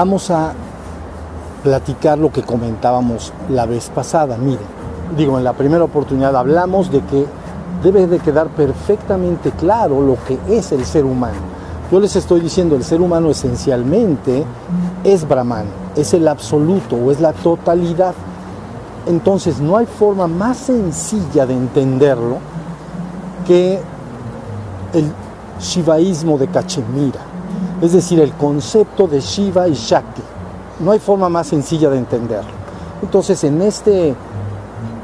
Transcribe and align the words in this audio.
vamos 0.00 0.30
a 0.30 0.54
platicar 1.62 2.16
lo 2.16 2.32
que 2.32 2.42
comentábamos 2.42 3.34
la 3.50 3.66
vez 3.66 3.90
pasada. 3.90 4.38
Miren, 4.38 4.64
digo, 5.14 5.36
en 5.36 5.44
la 5.44 5.52
primera 5.52 5.84
oportunidad 5.84 6.34
hablamos 6.36 6.90
de 6.90 7.02
que 7.02 7.26
debe 7.82 8.06
de 8.06 8.18
quedar 8.18 8.46
perfectamente 8.48 9.50
claro 9.50 10.00
lo 10.00 10.16
que 10.24 10.38
es 10.48 10.72
el 10.72 10.86
ser 10.86 11.04
humano. 11.04 11.36
Yo 11.92 12.00
les 12.00 12.16
estoy 12.16 12.40
diciendo, 12.40 12.76
el 12.76 12.82
ser 12.82 13.02
humano 13.02 13.28
esencialmente 13.28 14.42
es 15.04 15.28
Brahman, 15.28 15.66
es 15.94 16.14
el 16.14 16.28
absoluto 16.28 16.96
o 16.96 17.10
es 17.10 17.20
la 17.20 17.34
totalidad. 17.34 18.14
Entonces 19.06 19.60
no 19.60 19.76
hay 19.76 19.84
forma 19.84 20.26
más 20.26 20.56
sencilla 20.56 21.44
de 21.44 21.52
entenderlo 21.52 22.38
que 23.46 23.78
el 24.94 25.12
shivaísmo 25.60 26.38
de 26.38 26.48
Cachemira, 26.48 27.20
es 27.80 27.92
decir, 27.92 28.20
el 28.20 28.32
concepto 28.32 29.06
de 29.06 29.20
Shiva 29.20 29.68
y 29.68 29.74
Shakti. 29.74 30.22
No 30.80 30.92
hay 30.92 30.98
forma 30.98 31.28
más 31.28 31.46
sencilla 31.46 31.90
de 31.90 31.98
entenderlo. 31.98 32.50
Entonces, 33.02 33.42
en 33.44 33.62
este 33.62 34.14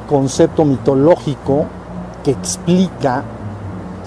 concepto 0.09 0.65
mitológico 0.65 1.65
que 2.23 2.31
explica 2.33 3.25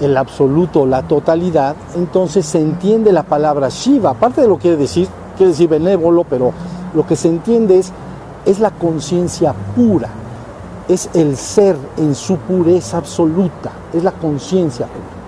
el 0.00 0.16
absoluto, 0.16 0.86
la 0.86 1.02
totalidad, 1.02 1.76
entonces 1.96 2.46
se 2.46 2.60
entiende 2.60 3.12
la 3.12 3.22
palabra 3.22 3.68
Shiva. 3.68 4.10
Aparte 4.10 4.40
de 4.42 4.48
lo 4.48 4.56
que 4.56 4.62
quiere 4.62 4.76
decir, 4.76 5.08
quiere 5.36 5.52
decir 5.52 5.68
benévolo, 5.68 6.24
pero 6.24 6.52
lo 6.94 7.06
que 7.06 7.16
se 7.16 7.28
entiende 7.28 7.78
es, 7.78 7.92
es 8.46 8.60
la 8.60 8.70
conciencia 8.70 9.54
pura, 9.76 10.08
es 10.88 11.10
el 11.14 11.36
ser 11.36 11.76
en 11.96 12.14
su 12.14 12.36
pureza 12.36 12.98
absoluta, 12.98 13.72
es 13.92 14.02
la 14.02 14.12
conciencia 14.12 14.86
pura. 14.86 15.19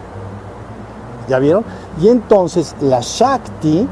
¿Ya 1.29 1.39
vieron? 1.39 1.65
Y 2.01 2.09
entonces 2.09 2.75
la 2.81 3.01
Shakti 3.01 3.87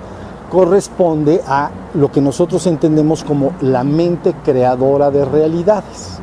corresponde 0.51 1.41
a 1.47 1.71
lo 1.95 2.11
que 2.11 2.21
nosotros 2.21 2.67
entendemos 2.67 3.23
como 3.23 3.53
la 3.61 3.85
mente 3.85 4.35
creadora 4.45 5.11
de 5.11 5.25
realidades. 5.25 6.19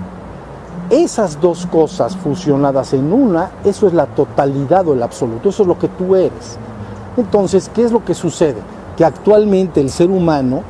Esas 0.89 1.39
dos 1.41 1.65
cosas 1.65 2.15
fusionadas 2.15 2.93
en 2.93 3.11
una, 3.11 3.51
eso 3.63 3.87
es 3.87 3.93
la 3.93 4.05
totalidad 4.05 4.87
o 4.87 4.93
el 4.93 5.03
absoluto, 5.03 5.49
eso 5.49 5.63
es 5.63 5.67
lo 5.67 5.79
que 5.79 5.87
tú 5.89 6.15
eres. 6.15 6.57
Entonces, 7.17 7.69
¿qué 7.73 7.83
es 7.83 7.91
lo 7.91 8.05
que 8.05 8.13
sucede? 8.13 8.61
Que 8.95 9.03
actualmente 9.03 9.81
el 9.81 9.89
ser 9.89 10.09
humano, 10.09 10.61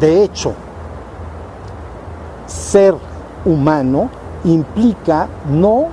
de 0.00 0.24
hecho, 0.24 0.52
ser 2.46 2.94
humano 3.44 4.10
implica 4.44 5.28
no 5.50 5.86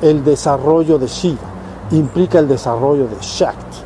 el 0.00 0.24
desarrollo 0.24 0.98
de 0.98 1.06
Shiva, 1.06 1.47
implica 1.92 2.38
el 2.38 2.48
desarrollo 2.48 3.06
de 3.08 3.16
Shakti. 3.20 3.78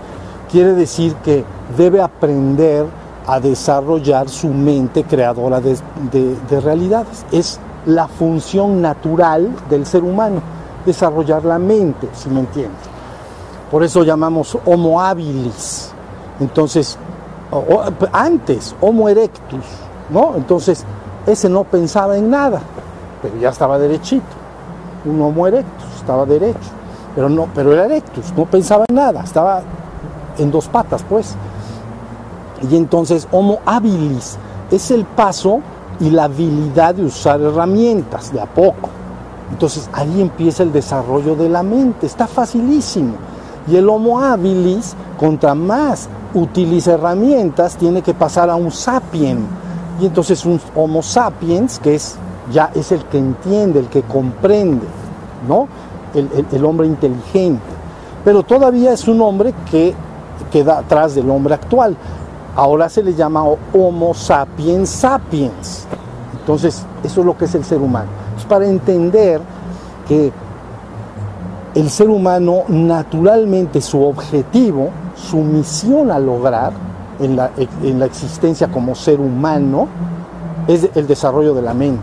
Quiere 0.50 0.74
decir 0.74 1.14
que 1.16 1.44
debe 1.76 2.02
aprender 2.02 2.86
a 3.26 3.40
desarrollar 3.40 4.28
su 4.28 4.48
mente 4.48 5.04
creadora 5.04 5.60
de, 5.60 6.60
realidades. 6.60 7.24
Es 7.30 7.58
la 7.86 8.08
función 8.08 8.82
natural 8.82 9.50
del 9.70 9.86
ser 9.86 10.02
humano, 10.02 10.40
desarrollar 10.84 11.44
la 11.44 11.58
mente, 11.58 12.08
si 12.12 12.28
me 12.28 12.40
entiendes. 12.40 12.80
Por 13.70 13.82
eso 13.82 14.02
llamamos 14.02 14.58
Homo 14.66 15.00
habilis. 15.00 15.90
Entonces, 16.40 16.98
antes, 18.12 18.74
Homo 18.80 19.08
erectus, 19.08 19.64
¿no? 20.10 20.34
Entonces, 20.36 20.84
ese 21.26 21.48
no 21.48 21.64
pensaba 21.64 22.18
en 22.18 22.28
nada, 22.28 22.60
pero 23.22 23.38
ya 23.38 23.48
estaba 23.48 23.78
derechito. 23.78 24.26
Un 25.04 25.22
Homo 25.22 25.46
erectus, 25.46 25.94
estaba 25.96 26.26
derecho 26.26 26.81
pero 27.14 27.28
no, 27.28 27.48
pero 27.54 27.72
era 27.72 27.84
erectus, 27.84 28.32
no 28.36 28.44
pensaba 28.46 28.84
en 28.88 28.94
nada, 28.96 29.22
estaba 29.22 29.62
en 30.38 30.50
dos 30.50 30.68
patas, 30.68 31.04
pues. 31.08 31.34
Y 32.70 32.76
entonces 32.76 33.26
Homo 33.32 33.58
habilis 33.66 34.38
es 34.70 34.90
el 34.90 35.04
paso 35.04 35.60
y 36.00 36.10
la 36.10 36.24
habilidad 36.24 36.94
de 36.94 37.04
usar 37.04 37.40
herramientas 37.40 38.32
de 38.32 38.40
a 38.40 38.46
poco. 38.46 38.88
Entonces 39.50 39.88
ahí 39.92 40.20
empieza 40.20 40.62
el 40.62 40.72
desarrollo 40.72 41.34
de 41.34 41.48
la 41.48 41.62
mente, 41.62 42.06
está 42.06 42.26
facilísimo. 42.26 43.14
Y 43.68 43.76
el 43.76 43.88
Homo 43.88 44.20
habilis, 44.20 44.94
contra 45.18 45.54
más 45.54 46.08
utiliza 46.34 46.92
herramientas, 46.92 47.76
tiene 47.76 48.02
que 48.02 48.14
pasar 48.14 48.48
a 48.48 48.56
un 48.56 48.70
sapien. 48.70 49.46
Y 50.00 50.06
entonces 50.06 50.44
un 50.46 50.60
Homo 50.74 51.02
sapiens, 51.02 51.78
que 51.78 51.94
es 51.94 52.16
ya 52.50 52.70
es 52.74 52.92
el 52.92 53.04
que 53.04 53.18
entiende, 53.18 53.80
el 53.80 53.86
que 53.86 54.02
comprende, 54.02 54.86
¿no? 55.48 55.68
El, 56.14 56.64
hombre 56.64 56.86
inteligente, 56.86 57.62
pero 58.24 58.42
todavía 58.42 58.92
es 58.92 59.08
un 59.08 59.20
hombre 59.20 59.54
que 59.70 59.94
queda 60.50 60.78
atrás 60.78 61.14
del 61.14 61.28
hombre 61.30 61.54
actual. 61.54 61.96
Ahora 62.54 62.88
se 62.88 63.02
le 63.02 63.14
llama 63.14 63.44
Homo 63.72 64.14
sapiens 64.14 64.90
sapiens. 64.90 65.86
Entonces, 66.38 66.84
eso 67.02 67.20
es 67.20 67.26
lo 67.26 67.36
que 67.36 67.46
es 67.46 67.54
el 67.54 67.64
ser 67.64 67.80
humano. 67.80 68.08
para 68.48 68.66
entender 68.66 69.40
que 70.06 70.32
el 71.74 71.88
ser 71.88 72.10
humano 72.10 72.64
naturalmente 72.68 73.80
su 73.80 74.04
objetivo, 74.04 74.90
su 75.14 75.38
misión 75.38 76.10
a 76.10 76.18
lograr 76.18 76.72
en 77.18 77.36
la, 77.36 77.50
en 77.82 77.98
la 77.98 78.06
existencia 78.06 78.68
como 78.68 78.94
ser 78.94 79.20
humano 79.20 79.88
es 80.66 80.88
el 80.94 81.06
desarrollo 81.06 81.54
de 81.54 81.62
la 81.62 81.74
mente, 81.74 82.02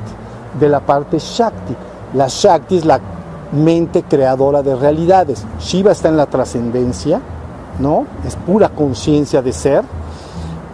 de 0.59 0.69
la 0.69 0.79
parte 0.79 1.19
Shakti. 1.19 1.75
La 2.13 2.27
Shakti 2.27 2.77
es 2.77 2.85
la 2.85 2.99
mente 3.51 4.03
creadora 4.03 4.61
de 4.61 4.75
realidades. 4.75 5.45
Shiva 5.59 5.91
está 5.91 6.09
en 6.09 6.17
la 6.17 6.27
trascendencia, 6.27 7.19
¿no? 7.79 8.05
Es 8.25 8.35
pura 8.35 8.69
conciencia 8.69 9.41
de 9.41 9.53
ser. 9.53 9.83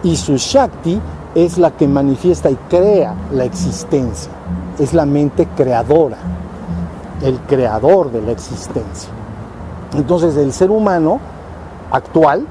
Y 0.02 0.16
su 0.16 0.36
Shakti 0.36 1.00
es 1.34 1.58
la 1.58 1.70
que 1.70 1.88
manifiesta 1.88 2.50
y 2.50 2.56
crea 2.68 3.14
la 3.32 3.44
existencia. 3.44 4.32
Es 4.78 4.94
la 4.94 5.06
mente 5.06 5.46
creadora, 5.56 6.18
el 7.22 7.38
creador 7.40 8.10
de 8.10 8.22
la 8.22 8.32
existencia. 8.32 9.10
Entonces 9.94 10.36
el 10.36 10.52
ser 10.52 10.70
humano 10.70 11.20
actual, 11.90 12.46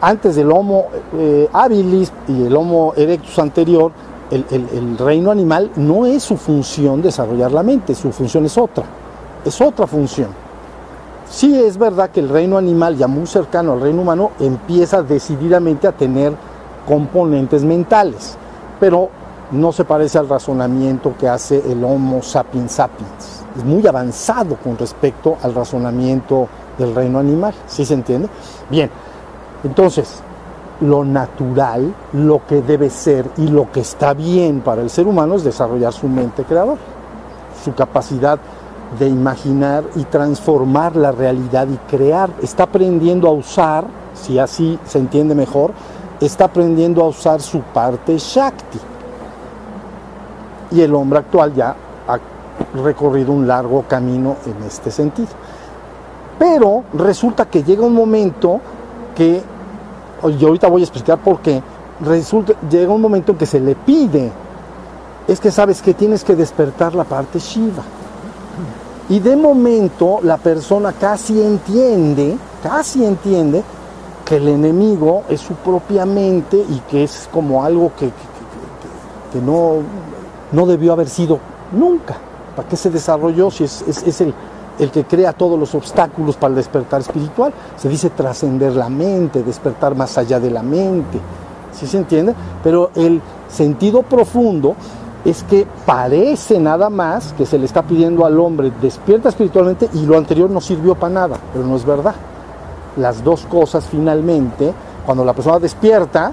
antes 0.00 0.36
del 0.36 0.50
Homo 0.50 0.86
eh, 1.14 1.48
habilis 1.52 2.12
y 2.28 2.46
el 2.46 2.56
Homo 2.56 2.94
erectus 2.96 3.38
anterior, 3.38 3.92
el, 4.30 4.98
reino 4.98 5.30
animal 5.30 5.70
no 5.76 6.06
es 6.06 6.22
su 6.22 6.36
función 6.36 7.02
desarrollar 7.02 7.52
la 7.52 7.62
mente, 7.62 7.94
su 7.94 8.10
función 8.12 8.44
es 8.46 8.56
otra, 8.56 8.84
es 9.44 9.60
otra 9.60 9.86
función. 9.86 10.28
Sí 11.28 11.58
es 11.58 11.78
verdad 11.78 12.10
que 12.10 12.20
el 12.20 12.28
reino 12.28 12.56
animal, 12.56 12.96
ya 12.96 13.06
muy 13.06 13.26
cercano 13.26 13.72
al 13.72 13.80
reino 13.80 14.02
humano, 14.02 14.30
empieza 14.40 15.02
decididamente 15.02 15.86
a 15.86 15.92
tener 15.92 16.32
componentes 16.86 17.64
mentales, 17.64 18.36
pero 18.78 19.08
no 19.50 19.72
se 19.72 19.84
parece 19.84 20.18
al 20.18 20.28
razonamiento 20.28 21.14
que 21.18 21.28
hace 21.28 21.62
el 21.70 21.82
Homo 21.84 22.22
sapiens 22.22 22.72
sapiens. 22.72 23.44
Es 23.56 23.64
muy 23.64 23.86
avanzado 23.86 24.56
con 24.56 24.76
respecto 24.76 25.36
al 25.42 25.54
razonamiento 25.54 26.48
del 26.78 26.94
reino 26.94 27.18
animal, 27.18 27.54
¿sí 27.66 27.84
se 27.84 27.94
entiende? 27.94 28.28
Bien, 28.68 28.90
entonces, 29.62 30.22
lo 30.80 31.04
natural, 31.04 31.94
lo 32.12 32.46
que 32.46 32.62
debe 32.62 32.90
ser 32.90 33.30
y 33.36 33.46
lo 33.46 33.70
que 33.70 33.80
está 33.80 34.14
bien 34.14 34.60
para 34.60 34.82
el 34.82 34.90
ser 34.90 35.06
humano 35.06 35.36
es 35.36 35.44
desarrollar 35.44 35.92
su 35.92 36.08
mente 36.08 36.44
creadora, 36.44 36.80
su 37.62 37.74
capacidad 37.74 38.38
de 38.98 39.08
imaginar 39.08 39.84
y 39.96 40.04
transformar 40.04 40.96
la 40.96 41.12
realidad 41.12 41.66
y 41.68 41.76
crear. 41.88 42.30
Está 42.42 42.64
aprendiendo 42.64 43.28
a 43.28 43.32
usar, 43.32 43.84
si 44.14 44.38
así 44.38 44.78
se 44.86 44.98
entiende 44.98 45.34
mejor, 45.34 45.72
está 46.20 46.46
aprendiendo 46.46 47.02
a 47.02 47.08
usar 47.08 47.40
su 47.40 47.60
parte 47.60 48.18
Shakti. 48.18 48.78
Y 50.72 50.80
el 50.80 50.94
hombre 50.94 51.20
actual 51.20 51.54
ya 51.54 51.74
ha 52.08 52.18
recorrido 52.82 53.32
un 53.32 53.46
largo 53.46 53.84
camino 53.88 54.36
en 54.46 54.62
este 54.64 54.90
sentido. 54.90 55.28
Pero 56.38 56.84
resulta 56.94 57.46
que 57.46 57.62
llega 57.62 57.84
un 57.84 57.94
momento 57.94 58.60
que 59.14 59.42
y 60.22 60.44
ahorita 60.44 60.68
voy 60.68 60.82
a 60.82 60.84
explicar 60.84 61.18
por 61.18 61.40
qué, 61.40 61.62
resulta, 62.00 62.54
llega 62.68 62.92
un 62.92 63.00
momento 63.00 63.32
en 63.32 63.38
que 63.38 63.46
se 63.46 63.60
le 63.60 63.74
pide, 63.74 64.32
es 65.26 65.40
que 65.40 65.50
sabes 65.50 65.80
que 65.82 65.94
tienes 65.94 66.24
que 66.24 66.34
despertar 66.34 66.94
la 66.94 67.04
parte 67.04 67.38
Shiva. 67.38 67.82
Y 69.08 69.20
de 69.20 69.36
momento 69.36 70.20
la 70.22 70.38
persona 70.38 70.92
casi 70.92 71.40
entiende, 71.42 72.36
casi 72.62 73.04
entiende 73.04 73.62
que 74.24 74.36
el 74.36 74.48
enemigo 74.48 75.24
es 75.28 75.40
su 75.40 75.54
propia 75.54 76.06
mente 76.06 76.56
y 76.56 76.80
que 76.90 77.04
es 77.04 77.28
como 77.30 77.62
algo 77.62 77.92
que, 77.98 78.10
que, 79.32 79.40
no, 79.40 79.76
no 80.52 80.66
debió 80.66 80.94
haber 80.94 81.08
sido 81.08 81.38
nunca. 81.72 82.16
¿Para 82.56 82.68
qué 82.68 82.76
se 82.76 82.88
desarrolló 82.88 83.50
si 83.50 83.64
es, 83.64 83.82
es 83.86 84.20
el, 84.22 84.32
el 84.78 84.90
que 84.90 85.04
crea 85.04 85.32
todos 85.32 85.58
los 85.58 85.74
obstáculos 85.74 86.36
para 86.36 86.50
el 86.50 86.56
despertar 86.56 87.00
espiritual. 87.00 87.52
Se 87.76 87.88
dice 87.88 88.10
trascender 88.10 88.74
la 88.74 88.88
mente, 88.88 89.42
despertar 89.42 89.94
más 89.94 90.16
allá 90.18 90.40
de 90.40 90.50
la 90.50 90.62
mente. 90.62 91.18
¿Sí 91.72 91.86
se 91.86 91.98
entiende? 91.98 92.34
Pero 92.62 92.90
el 92.94 93.20
sentido 93.48 94.02
profundo 94.02 94.74
es 95.24 95.42
que 95.44 95.66
parece 95.86 96.60
nada 96.60 96.90
más 96.90 97.32
que 97.32 97.46
se 97.46 97.58
le 97.58 97.64
está 97.64 97.82
pidiendo 97.82 98.26
al 98.26 98.38
hombre 98.38 98.72
despierta 98.80 99.30
espiritualmente 99.30 99.88
y 99.94 100.04
lo 100.04 100.18
anterior 100.18 100.50
no 100.50 100.60
sirvió 100.60 100.94
para 100.94 101.14
nada, 101.14 101.38
pero 101.52 101.64
no 101.64 101.76
es 101.76 101.84
verdad. 101.84 102.14
Las 102.96 103.24
dos 103.24 103.44
cosas 103.46 103.84
finalmente 103.90 104.72
Cuando 105.04 105.22
la 105.22 105.34
persona 105.34 105.58
despierta, 105.58 106.32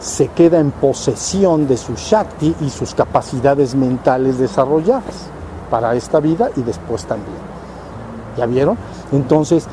se 0.00 0.28
queda 0.28 0.58
en 0.58 0.70
posesión 0.70 1.66
de 1.68 1.76
su 1.76 1.94
Shakti 1.94 2.54
y 2.62 2.70
sus 2.70 2.94
capacidades 2.94 3.74
mentales 3.74 4.38
desarrolladas 4.38 5.28
para 5.70 5.94
esta 5.94 6.20
vida 6.20 6.50
y 6.56 6.62
después 6.62 7.04
también. 7.04 7.36
¿Ya 8.36 8.46
vieron? 8.46 8.76
Entonces, 9.12 9.66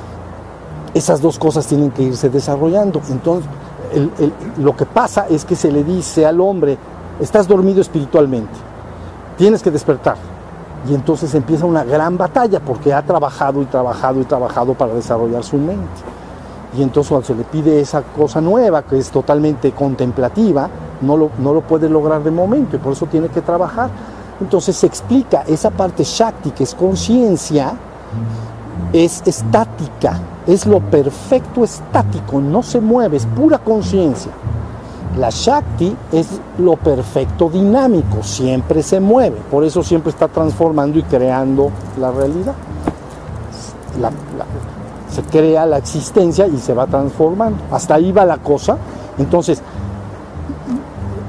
esas 0.93 1.21
dos 1.21 1.39
cosas 1.39 1.65
tienen 1.65 1.91
que 1.91 2.03
irse 2.03 2.29
desarrollando. 2.29 3.01
Entonces, 3.09 3.49
lo 4.57 4.75
que 4.75 4.85
pasa 4.85 5.27
es 5.29 5.45
que 5.45 5.55
se 5.55 5.71
le 5.71 5.83
dice 5.83 6.25
al 6.25 6.39
hombre, 6.39 6.77
estás 7.19 7.47
dormido 7.47 7.81
espiritualmente, 7.81 8.53
tienes 9.37 9.61
que 9.61 9.71
despertar. 9.71 10.15
Y 10.89 10.95
entonces 10.95 11.33
empieza 11.35 11.65
una 11.65 11.83
gran 11.83 12.17
batalla 12.17 12.59
porque 12.59 12.93
ha 12.93 13.03
trabajado 13.03 13.61
y 13.61 13.65
trabajado 13.65 14.19
y 14.19 14.23
trabajado 14.23 14.73
para 14.73 14.93
desarrollar 14.93 15.43
su 15.43 15.57
mente. 15.57 16.01
Y 16.77 16.81
entonces 16.81 17.09
cuando 17.09 17.27
se 17.27 17.35
le 17.35 17.43
pide 17.43 17.79
esa 17.79 18.01
cosa 18.01 18.41
nueva, 18.41 18.81
que 18.83 18.97
es 18.97 19.11
totalmente 19.11 19.73
contemplativa, 19.73 20.69
no 21.01 21.17
lo, 21.17 21.29
no 21.39 21.53
lo 21.53 21.61
puede 21.61 21.89
lograr 21.89 22.23
de 22.23 22.31
momento 22.31 22.77
y 22.77 22.79
por 22.79 22.93
eso 22.93 23.05
tiene 23.05 23.27
que 23.27 23.41
trabajar. 23.41 23.89
Entonces 24.41 24.75
se 24.75 24.87
explica, 24.87 25.43
esa 25.47 25.69
parte 25.69 26.03
Shakti, 26.03 26.49
que 26.51 26.63
es 26.63 26.73
conciencia, 26.73 27.73
es 28.91 29.21
estática, 29.25 30.19
es 30.47 30.65
lo 30.65 30.79
perfecto 30.79 31.63
estático, 31.63 32.41
no 32.41 32.63
se 32.63 32.81
mueve, 32.81 33.17
es 33.17 33.27
pura 33.27 33.59
conciencia. 33.59 34.31
La 35.17 35.29
Shakti 35.29 35.95
es 36.11 36.27
lo 36.57 36.75
perfecto 36.75 37.49
dinámico, 37.49 38.23
siempre 38.23 38.81
se 38.81 38.99
mueve, 38.99 39.37
por 39.51 39.63
eso 39.63 39.83
siempre 39.83 40.09
está 40.09 40.27
transformando 40.27 40.97
y 40.97 41.03
creando 41.03 41.69
la 41.99 42.11
realidad. 42.11 42.55
se 45.13 45.21
crea 45.23 45.65
la 45.65 45.77
existencia 45.77 46.47
y 46.47 46.57
se 46.57 46.73
va 46.73 46.87
transformando. 46.87 47.59
Hasta 47.71 47.95
ahí 47.95 48.11
va 48.11 48.25
la 48.25 48.37
cosa. 48.37 48.77
Entonces, 49.17 49.61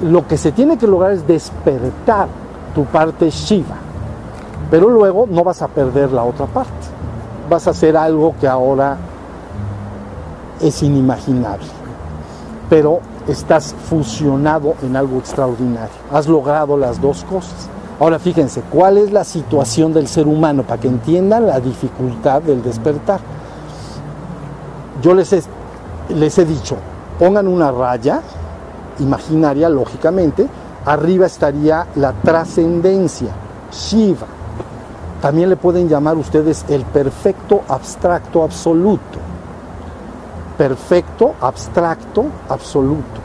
lo 0.03 0.27
que 0.27 0.39
se 0.39 0.53
tiene 0.53 0.79
que 0.79 0.87
lograr 0.87 1.13
es 1.13 1.27
despertar 1.27 2.42
tu 2.75 2.85
parte 2.85 3.31
Shiva, 3.31 3.77
pero 4.71 4.89
luego 4.89 5.27
no 5.31 5.45
vas 5.45 5.63
a 5.63 5.69
perder 5.69 6.13
la 6.13 6.25
otra 6.25 6.47
parte. 6.47 6.71
Vas 7.49 7.67
a 7.67 7.71
hacer 7.71 7.97
algo 7.97 8.35
que 8.41 8.49
ahora 8.49 8.97
es 10.61 10.83
inimaginable. 10.83 11.67
Pero 12.71 13.01
estás 13.29 13.75
fusionado 13.89 14.75
en 14.83 14.97
algo 14.97 15.19
extraordinario. 15.19 15.95
Has 16.11 16.27
logrado 16.27 16.77
las 16.77 17.01
dos 17.01 17.25
cosas. 17.25 17.69
Ahora 18.01 18.19
fíjense, 18.19 18.63
¿cuál 18.71 18.99
es 18.99 19.13
la 19.13 19.25
situación 19.25 19.93
del 19.93 20.09
ser 20.09 20.27
humano 20.27 20.63
para 20.63 20.81
que 20.81 20.89
entiendan 20.89 21.47
la 21.47 21.61
dificultad 21.61 22.43
del 22.43 22.63
despertar? 22.63 23.21
Yo 25.03 25.15
les 25.15 25.33
he, 25.33 25.43
les 26.09 26.39
he 26.39 26.45
dicho, 26.45 26.77
pongan 27.19 27.47
una 27.47 27.71
raya 27.71 28.23
imaginaria, 28.99 29.69
lógicamente, 29.69 30.49
arriba 30.85 31.27
estaría 31.27 31.87
la 31.97 32.13
trascendencia, 32.13 33.33
Shiva. 33.71 34.27
También 35.21 35.51
le 35.51 35.57
pueden 35.57 35.89
llamar 35.89 36.17
ustedes 36.17 36.65
el 36.69 36.85
perfecto 36.85 37.63
abstracto 37.69 38.43
absoluto 38.43 39.33
perfecto, 40.63 41.35
abstracto, 41.41 42.27
absoluto. 42.49 43.21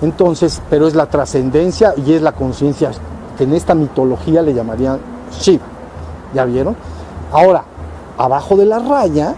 Entonces, 0.00 0.60
pero 0.68 0.88
es 0.88 0.94
la 0.96 1.06
trascendencia 1.06 1.94
y 1.96 2.14
es 2.14 2.22
la 2.22 2.32
conciencia 2.32 2.90
que 3.38 3.44
en 3.44 3.54
esta 3.54 3.74
mitología 3.74 4.42
le 4.42 4.52
llamarían 4.52 4.98
Shiva. 5.40 5.64
¿Ya 6.34 6.44
vieron? 6.44 6.74
Ahora, 7.30 7.62
abajo 8.18 8.56
de 8.56 8.66
la 8.66 8.80
raya 8.80 9.36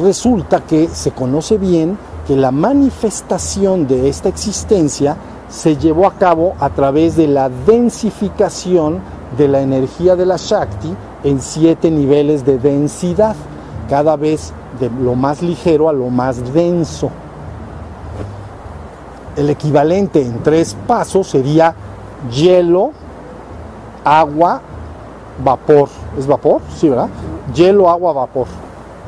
resulta 0.00 0.60
que 0.60 0.88
se 0.88 1.10
conoce 1.10 1.58
bien 1.58 1.98
que 2.26 2.36
la 2.36 2.52
manifestación 2.52 3.88
de 3.88 4.08
esta 4.08 4.28
existencia 4.28 5.16
se 5.48 5.76
llevó 5.76 6.06
a 6.06 6.12
cabo 6.12 6.54
a 6.60 6.70
través 6.70 7.16
de 7.16 7.26
la 7.26 7.48
densificación 7.48 9.00
de 9.36 9.48
la 9.48 9.60
energía 9.60 10.16
de 10.16 10.26
la 10.26 10.36
Shakti 10.36 10.94
en 11.24 11.40
siete 11.40 11.90
niveles 11.90 12.44
de 12.44 12.58
densidad, 12.58 13.34
cada 13.88 14.16
vez 14.16 14.52
de 14.78 14.90
lo 14.90 15.14
más 15.14 15.42
ligero 15.42 15.88
a 15.88 15.92
lo 15.92 16.10
más 16.10 16.52
denso. 16.52 17.10
El 19.36 19.50
equivalente 19.50 20.20
en 20.20 20.42
tres 20.42 20.76
pasos 20.86 21.28
sería 21.28 21.74
hielo, 22.30 22.90
agua, 24.04 24.60
vapor. 25.42 25.88
¿Es 26.18 26.26
vapor? 26.26 26.60
Sí, 26.76 26.88
¿verdad? 26.88 27.08
Hielo, 27.54 27.88
agua, 27.88 28.12
vapor. 28.12 28.46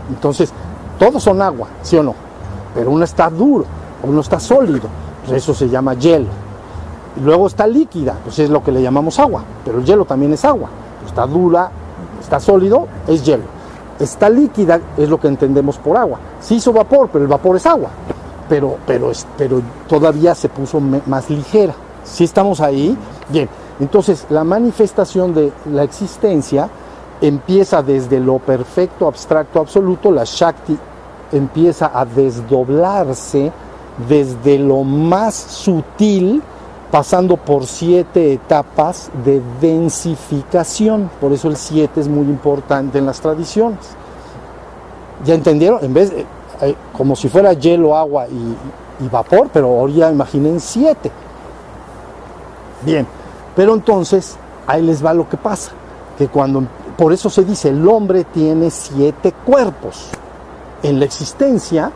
Entonces, 0.08 0.52
todos 0.98 1.22
son 1.22 1.42
agua, 1.42 1.68
¿sí 1.82 1.96
o 1.96 2.02
no? 2.02 2.14
Pero 2.74 2.90
uno 2.90 3.04
está 3.04 3.28
duro, 3.28 3.64
uno 4.02 4.20
está 4.20 4.38
sólido, 4.38 4.88
eso 5.30 5.54
se 5.54 5.68
llama 5.68 5.94
hielo. 5.94 6.28
Y 7.16 7.20
luego 7.20 7.46
está 7.46 7.66
líquida, 7.66 8.16
pues 8.22 8.38
es 8.38 8.50
lo 8.50 8.62
que 8.62 8.72
le 8.72 8.82
llamamos 8.82 9.18
agua, 9.18 9.42
pero 9.64 9.78
el 9.78 9.84
hielo 9.84 10.04
también 10.04 10.32
es 10.32 10.44
agua. 10.44 10.68
Está 11.06 11.26
dura, 11.26 11.70
está 12.20 12.38
sólido, 12.38 12.86
es 13.06 13.24
hielo 13.24 13.60
está 14.00 14.30
líquida, 14.30 14.80
es 14.96 15.08
lo 15.08 15.20
que 15.20 15.28
entendemos 15.28 15.78
por 15.78 15.96
agua. 15.96 16.18
Se 16.40 16.54
hizo 16.54 16.72
vapor, 16.72 17.10
pero 17.12 17.24
el 17.24 17.28
vapor 17.28 17.56
es 17.56 17.66
agua, 17.66 17.90
pero, 18.48 18.78
pero, 18.86 19.12
pero 19.36 19.62
todavía 19.88 20.34
se 20.34 20.48
puso 20.48 20.80
más 20.80 21.30
ligera. 21.30 21.74
Si 22.04 22.24
estamos 22.24 22.60
ahí, 22.60 22.96
bien. 23.28 23.48
Entonces, 23.78 24.26
la 24.30 24.44
manifestación 24.44 25.34
de 25.34 25.52
la 25.72 25.84
existencia 25.84 26.68
empieza 27.20 27.82
desde 27.82 28.18
lo 28.20 28.38
perfecto, 28.38 29.06
abstracto, 29.06 29.60
absoluto, 29.60 30.10
la 30.10 30.24
Shakti 30.24 30.76
empieza 31.32 31.90
a 31.94 32.04
desdoblarse 32.04 33.52
desde 34.08 34.58
lo 34.58 34.82
más 34.82 35.34
sutil 35.34 36.42
pasando 36.90 37.36
por 37.36 37.66
siete 37.66 38.32
etapas 38.32 39.10
de 39.24 39.40
densificación. 39.60 41.10
Por 41.20 41.32
eso 41.32 41.48
el 41.48 41.56
siete 41.56 42.00
es 42.00 42.08
muy 42.08 42.26
importante 42.26 42.98
en 42.98 43.06
las 43.06 43.20
tradiciones. 43.20 43.78
¿Ya 45.24 45.34
entendieron? 45.34 45.84
En 45.84 45.94
vez 45.94 46.12
eh, 46.62 46.74
como 46.92 47.16
si 47.16 47.28
fuera 47.28 47.52
hielo, 47.52 47.96
agua 47.96 48.26
y, 48.28 49.08
vapor, 49.10 49.48
pero 49.52 49.68
ahora 49.68 50.10
imaginen 50.10 50.60
siete. 50.60 51.10
Bien, 52.82 53.06
pero 53.56 53.74
entonces 53.74 54.36
ahí 54.66 54.82
les 54.82 55.04
va 55.04 55.14
lo 55.14 55.26
que 55.26 55.38
pasa, 55.38 55.72
que 56.18 56.28
cuando, 56.28 56.64
por 56.98 57.12
eso 57.12 57.30
se 57.30 57.44
dice, 57.44 57.70
el 57.70 57.88
hombre 57.88 58.24
tiene 58.24 58.70
siete 58.70 59.32
cuerpos. 59.46 60.08
En 60.82 60.98
la 60.98 61.06
existencia, 61.06 61.90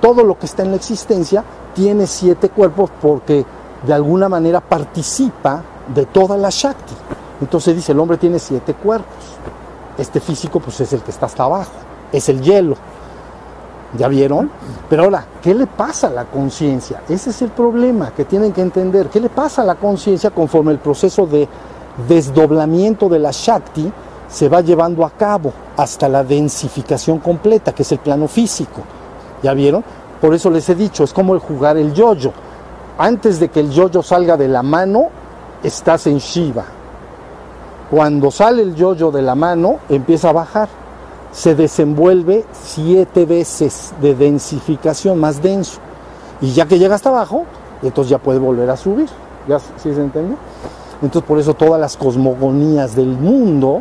todo 0.00 0.24
lo 0.24 0.38
que 0.38 0.46
está 0.46 0.62
en 0.62 0.70
la 0.70 0.76
existencia 0.76 1.44
tiene 1.74 2.06
siete 2.06 2.48
cuerpos 2.48 2.90
porque 3.00 3.44
de 3.86 3.94
alguna 3.94 4.28
manera 4.28 4.60
participa 4.60 5.62
de 5.94 6.06
toda 6.06 6.36
la 6.36 6.50
Shakti. 6.50 6.94
Entonces 7.40 7.76
dice, 7.76 7.92
el 7.92 8.00
hombre 8.00 8.16
tiene 8.16 8.38
siete 8.38 8.74
cuerpos. 8.74 9.14
Este 9.96 10.20
físico 10.20 10.60
pues 10.60 10.80
es 10.80 10.92
el 10.92 11.02
que 11.02 11.10
está 11.10 11.26
hasta 11.26 11.44
abajo, 11.44 11.72
es 12.12 12.28
el 12.28 12.42
hielo. 12.42 12.76
¿Ya 13.96 14.06
vieron? 14.08 14.50
Pero 14.90 15.04
ahora, 15.04 15.24
¿qué 15.40 15.54
le 15.54 15.66
pasa 15.66 16.08
a 16.08 16.10
la 16.10 16.24
conciencia? 16.26 17.02
Ese 17.08 17.30
es 17.30 17.40
el 17.40 17.50
problema 17.50 18.10
que 18.10 18.26
tienen 18.26 18.52
que 18.52 18.60
entender. 18.60 19.08
¿Qué 19.08 19.18
le 19.18 19.30
pasa 19.30 19.62
a 19.62 19.64
la 19.64 19.76
conciencia 19.76 20.30
conforme 20.30 20.72
el 20.72 20.78
proceso 20.78 21.26
de 21.26 21.48
desdoblamiento 22.06 23.08
de 23.08 23.18
la 23.18 23.30
Shakti 23.30 23.90
se 24.28 24.48
va 24.48 24.60
llevando 24.60 25.06
a 25.06 25.10
cabo 25.10 25.52
hasta 25.76 26.06
la 26.06 26.22
densificación 26.22 27.18
completa, 27.18 27.74
que 27.74 27.82
es 27.82 27.92
el 27.92 27.98
plano 27.98 28.28
físico? 28.28 28.82
¿Ya 29.42 29.54
vieron? 29.54 29.84
Por 30.20 30.34
eso 30.34 30.50
les 30.50 30.68
he 30.68 30.74
dicho, 30.74 31.04
es 31.04 31.12
como 31.12 31.34
el 31.34 31.40
jugar 31.40 31.76
el 31.76 31.94
yoyo 31.94 32.32
antes 32.98 33.38
de 33.38 33.48
que 33.48 33.60
el 33.60 33.70
yoyo 33.70 34.02
salga 34.02 34.36
de 34.36 34.48
la 34.48 34.64
mano, 34.64 35.06
estás 35.62 36.08
en 36.08 36.18
Shiva. 36.18 36.64
Cuando 37.88 38.32
sale 38.32 38.62
el 38.62 38.74
yoyo 38.74 39.12
de 39.12 39.22
la 39.22 39.36
mano, 39.36 39.78
empieza 39.88 40.30
a 40.30 40.32
bajar. 40.32 40.68
Se 41.32 41.54
desenvuelve 41.54 42.44
siete 42.52 43.24
veces 43.24 43.94
de 44.02 44.16
densificación, 44.16 45.18
más 45.20 45.40
denso. 45.40 45.78
Y 46.40 46.52
ya 46.52 46.66
que 46.66 46.78
llega 46.78 46.96
hasta 46.96 47.10
abajo, 47.10 47.44
entonces 47.82 48.10
ya 48.10 48.18
puede 48.18 48.40
volver 48.40 48.68
a 48.68 48.76
subir. 48.76 49.08
¿Ya 49.46 49.60
sí 49.60 49.94
se 49.94 50.00
entendió? 50.00 50.36
Entonces 51.00 51.26
por 51.26 51.38
eso 51.38 51.54
todas 51.54 51.80
las 51.80 51.96
cosmogonías 51.96 52.96
del 52.96 53.16
mundo, 53.16 53.80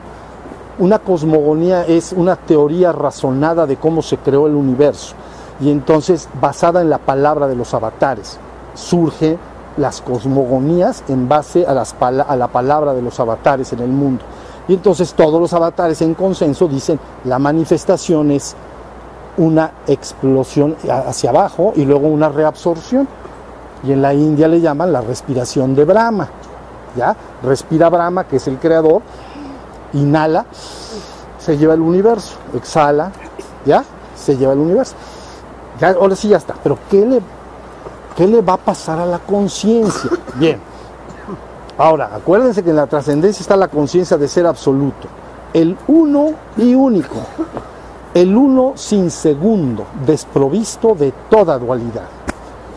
una 0.78 1.00
cosmogonía 1.00 1.86
es 1.86 2.14
una 2.14 2.36
teoría 2.36 2.92
razonada 2.92 3.66
de 3.66 3.78
cómo 3.78 4.04
se 4.04 4.18
creó 4.18 4.46
el 4.46 4.54
universo. 4.54 5.16
Y 5.60 5.72
entonces 5.72 6.30
basada 6.40 6.82
en 6.82 6.90
la 6.90 7.00
palabra 7.00 7.48
de 7.48 7.56
los 7.56 7.74
avatares 7.74 8.40
surgen 8.76 9.38
las 9.78 10.02
cosmogonías 10.02 11.04
en 11.08 11.28
base 11.28 11.66
a 11.66 11.74
la 11.74 12.48
palabra 12.48 12.94
de 12.94 13.02
los 13.02 13.20
avatares 13.20 13.74
en 13.74 13.80
el 13.80 13.90
mundo. 13.90 14.24
Y 14.68 14.74
entonces 14.74 15.14
todos 15.14 15.40
los 15.40 15.54
avatares 15.54 16.02
en 16.02 16.14
consenso 16.14 16.68
dicen 16.68 17.00
la 17.24 17.40
manifestación 17.40 18.32
es 18.32 18.56
una 19.38 19.72
explosión 19.86 20.76
hacia 20.90 21.30
abajo 21.30 21.74
y 21.76 21.86
luego 21.86 22.08
una 22.08 22.30
reabsorción. 22.30 23.08
Y 23.84 23.92
en 23.92 24.02
la 24.02 24.14
India 24.14 24.48
le 24.48 24.60
llaman 24.60 24.92
la 24.92 25.02
respiración 25.02 25.76
de 25.76 25.86
Brahma. 25.86 26.28
¿Ya? 26.96 27.16
Respira 27.44 27.90
Brahma, 27.90 28.24
que 28.24 28.38
es 28.38 28.48
el 28.48 28.58
creador, 28.58 29.04
inhala, 29.94 30.46
se 31.38 31.56
lleva 31.56 31.76
el 31.76 31.82
universo, 31.82 32.36
exhala, 32.56 33.12
¿ya? 33.66 33.84
Se 34.16 34.36
lleva 34.36 34.54
el 34.54 34.60
universo. 34.60 34.96
Ya, 35.80 35.90
ahora 35.90 36.16
sí 36.16 36.30
ya 36.30 36.38
está. 36.38 36.56
Pero 36.62 36.78
¿qué 36.90 37.06
le, 37.06 37.22
qué 38.16 38.28
le 38.28 38.42
va 38.42 38.54
a 38.54 38.58
pasar 38.58 39.00
a 39.00 39.06
la 39.06 39.20
conciencia? 39.20 40.10
Bien. 40.36 40.60
Ahora, 41.78 42.10
acuérdense 42.14 42.64
que 42.64 42.72
en 42.72 42.76
la 42.76 42.88
trascendencia 42.88 43.42
está 43.42 43.56
la 43.56 43.68
conciencia 43.68 44.18
de 44.18 44.28
ser 44.28 44.48
absoluto. 44.48 45.08
El 45.54 45.78
uno 45.88 46.32
y 46.58 46.74
único. 46.74 47.18
El 48.14 48.36
uno 48.36 48.74
sin 48.76 49.12
segundo, 49.12 49.86
desprovisto 50.06 50.96
de 50.96 51.14
toda 51.30 51.60
dualidad. 51.60 52.08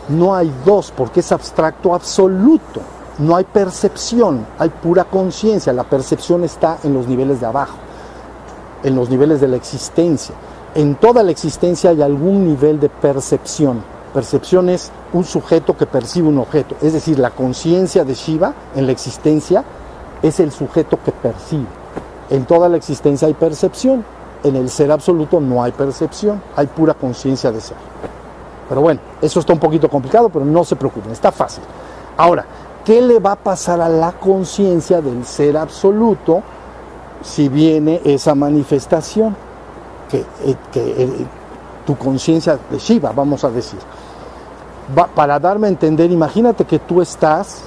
No 0.09 0.35
hay 0.35 0.53
dos 0.63 0.93
porque 0.95 1.21
es 1.21 1.31
abstracto 1.31 1.95
absoluto. 1.95 2.81
No 3.17 3.35
hay 3.35 3.43
percepción, 3.43 4.45
hay 4.59 4.69
pura 4.69 5.03
conciencia. 5.03 5.73
La 5.73 5.83
percepción 5.83 6.43
está 6.43 6.77
en 6.83 6.93
los 6.93 7.07
niveles 7.07 7.39
de 7.39 7.45
abajo, 7.45 7.77
en 8.83 8.95
los 8.95 9.09
niveles 9.09 9.41
de 9.41 9.47
la 9.47 9.57
existencia. 9.57 10.35
En 10.73 10.95
toda 10.95 11.21
la 11.21 11.31
existencia 11.31 11.89
hay 11.89 12.01
algún 12.01 12.47
nivel 12.47 12.79
de 12.79 12.87
percepción. 12.87 13.83
Percepción 14.13 14.69
es 14.69 14.89
un 15.11 15.25
sujeto 15.25 15.75
que 15.75 15.85
percibe 15.85 16.29
un 16.29 16.37
objeto. 16.37 16.75
Es 16.81 16.93
decir, 16.93 17.19
la 17.19 17.31
conciencia 17.31 18.05
de 18.05 18.13
Shiva 18.13 18.53
en 18.73 18.85
la 18.85 18.93
existencia 18.93 19.65
es 20.21 20.39
el 20.39 20.53
sujeto 20.53 20.97
que 21.03 21.11
percibe. 21.11 21.65
En 22.29 22.45
toda 22.45 22.69
la 22.69 22.77
existencia 22.77 23.27
hay 23.27 23.33
percepción. 23.33 24.05
En 24.45 24.55
el 24.55 24.69
ser 24.69 24.93
absoluto 24.93 25.41
no 25.41 25.61
hay 25.61 25.73
percepción, 25.73 26.41
hay 26.55 26.67
pura 26.67 26.93
conciencia 26.93 27.51
de 27.51 27.59
ser. 27.59 27.77
Pero 28.69 28.79
bueno, 28.79 29.01
eso 29.21 29.41
está 29.41 29.51
un 29.51 29.59
poquito 29.59 29.89
complicado, 29.89 30.29
pero 30.29 30.45
no 30.45 30.63
se 30.63 30.77
preocupen, 30.77 31.11
está 31.11 31.33
fácil. 31.33 31.63
Ahora, 32.15 32.45
¿qué 32.85 33.01
le 33.01 33.19
va 33.19 33.33
a 33.33 33.35
pasar 33.35 33.81
a 33.81 33.89
la 33.89 34.13
conciencia 34.13 35.01
del 35.01 35.25
ser 35.25 35.57
absoluto 35.57 36.41
si 37.21 37.49
viene 37.49 37.99
esa 38.05 38.33
manifestación? 38.33 39.50
Que, 40.11 40.19
eh, 40.19 40.55
eh, 40.75 41.25
tu 41.85 41.97
conciencia 41.97 42.59
de 42.69 42.77
Shiva, 42.77 43.11
vamos 43.11 43.43
a 43.43 43.49
decir 43.49 43.79
para 45.15 45.39
darme 45.39 45.67
a 45.67 45.69
entender, 45.69 46.11
imagínate 46.11 46.65
que 46.65 46.79
tú 46.79 47.01
estás 47.01 47.63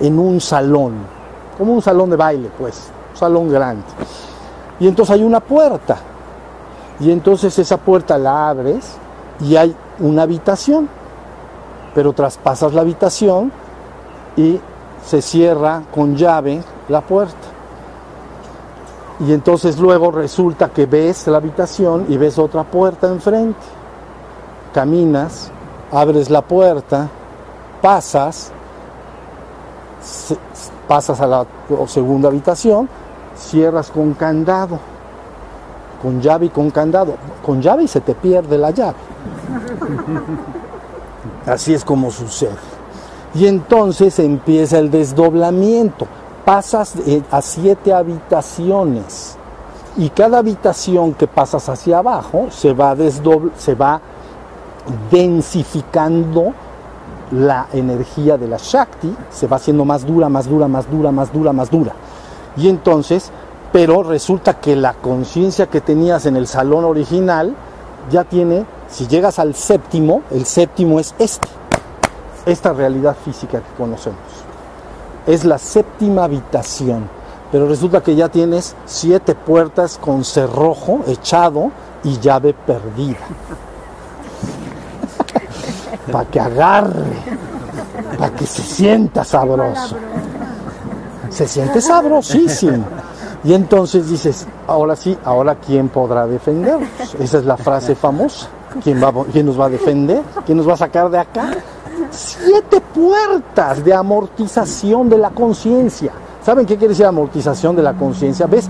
en 0.00 0.18
un 0.18 0.40
salón, 0.40 0.94
como 1.58 1.72
un 1.74 1.82
salón 1.82 2.10
de 2.10 2.16
baile, 2.16 2.50
pues, 2.56 2.88
un 3.12 3.16
salón 3.16 3.50
grande. 3.50 3.84
Y 4.80 4.88
entonces 4.88 5.14
hay 5.14 5.22
una 5.22 5.40
puerta. 5.40 5.96
Y 7.00 7.10
entonces 7.10 7.58
esa 7.58 7.76
puerta 7.76 8.16
la 8.18 8.48
abres 8.48 8.96
y 9.40 9.56
hay 9.56 9.74
una 9.98 10.22
habitación. 10.22 10.88
Pero 11.94 12.12
traspasas 12.12 12.74
la 12.74 12.82
habitación 12.82 13.52
y 14.36 14.60
se 15.04 15.22
cierra 15.22 15.82
con 15.94 16.16
llave 16.16 16.62
la 16.88 17.00
puerta. 17.00 17.45
Y 19.20 19.32
entonces 19.32 19.78
luego 19.78 20.10
resulta 20.10 20.68
que 20.68 20.86
ves 20.86 21.26
la 21.26 21.38
habitación 21.38 22.06
y 22.08 22.16
ves 22.18 22.38
otra 22.38 22.64
puerta 22.64 23.08
enfrente. 23.08 23.60
Caminas 24.74 25.50
abres 25.90 26.28
la 26.28 26.42
puerta, 26.42 27.08
pasas, 27.80 28.52
pasas 30.86 31.20
a 31.20 31.26
la 31.26 31.46
segunda 31.86 32.28
habitación, 32.28 32.88
cierras 33.36 33.90
con 33.90 34.12
candado, 34.14 34.78
con 36.02 36.20
llave 36.20 36.46
y 36.46 36.50
con 36.50 36.70
candado. 36.70 37.14
Con 37.44 37.62
llave 37.62 37.84
y 37.84 37.88
se 37.88 38.00
te 38.00 38.14
pierde 38.14 38.58
la 38.58 38.70
llave. 38.70 38.96
Así 41.46 41.74
es 41.74 41.84
como 41.84 42.10
sucede. 42.10 42.56
Y 43.34 43.46
entonces 43.46 44.18
empieza 44.18 44.78
el 44.78 44.90
desdoblamiento. 44.90 46.06
Pasas 46.46 46.94
eh, 47.06 47.22
a 47.30 47.42
siete 47.42 47.92
habitaciones 47.92 49.36
y 49.96 50.10
cada 50.10 50.38
habitación 50.38 51.12
que 51.12 51.26
pasas 51.26 51.68
hacia 51.68 51.98
abajo 51.98 52.46
se 52.50 52.72
va, 52.72 52.96
se 53.58 53.74
va 53.74 54.00
densificando 55.10 56.54
la 57.32 57.66
energía 57.72 58.38
de 58.38 58.46
la 58.46 58.58
Shakti, 58.58 59.12
se 59.30 59.48
va 59.48 59.56
haciendo 59.56 59.84
más 59.84 60.06
dura, 60.06 60.28
más 60.28 60.48
dura, 60.48 60.68
más 60.68 60.88
dura, 60.88 61.10
más 61.10 61.32
dura, 61.32 61.52
más 61.52 61.68
dura. 61.68 61.92
Y 62.56 62.68
entonces, 62.68 63.30
pero 63.72 64.04
resulta 64.04 64.60
que 64.60 64.76
la 64.76 64.94
conciencia 64.94 65.66
que 65.66 65.80
tenías 65.80 66.26
en 66.26 66.36
el 66.36 66.46
salón 66.46 66.84
original 66.84 67.56
ya 68.08 68.22
tiene, 68.22 68.64
si 68.88 69.08
llegas 69.08 69.40
al 69.40 69.56
séptimo, 69.56 70.22
el 70.30 70.46
séptimo 70.46 71.00
es 71.00 71.12
este, 71.18 71.48
esta 72.46 72.72
realidad 72.72 73.16
física 73.24 73.58
que 73.58 73.74
conocemos. 73.76 74.35
Es 75.26 75.44
la 75.44 75.58
séptima 75.58 76.24
habitación, 76.24 77.08
pero 77.50 77.68
resulta 77.68 78.02
que 78.02 78.14
ya 78.14 78.28
tienes 78.28 78.74
siete 78.86 79.34
puertas 79.34 79.98
con 79.98 80.24
cerrojo 80.24 81.00
echado 81.06 81.70
y 82.04 82.18
llave 82.18 82.54
perdida 82.54 83.18
para 86.12 86.24
que 86.28 86.40
agarre, 86.40 87.04
para 88.18 88.34
que 88.34 88.46
se 88.46 88.62
sienta 88.62 89.24
sabroso. 89.24 89.96
Se 91.30 91.48
siente 91.48 91.80
sabrosísimo. 91.80 92.84
Y 93.44 93.54
entonces 93.54 94.08
dices, 94.08 94.46
ahora 94.66 94.96
sí, 94.96 95.16
ahora 95.24 95.56
¿quién 95.56 95.88
podrá 95.88 96.26
defendernos? 96.26 96.88
Esa 97.20 97.38
es 97.38 97.44
la 97.44 97.56
frase 97.56 97.94
famosa. 97.94 98.48
¿Quién, 98.82 99.02
va, 99.02 99.12
¿Quién 99.32 99.46
nos 99.46 99.58
va 99.58 99.66
a 99.66 99.68
defender? 99.68 100.22
¿Quién 100.44 100.58
nos 100.58 100.68
va 100.68 100.74
a 100.74 100.78
sacar 100.78 101.10
de 101.10 101.18
acá? 101.18 101.50
Siete 102.16 102.80
puertas 102.80 103.84
de 103.84 103.92
amortización 103.92 105.06
de 105.10 105.18
la 105.18 105.30
conciencia. 105.30 106.12
¿Saben 106.42 106.64
qué 106.64 106.78
quiere 106.78 106.92
decir 106.92 107.04
amortización 107.04 107.76
de 107.76 107.82
la 107.82 107.92
conciencia? 107.92 108.46
¿Ves? 108.46 108.68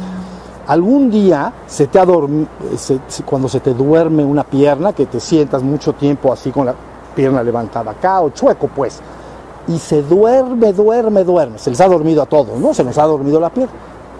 Algún 0.66 1.08
día 1.08 1.52
se 1.64 1.86
te 1.86 2.00
cuando 3.24 3.48
se 3.48 3.60
te 3.60 3.72
duerme 3.72 4.24
una 4.24 4.42
pierna, 4.42 4.92
que 4.92 5.06
te 5.06 5.20
sientas 5.20 5.62
mucho 5.62 5.92
tiempo 5.92 6.32
así 6.32 6.50
con 6.50 6.66
la 6.66 6.74
pierna 7.14 7.40
levantada 7.44 7.92
acá 7.92 8.20
o 8.20 8.30
chueco 8.30 8.66
pues. 8.66 8.98
Y 9.68 9.78
se 9.78 10.02
duerme, 10.02 10.72
duerme, 10.72 11.22
duerme. 11.22 11.58
Se 11.58 11.70
les 11.70 11.80
ha 11.80 11.86
dormido 11.86 12.22
a 12.22 12.26
todos, 12.26 12.58
¿no? 12.58 12.74
Se 12.74 12.82
nos 12.82 12.98
ha 12.98 13.04
dormido 13.04 13.38
la 13.38 13.50
pierna. 13.50 13.72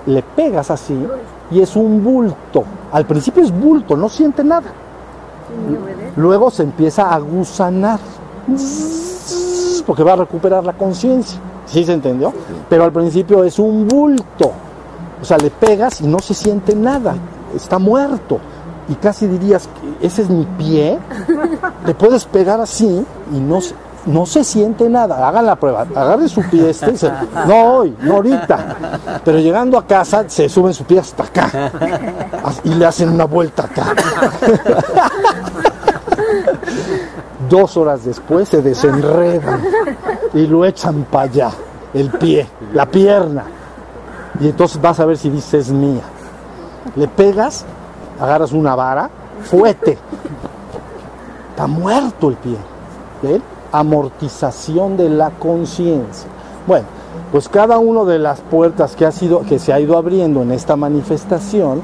Le 0.07 0.23
pegas 0.23 0.71
así 0.71 1.05
y 1.51 1.61
es 1.61 1.75
un 1.75 2.05
bulto. 2.05 2.63
Al 2.93 3.05
principio 3.07 3.43
es 3.43 3.51
bulto, 3.51 3.97
no 3.97 4.09
siente 4.09 4.45
nada. 4.45 4.71
Luego 6.15 6.49
se 6.53 6.63
empieza 6.63 7.13
a 7.13 7.19
gusanar. 7.19 7.99
Porque 9.87 10.03
va 10.03 10.15
a 10.15 10.17
recuperar 10.17 10.65
la 10.65 10.73
conciencia. 10.73 11.39
¿Sí 11.67 11.85
se 11.85 11.93
entendió? 11.93 12.33
Pero 12.69 12.85
al 12.85 12.93
principio 12.93 13.45
es 13.45 13.59
un 13.59 13.87
bulto. 13.87 14.53
O 15.21 15.25
sea, 15.25 15.39
le 15.39 15.51
pegas 15.51 16.01
y 16.01 16.07
no 16.07 16.19
se 16.19 16.35
siente 16.35 16.75
nada. 16.75 17.15
Está 17.55 17.79
muerto 17.79 18.41
y 18.89 18.95
casi 18.95 19.27
dirías, 19.27 19.69
ese 20.01 20.23
es 20.23 20.31
mi 20.31 20.45
pie, 20.59 20.99
le 21.85 21.95
puedes 21.95 22.25
pegar 22.25 22.61
así 22.61 23.05
y 23.33 23.39
no, 23.39 23.59
no 24.07 24.27
se 24.27 24.45
siente 24.45 24.89
nada. 24.89 25.27
Hagan 25.27 25.47
la 25.47 25.57
prueba, 25.57 25.87
agarre 25.95 26.29
su 26.29 26.43
pie 26.43 26.71
este, 26.71 26.95
no 27.47 27.75
hoy, 27.75 27.97
no 28.01 28.17
ahorita. 28.17 28.77
Pero 29.25 29.39
llegando 29.39 29.79
a 29.79 29.87
casa 29.87 30.25
se 30.29 30.49
suben 30.49 30.73
su 30.73 30.85
pie 30.85 31.01
hasta 31.01 31.25
acá 31.25 31.73
y 32.65 32.75
le 32.75 32.87
hacen 32.87 33.11
una 33.11 33.25
vuelta 33.25 33.65
acá. 33.65 33.87
Dos 37.49 37.77
horas 37.77 38.05
después 38.05 38.49
se 38.49 38.63
desenredan 38.63 39.63
y 40.35 40.47
lo 40.47 40.65
echan 40.65 41.05
para 41.11 41.25
allá, 41.25 41.51
el 41.95 42.11
pie, 42.11 42.47
la 42.73 42.87
pierna. 42.87 43.45
Y 44.41 44.49
entonces 44.49 44.81
vas 44.81 45.01
a 45.01 45.07
ver 45.07 45.17
si 45.17 45.31
dices 45.31 45.71
mía. 45.71 46.03
Le 46.95 47.09
pegas 47.09 47.65
agarras 48.21 48.53
una 48.53 48.75
vara, 48.75 49.11
fuete. 49.43 49.99
Está 51.51 51.67
muerto 51.67 52.31
el 52.31 52.37
pie. 52.37 52.57
Amortización 53.73 54.97
de 54.97 55.09
la 55.09 55.31
conciencia. 55.31 56.29
Bueno, 56.67 56.87
pues 57.33 57.49
cada 57.49 57.79
una 57.79 58.05
de 58.05 58.19
las 58.19 58.41
puertas 58.41 58.95
que, 58.95 59.07
ha 59.07 59.13
sido, 59.13 59.43
que 59.43 59.59
se 59.59 59.73
ha 59.73 59.81
ido 59.81 59.97
abriendo 59.97 60.43
en 60.43 60.53
esta 60.53 60.77
manifestación 60.77 61.83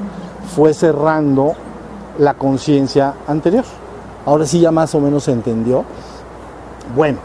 fue 0.55 0.73
cerrando 0.73 1.53
la 2.17 2.35
conciencia 2.35 3.15
anterior. 3.27 3.65
Ahora 4.25 4.45
sí 4.45 4.59
ya 4.59 4.71
más 4.71 4.93
o 4.95 4.99
menos 4.99 5.23
se 5.23 5.31
entendió. 5.31 5.83
Bueno, 6.95 7.19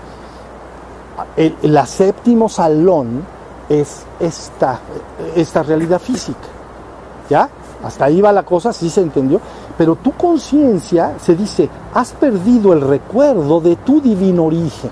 el, 1.37 1.55
el 1.63 1.87
séptimo 1.87 2.49
salón 2.49 3.25
es 3.69 4.05
esta, 4.19 4.81
esta 5.35 5.63
realidad 5.63 6.01
física. 6.01 6.49
¿Ya? 7.29 7.49
Hasta 7.85 8.07
ahí 8.07 8.21
va 8.21 8.33
la 8.33 8.43
cosa, 8.43 8.73
sí 8.73 8.91
se 8.91 9.03
entendió. 9.03 9.41
Pero 9.77 9.97
tu 9.97 10.13
conciencia 10.13 11.15
se 11.21 11.37
dice, 11.37 11.69
has 11.95 12.13
perdido 12.13 12.73
el 12.73 12.81
recuerdo 12.81 13.61
de 13.61 13.77
tu 13.77 14.01
divino 14.01 14.45
origen. 14.45 14.91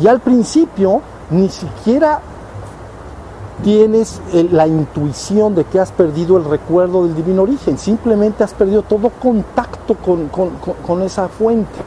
Y 0.00 0.06
al 0.06 0.20
principio 0.20 1.00
ni 1.30 1.48
siquiera 1.48 2.20
tienes 3.62 4.20
la 4.32 4.66
intuición 4.66 5.54
de 5.54 5.64
que 5.64 5.80
has 5.80 5.92
perdido 5.92 6.36
el 6.36 6.44
recuerdo 6.44 7.04
del 7.04 7.14
divino 7.14 7.42
origen, 7.42 7.78
simplemente 7.78 8.44
has 8.44 8.54
perdido 8.54 8.82
todo 8.82 9.10
contacto 9.10 9.96
con, 9.96 11.02
esa 11.02 11.28
fuente. 11.28 11.80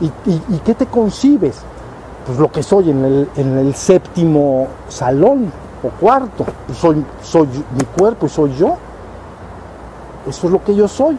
¿Y, 0.00 0.58
qué 0.64 0.74
te 0.74 0.86
concibes? 0.86 1.60
Pues 2.26 2.38
lo 2.38 2.50
que 2.50 2.62
soy 2.62 2.90
en 2.90 3.04
el, 3.04 3.28
en 3.36 3.58
el 3.58 3.74
séptimo 3.74 4.68
salón, 4.88 5.50
o 5.82 5.88
cuarto. 5.90 6.44
Soy, 6.80 7.04
soy 7.22 7.48
mi 7.76 7.84
cuerpo 7.96 8.26
y 8.26 8.28
soy 8.28 8.54
yo. 8.54 8.76
Eso 10.26 10.46
es 10.46 10.52
lo 10.52 10.62
que 10.62 10.74
yo 10.74 10.86
soy. 10.88 11.18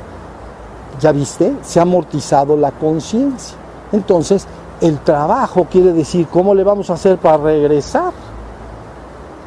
ya 1.00 1.12
viste, 1.12 1.55
se 1.63 1.79
ha 1.79 1.83
amortizado 1.83 2.55
la 2.55 2.72
conciencia. 2.72 3.57
Entonces, 3.91 4.48
el 4.79 5.00
trabajo 5.00 5.67
quiere 5.69 5.91
decir 5.91 6.27
cómo 6.27 6.55
le 6.55 6.63
vamos 6.63 6.89
a 6.89 6.93
hacer 6.93 7.17
para 7.17 7.38
regresar. 7.38 8.13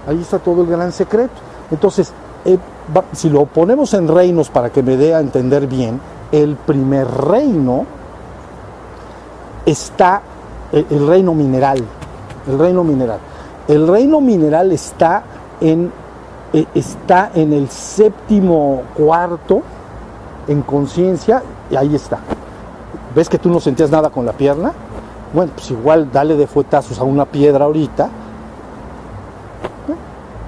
Ahí 0.07 0.21
está 0.21 0.39
todo 0.39 0.63
el 0.63 0.69
gran 0.69 0.93
secreto. 0.93 1.35
Entonces, 1.71 2.13
eh, 2.45 2.59
si 3.13 3.29
lo 3.29 3.47
ponemos 3.47 3.93
en 3.95 4.09
reinos 4.09 4.51
para 4.51 4.71
que 4.71 4.83
me 4.83 4.97
dé 4.97 5.15
a 5.15 5.21
entender 5.21 5.67
bien, 5.67 6.01
el 6.33 6.57
primer 6.57 7.07
reino 7.09 7.85
está 9.65 10.23
el, 10.73 11.07
reino 11.07 11.35
mineral. 11.35 11.83
El 12.49 12.59
reino 12.59 12.85
mineral. 12.85 13.19
El 13.69 13.89
reino 13.89 14.21
mineral 14.21 14.71
está 14.73 15.23
en, 15.61 15.91
eh, 16.53 16.67
está 16.75 17.33
en 17.35 17.53
el 17.53 17.69
séptimo 17.69 18.83
cuarto 18.95 19.63
en 20.47 20.63
conciencia 20.63 21.43
y 21.71 21.77
ahí 21.77 21.95
está. 21.95 22.19
¿Ves 23.15 23.29
que 23.29 23.39
tú 23.39 23.49
no 23.49 23.59
sentías 23.61 23.91
nada 23.91 24.11
con 24.11 24.25
la 24.25 24.33
pierna? 24.33 24.73
Bueno, 25.33 25.53
pues 25.55 25.71
igual 25.71 26.11
dale 26.13 26.37
de 26.37 26.47
fuetazos 26.47 26.99
a 26.99 27.05
una 27.05 27.25
piedra 27.25 27.65
ahorita. 27.65 28.09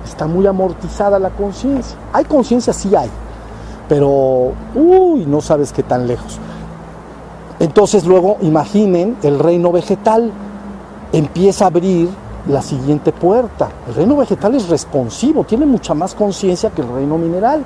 Está 0.09 0.27
muy 0.27 0.47
amortizada 0.47 1.19
la 1.19 1.31
conciencia. 1.31 1.97
Hay 2.13 2.25
conciencia, 2.25 2.73
sí 2.73 2.95
hay, 2.97 3.11
pero 3.89 4.53
uy, 4.75 5.27
no 5.27 5.41
sabes 5.41 5.73
qué 5.73 5.83
tan 5.83 6.07
lejos. 6.07 6.39
Entonces 7.61 8.05
luego 8.05 8.37
imaginen 8.41 9.17
el 9.23 9.39
reino 9.39 9.73
vegetal 9.73 10.31
empieza 11.13 11.65
a 11.65 11.69
abrir 11.69 12.09
la 12.49 12.63
siguiente 12.63 13.13
puerta. 13.13 13.69
El 13.89 13.95
reino 13.95 14.17
vegetal 14.17 14.55
es 14.55 14.69
responsivo, 14.69 15.45
tiene 15.45 15.67
mucha 15.67 15.95
más 15.95 16.15
conciencia 16.15 16.71
que 16.71 16.83
el 16.83 16.89
reino 16.89 17.19
mineral. 17.19 17.65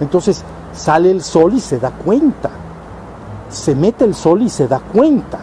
Entonces 0.00 0.42
sale 0.72 1.10
el 1.10 1.22
sol 1.22 1.54
y 1.54 1.60
se 1.60 1.78
da 1.78 1.90
cuenta. 1.90 2.50
Se 3.48 3.74
mete 3.74 4.04
el 4.04 4.14
sol 4.14 4.42
y 4.42 4.48
se 4.48 4.66
da 4.66 4.80
cuenta. 4.80 5.38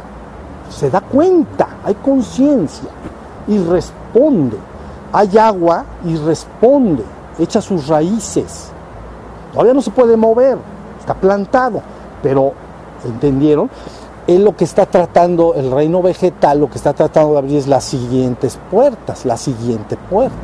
Se 0.70 0.90
da 0.90 1.02
cuenta, 1.02 1.68
hay 1.84 1.96
conciencia 1.96 2.90
y 3.48 3.58
responde. 3.58 4.58
Hay 5.14 5.38
agua 5.38 5.86
y 6.06 6.16
responde, 6.18 7.04
echa 7.38 7.62
sus 7.62 7.88
raíces. 7.88 8.72
Todavía 9.52 9.74
no 9.74 9.82
se 9.82 9.92
puede 9.92 10.16
mover, 10.16 10.58
está 11.00 11.14
plantado, 11.14 11.82
pero 12.24 12.54
¿entendieron? 13.06 13.70
Él 14.28 14.46
lo 14.46 14.56
que 14.56 14.64
está 14.64 14.86
tratando, 14.86 15.56
el 15.56 15.72
reino 15.72 16.02
vegetal, 16.02 16.60
lo 16.60 16.70
que 16.70 16.78
está 16.78 16.94
tratando 16.94 17.34
de 17.34 17.40
abrir 17.40 17.58
es 17.58 17.68
las 17.68 17.84
siguientes 17.84 18.58
puertas, 18.70 19.26
la 19.26 19.36
siguiente 19.36 19.98
puerta. 19.98 20.36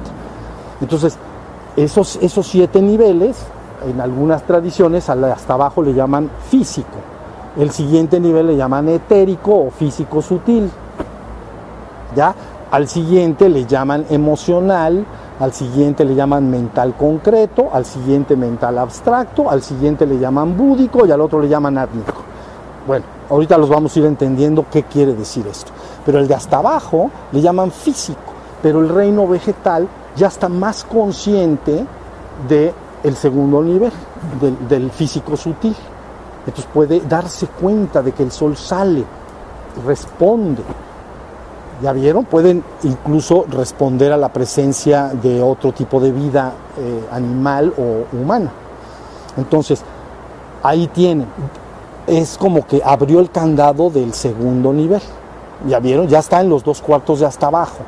Entonces, 0.82 1.18
esos, 1.76 2.18
esos 2.18 2.48
siete 2.48 2.82
niveles, 2.82 3.38
en 3.88 4.02
algunas 4.02 4.44
tradiciones, 4.44 5.10
hasta 5.10 5.54
abajo 5.54 5.84
le 5.84 5.94
llaman 5.94 6.30
físico. 6.50 6.98
El 7.58 7.72
siguiente 7.72 8.20
nivel 8.20 8.48
le 8.48 8.58
llaman 8.58 8.90
etérico 8.90 9.68
o 9.68 9.72
físico 9.72 10.22
sutil. 10.22 10.70
¿Ya? 12.16 12.34
Al 12.70 12.88
siguiente 12.90 13.48
le 13.48 13.66
llaman 13.66 14.06
emocional, 14.10 15.06
al 15.40 15.54
siguiente 15.54 16.04
le 16.04 16.16
llaman 16.16 16.50
mental 16.52 16.96
concreto, 16.98 17.70
al 17.72 17.86
siguiente 17.86 18.36
mental 18.36 18.78
abstracto, 18.78 19.50
al 19.50 19.62
siguiente 19.62 20.06
le 20.06 20.20
llaman 20.20 20.58
búdico 20.58 21.06
y 21.06 21.12
al 21.12 21.22
otro 21.22 21.40
le 21.42 21.48
llaman 21.48 21.78
átmico. 21.78 22.24
Bueno, 22.86 23.06
ahorita 23.30 23.58
los 23.58 23.70
vamos 23.70 23.96
a 23.96 24.00
ir 24.00 24.06
entendiendo 24.06 24.66
qué 24.72 24.84
quiere 24.84 25.14
decir 25.14 25.46
esto. 25.48 25.72
Pero 26.06 26.20
el 26.20 26.28
de 26.28 26.36
hasta 26.36 26.58
abajo 26.58 27.10
le 27.32 27.42
llaman 27.42 27.72
físico, 27.72 28.34
pero 28.62 28.82
el 28.82 28.90
reino 28.90 29.28
vegetal 29.28 29.88
ya 30.16 30.28
está 30.28 30.50
más 30.50 30.84
consciente 30.84 31.86
del 32.50 32.74
el 33.04 33.16
segundo 33.16 33.62
nivel, 33.62 33.92
del, 34.68 34.92
físico 34.92 35.38
sutil. 35.38 35.76
Entonces 36.46 36.70
puede 36.74 37.00
darse 37.02 37.48
cuenta 37.48 38.02
de 38.02 38.12
que 38.12 38.24
el 38.24 38.32
sol 38.32 38.58
sale, 38.58 39.06
responde. 39.86 40.64
¿Ya 41.82 41.94
vieron? 41.94 42.26
Pueden 42.26 42.64
incluso 42.84 43.46
responder 43.50 44.12
a 44.12 44.18
la 44.18 44.30
presencia 44.30 45.10
de 45.10 45.42
otro 45.42 45.72
tipo 45.74 46.00
de 46.00 46.12
vida 46.12 46.54
eh, 46.78 47.08
animal 47.12 47.74
o 47.78 48.18
humana. 48.18 48.52
Entonces, 49.38 49.84
ahí 50.64 50.88
tienen 50.88 51.28
es 52.08 52.38
como 52.38 52.66
que 52.66 52.82
abrió 52.84 53.20
el 53.20 53.30
candado 53.30 53.90
del 53.90 54.14
segundo 54.14 54.74
nivel. 54.74 55.02
Ya 55.68 55.80
vieron, 55.80 56.08
ya 56.08 56.20
está 56.20 56.42
en 56.42 56.50
los 56.50 56.64
dos 56.64 56.82
cuartos 56.82 57.20
de 57.20 57.26
hasta 57.26 57.48
abajo. 57.48 57.80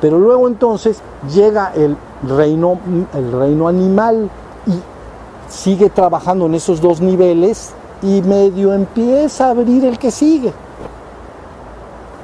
Pero 0.00 0.18
luego 0.18 0.46
entonces 0.46 0.98
llega 1.34 1.72
el 1.74 1.96
reino, 2.22 2.78
el 3.14 3.32
reino 3.32 3.66
animal 3.66 4.28
y 4.66 4.72
sigue 5.50 5.88
trabajando 5.88 6.46
en 6.46 6.54
esos 6.54 6.80
dos 6.82 7.00
niveles 7.00 7.72
y 8.02 8.20
medio 8.22 8.74
empieza 8.74 9.46
a 9.46 9.50
abrir 9.50 9.86
el 9.86 9.98
que 9.98 10.10
sigue. 10.10 10.52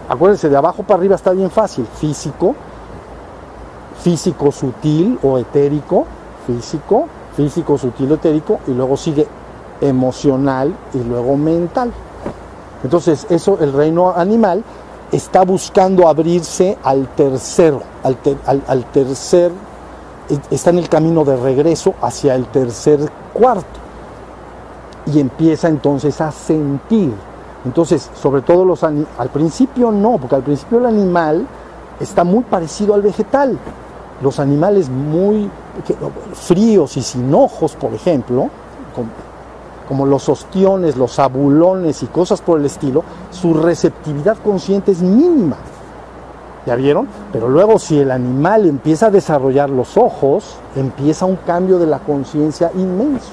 Acuérdense, 0.08 0.48
de 0.48 0.56
abajo 0.56 0.82
para 0.82 0.98
arriba 0.98 1.16
está 1.16 1.32
bien 1.32 1.50
fácil. 1.50 1.86
Físico, 1.86 2.54
físico 4.00 4.50
sutil 4.50 5.18
o 5.22 5.38
etérico, 5.38 6.06
físico, 6.46 7.06
físico 7.36 7.78
sutil 7.78 8.12
o 8.12 8.14
etérico, 8.14 8.60
y 8.66 8.72
luego 8.72 8.96
sigue 8.96 9.26
emocional 9.80 10.74
y 10.94 10.98
luego 10.98 11.36
mental. 11.36 11.92
Entonces, 12.82 13.26
eso, 13.30 13.58
el 13.60 13.72
reino 13.72 14.10
animal 14.14 14.64
está 15.12 15.44
buscando 15.44 16.08
abrirse 16.08 16.78
al 16.82 17.08
tercero, 17.08 17.82
al, 18.02 18.84
tercer, 18.86 19.52
e, 20.28 20.38
está 20.54 20.70
en 20.70 20.78
el 20.78 20.88
camino 20.88 21.24
de 21.24 21.36
regreso 21.36 21.94
hacia 22.00 22.34
el 22.34 22.46
tercer 22.46 22.98
cuarto 23.32 23.80
y 25.06 25.20
empieza 25.20 25.68
entonces 25.68 26.20
a 26.20 26.32
sentir. 26.32 27.12
Entonces, 27.64 28.10
sobre 28.14 28.42
todo 28.42 28.64
los 28.64 28.82
al 28.82 29.30
principio 29.32 29.92
no, 29.92 30.18
porque 30.18 30.34
al 30.34 30.42
principio 30.42 30.78
el 30.78 30.86
animal 30.86 31.46
está 32.00 32.24
muy 32.24 32.42
parecido 32.42 32.94
al 32.94 33.02
vegetal. 33.02 33.58
Los 34.20 34.40
animales 34.40 34.88
muy 34.88 35.50
fríos 36.34 36.96
y 36.96 37.02
sin 37.02 37.32
ojos, 37.34 37.74
por 37.76 37.94
ejemplo, 37.94 38.50
como 39.88 40.06
los 40.06 40.28
ostiones, 40.28 40.96
los 40.96 41.18
abulones 41.18 42.02
y 42.02 42.06
cosas 42.06 42.40
por 42.40 42.58
el 42.58 42.66
estilo, 42.66 43.04
su 43.30 43.54
receptividad 43.54 44.36
consciente 44.38 44.92
es 44.92 45.02
mínima. 45.02 45.56
¿Ya 46.64 46.76
vieron? 46.76 47.08
Pero 47.32 47.48
luego 47.48 47.78
si 47.78 47.98
el 47.98 48.12
animal 48.12 48.66
empieza 48.66 49.06
a 49.06 49.10
desarrollar 49.10 49.68
los 49.70 49.96
ojos, 49.96 50.56
empieza 50.76 51.26
un 51.26 51.36
cambio 51.36 51.78
de 51.78 51.86
la 51.86 51.98
conciencia 51.98 52.70
inmenso. 52.74 53.32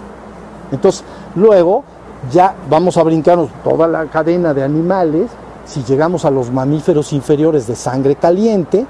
Entonces, 0.71 1.03
luego 1.35 1.83
ya 2.31 2.55
vamos 2.69 2.97
a 2.97 3.03
brincarnos 3.03 3.49
toda 3.63 3.87
la 3.87 4.05
cadena 4.05 4.53
de 4.53 4.63
animales, 4.63 5.31
si 5.65 5.83
llegamos 5.83 6.25
a 6.25 6.31
los 6.31 6.51
mamíferos 6.51 7.13
inferiores 7.13 7.67
de 7.67 7.75
sangre 7.75 8.15
caliente, 8.15 8.85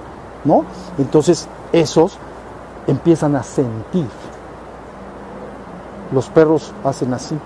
¿no? 0.45 0.63
Entonces 0.97 1.47
esos 1.71 2.17
empiezan 2.87 3.35
a 3.35 3.43
sentir. 3.43 4.07
Los 6.11 6.29
perros 6.29 6.73
hacen 6.83 7.13
así 7.13 7.37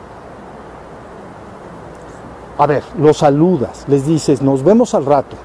a 2.58 2.68
ver, 2.68 2.84
los 3.00 3.18
saludas, 3.18 3.86
les 3.88 4.06
dices, 4.06 4.42
nos 4.42 4.64
vemos 4.64 4.94
al 4.94 5.06
rato, 5.06 5.36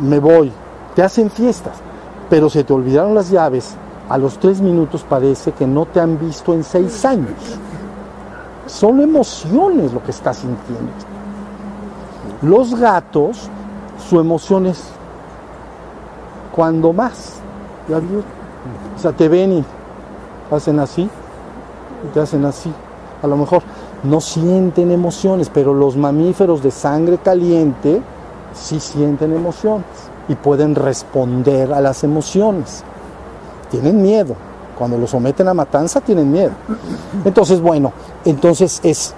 me 0.00 0.18
voy, 0.18 0.52
te 0.94 1.02
hacen 1.02 1.30
fiestas, 1.30 1.74
pero 2.28 2.50
se 2.50 2.64
te 2.64 2.72
olvidaron 2.72 3.14
las 3.14 3.30
llaves, 3.30 3.74
a 4.08 4.18
los 4.18 4.38
tres 4.38 4.60
minutos 4.60 5.04
parece 5.08 5.52
que 5.52 5.66
no 5.66 5.86
te 5.86 6.00
han 6.00 6.18
visto 6.18 6.54
en 6.54 6.64
seis 6.64 7.04
años. 7.04 7.58
Son 8.68 9.00
emociones 9.00 9.92
lo 9.92 10.02
que 10.02 10.10
estás 10.10 10.36
sintiendo. 10.36 10.92
Los 12.42 12.78
gatos, 12.78 13.48
su 14.08 14.20
emoción 14.20 14.66
es 14.66 14.84
cuando 16.54 16.92
más. 16.92 17.40
¿Ya 17.88 17.98
vio? 17.98 18.18
O 18.94 18.98
sea, 18.98 19.12
te 19.12 19.28
ven 19.28 19.52
y 19.52 19.64
hacen 20.54 20.78
así, 20.78 21.02
y 21.02 22.08
te 22.12 22.20
hacen 22.20 22.44
así. 22.44 22.72
A 23.22 23.26
lo 23.26 23.36
mejor 23.36 23.62
no 24.04 24.20
sienten 24.20 24.90
emociones, 24.90 25.50
pero 25.52 25.72
los 25.72 25.96
mamíferos 25.96 26.62
de 26.62 26.70
sangre 26.70 27.18
caliente 27.18 28.02
sí 28.52 28.78
sienten 28.78 29.34
emociones 29.34 29.86
y 30.28 30.34
pueden 30.34 30.74
responder 30.74 31.72
a 31.72 31.80
las 31.80 32.04
emociones. 32.04 32.84
Tienen 33.70 34.02
miedo. 34.02 34.34
Cuando 34.78 34.96
los 34.96 35.10
someten 35.10 35.48
a 35.48 35.54
matanza 35.54 36.00
tienen 36.00 36.30
miedo. 36.30 36.52
Entonces, 37.24 37.60
bueno, 37.60 37.92
entonces 38.24 38.80
es, 38.84 39.14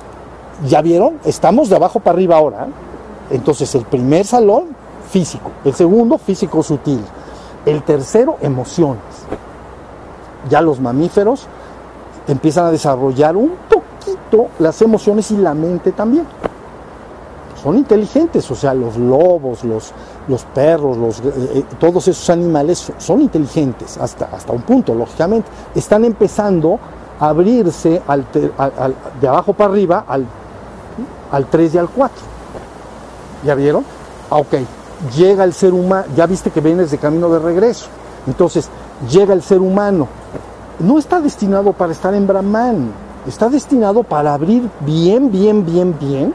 ¿ya 0.66 0.80
vieron? 0.80 1.18
Estamos 1.24 1.68
de 1.68 1.76
abajo 1.76 2.00
para 2.00 2.16
arriba 2.16 2.36
ahora. 2.36 2.68
Entonces, 3.30 3.74
el 3.74 3.84
primer 3.84 4.26
salón, 4.26 4.68
físico. 5.10 5.50
El 5.64 5.74
segundo, 5.74 6.16
físico 6.18 6.62
sutil. 6.62 7.00
El 7.66 7.82
tercero, 7.82 8.38
emociones. 8.40 9.02
Ya 10.48 10.62
los 10.62 10.80
mamíferos 10.80 11.46
empiezan 12.26 12.66
a 12.66 12.70
desarrollar 12.70 13.36
un 13.36 13.52
las 14.58 14.80
emociones 14.82 15.30
y 15.30 15.36
la 15.36 15.54
mente 15.54 15.92
también. 15.92 16.26
Son 17.62 17.76
inteligentes, 17.76 18.50
o 18.50 18.54
sea, 18.54 18.72
los 18.72 18.96
lobos, 18.96 19.64
los, 19.64 19.92
los 20.28 20.44
perros, 20.44 20.96
los, 20.96 21.20
eh, 21.20 21.32
eh, 21.56 21.64
todos 21.78 22.08
esos 22.08 22.30
animales 22.30 22.90
son, 22.96 23.20
inteligentes 23.20 23.98
hasta, 23.98 24.26
hasta 24.26 24.52
un 24.52 24.62
punto, 24.62 24.94
lógicamente. 24.94 25.48
Están 25.74 26.04
empezando 26.06 26.78
a 27.18 27.28
abrirse 27.28 28.00
de 29.20 29.28
abajo 29.28 29.52
para 29.52 29.70
arriba 29.70 30.04
al, 30.08 30.24
al 31.30 31.46
3 31.46 31.74
y 31.74 31.78
al 31.78 31.88
4. 31.90 32.16
¿Ya 33.44 33.54
vieron? 33.54 33.84
Ah, 34.30 34.36
ok, 34.36 34.54
llega 35.14 35.44
el 35.44 35.52
ser 35.52 35.74
humano, 35.74 36.06
ya 36.16 36.26
viste 36.26 36.50
que 36.50 36.62
vienes 36.62 36.90
de 36.90 36.96
camino 36.96 37.28
de 37.28 37.40
regreso. 37.40 37.88
Entonces, 38.26 38.70
llega 39.10 39.34
el 39.34 39.42
ser 39.42 39.60
humano. 39.60 40.08
No 40.78 40.98
está 40.98 41.20
destinado 41.20 41.74
para 41.74 41.92
estar 41.92 42.14
en 42.14 42.26
Brahman, 42.26 42.90
está 43.26 43.50
destinado 43.50 44.02
para 44.02 44.32
abrir 44.32 44.70
bien, 44.80 45.30
bien, 45.30 45.66
bien, 45.66 45.94
bien 46.00 46.32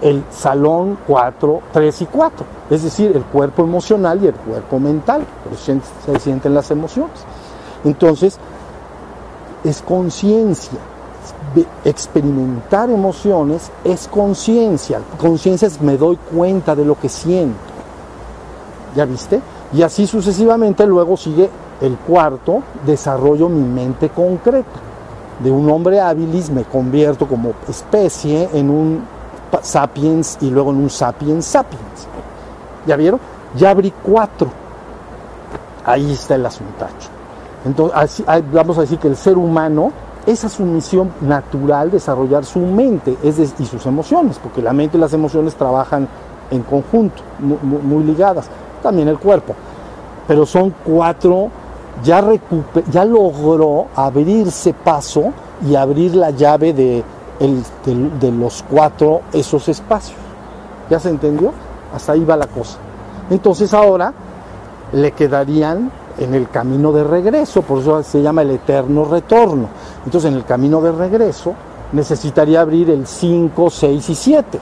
el 0.00 0.24
salón 0.30 0.98
4, 1.06 1.60
3 1.72 2.02
y 2.02 2.06
4. 2.06 2.46
Es 2.70 2.82
decir, 2.82 3.12
el 3.14 3.22
cuerpo 3.24 3.62
emocional 3.62 4.22
y 4.22 4.26
el 4.26 4.34
cuerpo 4.34 4.78
mental. 4.78 5.24
Se 5.56 6.20
sienten 6.20 6.54
las 6.54 6.70
emociones. 6.70 7.18
Entonces, 7.84 8.38
es 9.64 9.82
conciencia. 9.82 10.78
Experimentar 11.84 12.90
emociones 12.90 13.70
es 13.84 14.08
conciencia. 14.08 15.00
Conciencia 15.20 15.68
es 15.68 15.80
me 15.80 15.96
doy 15.96 16.16
cuenta 16.16 16.74
de 16.74 16.84
lo 16.84 16.98
que 16.98 17.08
siento. 17.08 17.56
¿Ya 18.94 19.04
viste? 19.04 19.40
Y 19.72 19.82
así 19.82 20.06
sucesivamente 20.06 20.86
luego 20.86 21.16
sigue 21.16 21.50
el 21.80 21.96
cuarto, 21.96 22.62
desarrollo 22.86 23.48
mi 23.48 23.62
mente 23.62 24.08
concreta. 24.08 24.80
De 25.42 25.50
un 25.50 25.70
hombre 25.70 26.00
hábilis 26.00 26.50
me 26.50 26.64
convierto 26.64 27.28
como 27.28 27.52
especie 27.68 28.48
en 28.52 28.70
un 28.70 29.17
sapiens 29.62 30.38
y 30.40 30.50
luego 30.50 30.70
en 30.70 30.76
un 30.78 30.90
sapiens 30.90 31.44
sapiens. 31.44 32.08
¿Ya 32.86 32.96
vieron? 32.96 33.20
Ya 33.56 33.70
abrí 33.70 33.92
cuatro. 34.02 34.48
Ahí 35.84 36.12
está 36.12 36.34
el 36.34 36.46
asuntacho. 36.46 37.08
Entonces, 37.64 38.24
vamos 38.52 38.78
a 38.78 38.82
decir 38.82 38.98
que 38.98 39.08
el 39.08 39.16
ser 39.16 39.36
humano, 39.36 39.92
esa 40.26 40.46
es 40.46 40.52
su 40.52 40.64
misión 40.64 41.10
natural, 41.20 41.90
desarrollar 41.90 42.44
su 42.44 42.60
mente 42.60 43.16
y 43.22 43.64
sus 43.64 43.84
emociones, 43.86 44.38
porque 44.38 44.62
la 44.62 44.72
mente 44.72 44.96
y 44.96 45.00
las 45.00 45.12
emociones 45.12 45.54
trabajan 45.54 46.06
en 46.50 46.62
conjunto, 46.62 47.22
muy, 47.40 48.04
ligadas, 48.04 48.48
también 48.82 49.08
el 49.08 49.18
cuerpo. 49.18 49.54
Pero 50.26 50.46
son 50.46 50.74
cuatro, 50.84 51.48
ya, 52.04 52.22
ya 52.90 53.04
logró 53.04 53.86
abrirse 53.94 54.72
paso 54.72 55.32
y 55.66 55.74
abrir 55.74 56.14
la 56.14 56.30
llave 56.30 56.72
de, 56.72 57.02
de 57.40 58.32
los 58.32 58.64
cuatro 58.68 59.22
esos 59.32 59.68
espacios. 59.68 60.18
¿Ya 60.90 60.98
se 60.98 61.10
entendió? 61.10 61.52
Hasta 61.94 62.12
ahí 62.12 62.24
va 62.24 62.36
la 62.36 62.46
cosa. 62.46 62.78
Entonces 63.30 63.72
ahora 63.74 64.12
le 64.92 65.12
quedarían 65.12 65.90
en 66.18 66.34
el 66.34 66.48
camino 66.48 66.92
de 66.92 67.04
regreso, 67.04 67.62
por 67.62 67.80
eso 67.80 68.02
se 68.02 68.22
llama 68.22 68.42
el 68.42 68.50
eterno 68.50 69.04
retorno. 69.04 69.68
Entonces 70.04 70.30
en 70.30 70.36
el 70.36 70.44
camino 70.44 70.80
de 70.80 70.92
regreso 70.92 71.54
necesitaría 71.92 72.60
abrir 72.60 72.90
el 72.90 73.06
5, 73.06 73.70
6 73.70 74.10
y 74.10 74.14
7, 74.14 74.58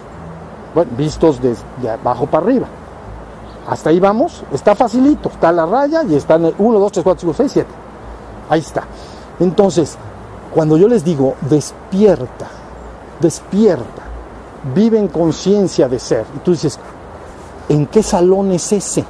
bueno, 0.74 0.90
vistos 0.96 1.40
de, 1.40 1.56
abajo 1.88 2.26
para 2.26 2.44
arriba. 2.44 2.66
Hasta 3.68 3.90
ahí 3.90 3.98
vamos, 3.98 4.44
está 4.52 4.74
facilito, 4.74 5.28
está 5.28 5.50
la 5.50 5.66
raya 5.66 6.02
y 6.04 6.14
están 6.14 6.52
1, 6.56 6.78
2, 6.78 6.92
3, 6.92 7.04
4, 7.04 7.20
5, 7.20 7.34
6, 7.34 7.52
7. 7.52 7.68
Ahí 8.48 8.60
está. 8.60 8.84
Entonces, 9.40 9.96
cuando 10.54 10.76
yo 10.76 10.86
les 10.88 11.04
digo 11.04 11.34
despierta, 11.48 12.46
despierta, 13.20 14.02
vive 14.74 14.98
en 14.98 15.08
conciencia 15.08 15.88
de 15.88 15.98
ser, 15.98 16.24
y 16.34 16.38
tú 16.40 16.52
dices, 16.52 16.78
¿en 17.68 17.86
qué 17.86 18.02
salón 18.02 18.52
es 18.52 18.72
ese? 18.72 19.04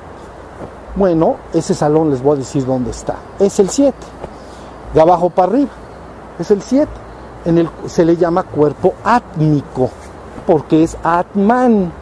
Bueno, 0.96 1.36
ese 1.52 1.74
salón 1.74 2.10
les 2.10 2.22
voy 2.22 2.36
a 2.36 2.38
decir 2.38 2.64
dónde 2.64 2.90
está. 2.90 3.16
Es 3.38 3.58
el 3.60 3.68
7. 3.68 3.94
De 4.94 5.00
abajo 5.00 5.28
para 5.28 5.52
arriba. 5.52 5.70
Es 6.38 6.50
el 6.50 6.62
7. 6.62 6.90
En 7.44 7.58
el, 7.58 7.68
se 7.86 8.02
le 8.04 8.16
llama 8.16 8.44
cuerpo 8.44 8.94
átmico, 9.04 9.90
porque 10.46 10.82
es 10.82 10.96
Atman. 11.02 11.92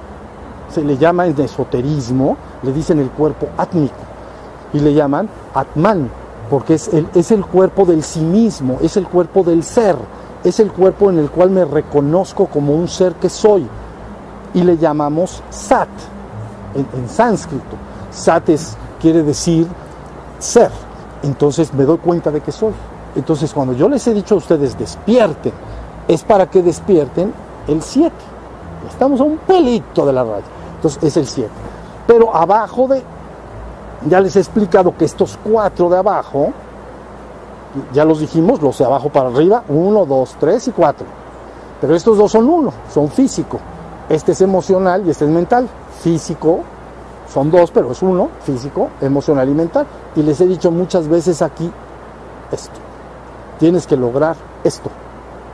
Se 0.72 0.82
le 0.82 0.96
llama 0.96 1.26
en 1.26 1.38
esoterismo, 1.40 2.36
le 2.62 2.72
dicen 2.72 3.00
el 3.00 3.10
cuerpo 3.10 3.48
átmico. 3.58 3.94
Y 4.72 4.78
le 4.78 4.94
llaman 4.94 5.28
Atman, 5.54 6.08
porque 6.48 6.74
es 6.74 6.86
el, 6.88 7.08
es 7.14 7.32
el 7.32 7.44
cuerpo 7.44 7.84
del 7.84 8.02
sí 8.04 8.20
mismo, 8.20 8.78
es 8.80 8.96
el 8.96 9.06
cuerpo 9.08 9.42
del 9.42 9.64
ser, 9.64 9.96
es 10.44 10.60
el 10.60 10.70
cuerpo 10.70 11.10
en 11.10 11.18
el 11.18 11.30
cual 11.30 11.50
me 11.50 11.64
reconozco 11.64 12.46
como 12.46 12.74
un 12.74 12.86
ser 12.86 13.14
que 13.14 13.30
soy. 13.30 13.66
Y 14.52 14.62
le 14.62 14.76
llamamos 14.76 15.42
Sat 15.50 15.88
en, 16.74 17.08
sánscrito. 17.08 17.76
Sat 18.10 18.50
es 18.50 18.76
quiere 19.00 19.22
decir 19.22 19.66
ser. 20.38 20.70
Entonces 21.22 21.72
me 21.72 21.84
doy 21.84 21.98
cuenta 21.98 22.30
de 22.30 22.40
que 22.40 22.52
soy. 22.52 22.74
Entonces 23.16 23.52
cuando 23.52 23.72
yo 23.72 23.88
les 23.88 24.06
he 24.06 24.14
dicho 24.14 24.34
a 24.34 24.38
ustedes 24.38 24.78
despierten, 24.78 25.52
es 26.06 26.22
para 26.22 26.48
que 26.48 26.62
despierten 26.62 27.32
el 27.66 27.82
7. 27.82 28.14
Estamos 28.88 29.20
a 29.20 29.24
un 29.24 29.38
pelito 29.38 30.04
de 30.04 30.12
la 30.12 30.22
raya. 30.22 30.44
Entonces 30.76 31.02
es 31.02 31.16
el 31.16 31.26
7. 31.26 31.50
Pero 32.06 32.34
abajo 32.36 32.86
de, 32.86 33.02
ya 34.06 34.20
les 34.20 34.36
he 34.36 34.40
explicado 34.40 34.94
que 34.96 35.06
estos 35.06 35.38
cuatro 35.42 35.88
de 35.88 35.96
abajo, 35.96 36.52
ya 37.92 38.04
los 38.04 38.20
dijimos, 38.20 38.62
los 38.62 38.78
de 38.78 38.84
abajo 38.84 39.08
para 39.10 39.28
arriba, 39.28 39.64
1, 39.68 40.06
2, 40.06 40.36
3 40.38 40.68
y 40.68 40.70
4. 40.72 41.06
Pero 41.80 41.94
estos 41.94 42.16
dos 42.16 42.32
son 42.32 42.48
uno, 42.48 42.72
son 42.92 43.10
físico. 43.10 43.58
Este 44.08 44.32
es 44.32 44.40
emocional 44.40 45.06
y 45.06 45.10
este 45.10 45.24
es 45.24 45.30
mental. 45.30 45.68
Físico 46.00 46.60
son 47.32 47.50
dos, 47.50 47.70
pero 47.70 47.92
es 47.92 48.02
uno, 48.02 48.28
físico, 48.40 48.90
emocional 49.00 49.48
y 49.48 49.52
mental. 49.52 49.86
Y 50.14 50.22
les 50.22 50.40
he 50.40 50.46
dicho 50.46 50.70
muchas 50.70 51.08
veces 51.08 51.42
aquí 51.42 51.70
esto. 52.52 52.80
Tienes 53.58 53.86
que 53.86 53.96
lograr 53.96 54.36
esto. 54.62 54.90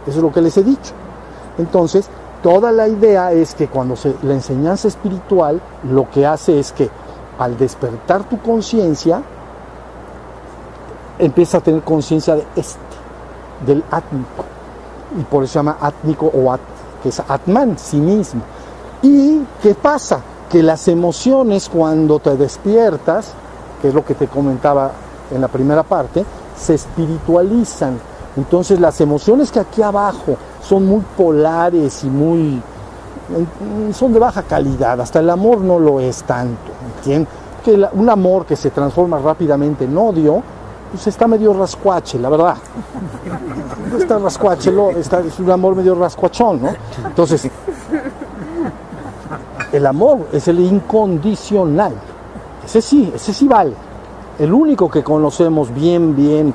Eso 0.06 0.18
es 0.18 0.22
lo 0.22 0.32
que 0.32 0.40
les 0.40 0.56
he 0.56 0.62
dicho. 0.62 0.92
Entonces, 1.58 2.08
toda 2.42 2.70
la 2.72 2.88
idea 2.88 3.32
es 3.32 3.54
que 3.54 3.68
cuando 3.68 3.94
la 4.22 4.34
enseñanza 4.34 4.88
espiritual 4.88 5.60
lo 5.90 6.08
que 6.10 6.26
hace 6.26 6.58
es 6.58 6.72
que 6.72 6.90
al 7.38 7.56
despertar 7.56 8.24
tu 8.28 8.38
conciencia, 8.40 9.22
empieza 11.20 11.58
a 11.58 11.60
tener 11.60 11.82
conciencia 11.82 12.36
de 12.36 12.44
este, 12.56 12.80
del 13.66 13.84
átmico. 13.90 14.44
Y 15.18 15.22
por 15.24 15.44
eso 15.44 15.52
se 15.52 15.58
llama 15.58 15.78
átmico 15.80 16.26
o 16.26 16.56
que 17.02 17.08
es 17.08 17.20
atman, 17.20 17.78
sí 17.78 17.96
mismo. 17.96 18.42
¿Y 19.02 19.42
qué 19.62 19.74
pasa? 19.74 20.20
que 20.50 20.62
las 20.64 20.88
emociones 20.88 21.68
cuando 21.68 22.18
te 22.18 22.36
despiertas, 22.36 23.32
que 23.80 23.88
es 23.88 23.94
lo 23.94 24.04
que 24.04 24.14
te 24.14 24.26
comentaba 24.26 24.90
en 25.30 25.40
la 25.40 25.48
primera 25.48 25.84
parte, 25.84 26.24
se 26.58 26.74
espiritualizan. 26.74 27.98
Entonces 28.36 28.80
las 28.80 29.00
emociones 29.00 29.52
que 29.52 29.60
aquí 29.60 29.80
abajo 29.80 30.36
son 30.60 30.86
muy 30.86 31.02
polares 31.16 32.02
y 32.04 32.08
muy 32.08 32.60
son 33.94 34.12
de 34.12 34.18
baja 34.18 34.42
calidad, 34.42 35.00
hasta 35.00 35.20
el 35.20 35.30
amor 35.30 35.60
no 35.60 35.78
lo 35.78 36.00
es 36.00 36.24
tanto, 36.24 36.72
¿entiendes? 36.96 37.32
Que 37.64 37.88
un 37.92 38.10
amor 38.10 38.44
que 38.44 38.56
se 38.56 38.70
transforma 38.70 39.20
rápidamente 39.20 39.84
en 39.84 39.96
odio, 39.96 40.42
pues 40.90 41.06
está 41.06 41.26
medio 41.26 41.52
rascuache, 41.52 42.18
la 42.18 42.28
verdad. 42.28 42.56
No 43.90 43.96
está 43.96 44.18
rascuache, 44.18 44.72
está, 44.98 45.20
es 45.20 45.38
un 45.38 45.50
amor 45.50 45.76
medio 45.76 45.94
rascuachón, 45.94 46.62
¿no? 46.62 46.70
Entonces, 47.06 47.48
el 49.72 49.86
amor 49.86 50.28
es 50.32 50.48
el 50.48 50.60
incondicional. 50.60 51.94
Ese 52.64 52.82
sí, 52.82 53.12
ese 53.14 53.32
sí 53.32 53.46
vale. 53.46 53.74
El 54.38 54.52
único 54.52 54.90
que 54.90 55.02
conocemos 55.02 55.72
bien, 55.72 56.16
bien, 56.16 56.54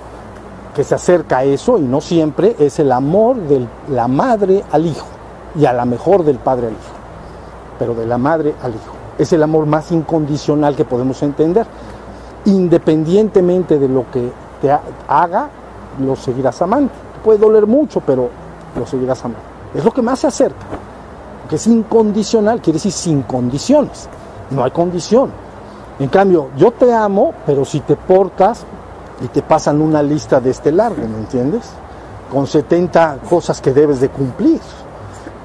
que 0.76 0.84
se 0.84 0.95
acerca 0.95 1.38
a 1.38 1.43
eso, 1.43 1.78
y 1.78 1.82
no 1.82 2.02
siempre, 2.02 2.56
es 2.60 2.80
el 2.80 2.91
amor 2.91 3.38
de 3.38 3.65
la 3.89 4.08
madre 4.08 4.63
al 4.71 4.86
hijo, 4.86 5.08
y 5.56 5.65
a 5.65 5.71
la 5.71 5.86
mejor 5.86 6.26
del 6.26 6.39
padre 6.39 6.67
al 6.67 6.74
hijo, 6.74 6.93
pero 7.80 7.95
de 7.95 8.06
la 8.06 8.17
madre 8.17 8.54
al 8.62 8.71
hijo. 8.71 8.93
Es 9.17 9.32
el 9.32 9.41
amor 9.43 9.65
más 9.65 9.91
incondicional 9.93 10.76
que 10.76 10.84
podemos 10.84 11.24
entender. 11.24 11.65
Independientemente 12.45 13.79
de 13.79 13.88
lo 13.88 14.10
que 14.12 14.31
te 14.62 14.71
haga, 15.08 15.49
lo 15.99 16.15
seguirás 16.15 16.62
amando. 16.62 16.91
puede 17.23 17.39
doler 17.39 17.65
mucho, 17.65 18.01
pero 18.01 18.29
lo 18.77 18.86
seguirás 18.86 19.23
amando. 19.25 19.43
Es 19.73 19.84
lo 19.84 19.91
que 19.91 20.01
más 20.01 20.19
se 20.19 20.27
acerca 20.27 20.65
que 21.47 21.55
es 21.55 21.67
incondicional, 21.67 22.62
quiere 22.62 22.77
decir 22.77 22.91
sin 22.91 23.21
condiciones. 23.23 24.08
No 24.49 24.63
hay 24.63 24.71
condición. 24.71 25.31
En 25.99 26.10
cambio, 26.10 26.49
yo 26.58 26.71
te 26.71 26.91
amo, 26.93 27.34
pero 27.45 27.63
si 27.65 27.79
te 27.81 27.95
portas 27.95 28.65
y 29.23 29.27
te 29.27 29.41
pasan 29.41 29.81
una 29.81 30.03
lista 30.03 30.39
de 30.39 30.49
este 30.49 30.71
largo, 30.71 31.08
¿me 31.08 31.19
entiendes? 31.19 31.63
Con 32.31 32.47
70 32.47 33.19
cosas 33.29 33.62
que 33.62 33.71
debes 33.71 34.01
de 34.01 34.10
cumplir. 34.10 34.60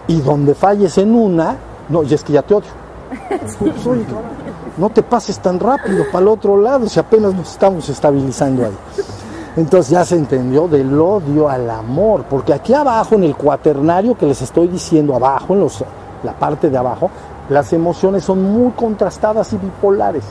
Y 0.09 0.21
donde 0.23 0.55
falles 0.55 0.99
en 0.99 1.15
una, 1.15 1.57
no, 1.89 2.03
y 2.03 2.13
es 2.13 2.25
que 2.25 2.33
ya 2.33 2.43
te 2.43 2.55
odio. 2.55 2.71
Pues, 3.59 3.77
no 4.77 4.91
te 4.91 5.03
pases 5.03 5.39
tan 5.39 5.59
rápido 5.59 6.05
para 6.11 6.23
el 6.23 6.29
otro 6.29 6.57
lado, 6.61 6.89
si 6.89 6.99
apenas 6.99 7.35
nos 7.35 7.51
estamos 7.51 7.89
estabilizando 7.89 8.65
ahí. 8.65 8.77
Entonces 9.57 9.91
ya 9.91 10.05
se 10.05 10.17
entendió 10.17 10.69
del 10.69 10.99
odio 10.99 11.49
al 11.49 11.69
amor, 11.69 12.25
porque 12.31 12.55
aquí 12.55 12.73
abajo 12.73 13.17
en 13.17 13.25
el 13.25 13.37
cuaternario 13.37 14.17
que 14.17 14.27
les 14.27 14.41
estoy 14.43 14.69
diciendo, 14.69 15.15
abajo, 15.15 15.55
en 15.55 15.61
los, 15.61 15.85
la 16.23 16.33
parte 16.33 16.71
de 16.71 16.79
abajo, 16.79 17.11
las 17.49 17.73
emociones 17.73 18.25
son 18.25 18.43
muy 18.43 18.71
contrastadas 18.73 19.53
y 19.53 19.57
bipolares. 19.57 20.25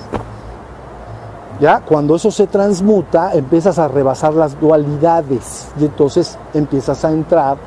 Ya, 1.60 1.82
cuando 1.82 2.16
eso 2.16 2.32
se 2.32 2.48
transmuta, 2.48 3.34
empiezas 3.34 3.78
a 3.78 3.90
rebasar 3.90 4.34
las 4.34 4.58
dualidades 4.58 5.68
y 5.78 5.86
entonces 5.86 6.38
empiezas 6.54 7.04
a 7.04 7.12
entrar 7.12 7.58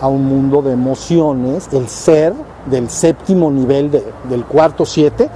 a 0.00 0.06
un 0.06 0.24
mundo 0.24 0.62
de 0.62 0.72
emociones, 0.72 1.68
el 1.72 1.88
ser 1.88 2.32
del 2.66 2.88
séptimo 2.88 3.50
nivel 3.50 3.90
del 3.90 4.44
cuarto 4.44 4.86
siete, 4.86 5.28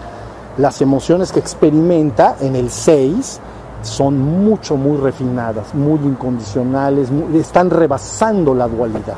las 0.59 0.81
emociones 0.81 1.33
que 1.33 1.41
experimenta 1.41 2.37
en 2.41 2.57
el 2.57 2.71
6 2.71 3.41
son 3.83 4.19
mucho, 4.19 4.77
muy 4.77 4.97
refinadas, 4.97 5.75
muy 5.75 5.99
incondicionales, 6.01 7.09
están 7.35 7.71
rebasando 7.71 8.55
la 8.55 8.67
dualidad. 8.69 9.17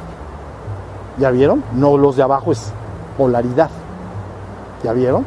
¿Ya 1.19 1.31
vieron? 1.31 1.63
No 1.75 1.97
los 1.97 2.17
de 2.17 2.23
abajo 2.23 2.53
es 2.53 2.73
polaridad. 3.17 3.71
¿Ya 4.83 4.93
vieron? 4.93 5.25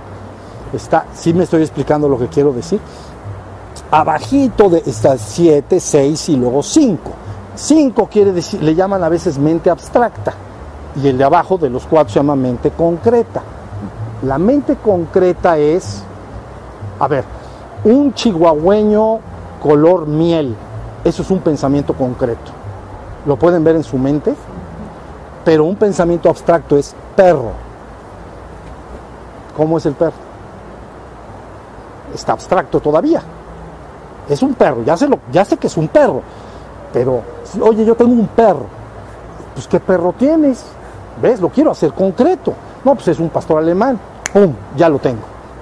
Está, 0.74 1.06
sí 1.13 1.34
me 1.34 1.45
estoy 1.45 1.62
explicando 1.62 2.08
lo 2.08 2.19
que 2.19 2.28
quiero 2.28 2.52
decir. 2.54 2.80
Abajito 3.91 4.69
de 4.69 4.84
estas 4.86 5.22
7, 5.22 5.80
6 5.80 6.30
y 6.30 6.36
luego 6.36 6.62
5. 6.62 7.12
5 7.56 8.10
quiere 8.12 8.32
decir, 8.34 8.62
le 8.62 8.76
llaman 8.76 9.04
a 9.04 9.10
veces 9.10 9.39
mente 9.39 9.69
abstracta. 9.69 10.34
Y 11.02 11.08
el 11.08 11.17
de 11.17 11.24
abajo 11.24 11.58
de 11.58 11.69
los 11.69 11.86
cuatro 11.86 12.13
se 12.13 12.19
llama 12.19 12.36
mente 12.36 12.72
concreta. 12.72 13.41
La 14.23 14.38
mente 14.38 14.75
concreta 14.75 15.58
es, 15.58 16.03
a 16.99 17.08
ver, 17.08 17.23
un 17.86 18.13
chihuahueño 18.13 19.19
color 19.62 20.08
miel. 20.08 20.55
Eso 21.03 21.21
es 21.21 21.32
un 21.32 21.39
pensamiento 21.39 21.93
concreto. 21.93 22.51
Lo 23.25 23.38
pueden 23.38 23.63
ver 23.63 23.77
en 23.77 23.84
su 23.84 23.97
mente, 23.97 24.34
pero 25.45 25.63
un 25.63 25.75
pensamiento 25.75 26.29
abstracto 26.29 26.77
es 26.77 26.93
perro. 27.15 27.51
¿Cómo 29.55 29.77
es 29.77 29.86
el 29.86 29.93
perro? 29.93 30.13
Está 32.13 32.34
abstracto 32.34 32.79
todavía. 32.79 33.21
Es 34.27 34.41
un 34.43 34.53
perro, 34.53 34.84
ya 34.84 34.95
sé, 34.97 35.08
lo, 35.08 35.19
ya 35.32 35.43
sé 35.43 35.58
que 35.58 35.67
es 35.67 35.77
un 35.77 35.88
perro, 35.88 36.21
pero, 36.93 37.21
oye, 37.62 37.86
yo 37.86 37.95
tengo 37.95 38.12
un 38.12 38.27
perro. 38.27 38.65
Pues, 39.53 39.67
¿qué 39.67 39.79
perro 39.79 40.13
tienes? 40.17 40.63
¿Ves? 41.21 41.41
Lo 41.41 41.49
quiero 41.49 41.71
hacer 41.71 41.93
concreto. 41.93 42.53
No, 42.89 42.95
pues 42.95 43.10
es 43.10 43.19
un 43.19 43.30
pastor 43.30 43.60
alemán. 43.60 43.99
¡Pum! 44.34 44.52
Ya 44.75 44.89
lo 44.89 44.97
tengo. 44.97 45.21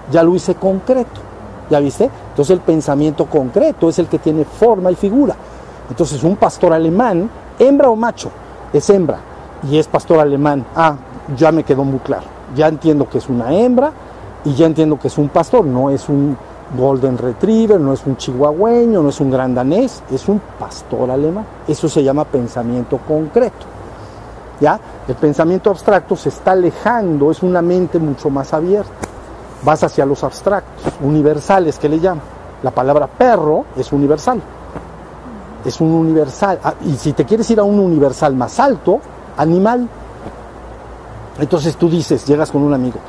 Ya 0.09 0.23
lo 0.23 0.33
hice 0.33 0.55
concreto. 0.55 1.19
¿Ya 1.69 1.81
viste? 1.81 2.09
Entonces 2.29 2.51
el 2.51 2.61
pensamiento 2.61 3.25
concreto 3.25 3.89
es 3.89 3.99
el 3.99 4.07
que 4.07 4.17
tiene 4.17 4.45
forma 4.45 4.91
y 4.91 4.95
figura. 4.95 5.35
Entonces 5.89 6.23
un 6.23 6.37
pastor 6.37 6.71
alemán, 6.71 7.29
hembra 7.59 7.89
o 7.89 7.97
macho, 7.97 8.29
es 8.71 8.89
hembra 8.89 9.19
y 9.69 9.77
es 9.77 9.89
pastor 9.89 10.19
alemán. 10.19 10.65
Ah, 10.73 10.95
ya 11.35 11.51
me 11.51 11.65
quedó 11.65 11.83
muy 11.83 11.99
claro. 11.99 12.23
Ya 12.55 12.69
entiendo 12.69 13.09
que 13.09 13.17
es 13.17 13.27
una 13.27 13.53
hembra 13.53 13.91
y 14.45 14.53
ya 14.53 14.65
entiendo 14.65 14.97
que 14.97 15.09
es 15.09 15.17
un 15.17 15.27
pastor, 15.27 15.65
no 15.65 15.89
es 15.89 16.07
un 16.07 16.37
golden 16.77 17.17
retriever, 17.17 17.77
no 17.77 17.91
es 17.91 18.05
un 18.05 18.15
chihuahueño, 18.15 19.03
no 19.03 19.09
es 19.09 19.19
un 19.19 19.31
gran 19.31 19.53
danés, 19.53 20.01
es 20.09 20.29
un 20.29 20.39
pastor 20.57 21.11
alemán. 21.11 21.43
Eso 21.67 21.89
se 21.89 22.01
llama 22.01 22.23
pensamiento 22.23 22.97
concreto. 23.05 23.76
¿Ya? 24.59 24.79
El 25.07 25.15
pensamiento 25.15 25.69
abstracto 25.69 26.15
se 26.15 26.29
está 26.29 26.51
alejando, 26.51 27.31
es 27.31 27.43
una 27.43 27.61
mente 27.61 27.99
mucho 27.99 28.29
más 28.29 28.53
abierta 28.53 29.07
vas 29.63 29.83
hacia 29.83 30.05
los 30.05 30.23
abstractos, 30.23 30.93
universales 31.01 31.77
que 31.77 31.89
le 31.89 31.99
llaman. 31.99 32.23
La 32.63 32.71
palabra 32.71 33.07
perro 33.07 33.65
es 33.75 33.91
universal. 33.91 34.41
Es 35.65 35.81
un 35.81 35.91
universal. 35.91 36.59
Ah, 36.63 36.73
y 36.85 36.95
si 36.95 37.13
te 37.13 37.25
quieres 37.25 37.49
ir 37.51 37.59
a 37.59 37.63
un 37.63 37.79
universal 37.79 38.35
más 38.35 38.59
alto, 38.59 38.99
animal. 39.37 39.87
Entonces 41.39 41.75
tú 41.75 41.89
dices, 41.89 42.25
llegas 42.25 42.51
con 42.51 42.63
un 42.63 42.73
amigo, 42.73 42.99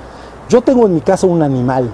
yo 0.48 0.61
tengo 0.61 0.87
en 0.87 0.94
mi 0.94 1.00
casa 1.00 1.26
un 1.26 1.42
animal. 1.42 1.90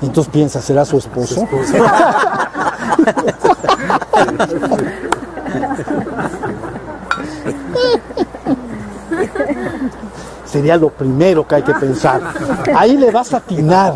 Entonces 0.00 0.32
piensas, 0.32 0.64
¿será 0.64 0.84
su 0.84 0.98
esposo? 0.98 1.46
sería 10.54 10.76
lo 10.76 10.90
primero 10.90 11.44
que 11.48 11.56
hay 11.56 11.62
que 11.62 11.74
pensar. 11.74 12.20
Ahí 12.76 12.96
le 12.96 13.10
vas 13.10 13.34
a 13.34 13.38
atinar. 13.38 13.92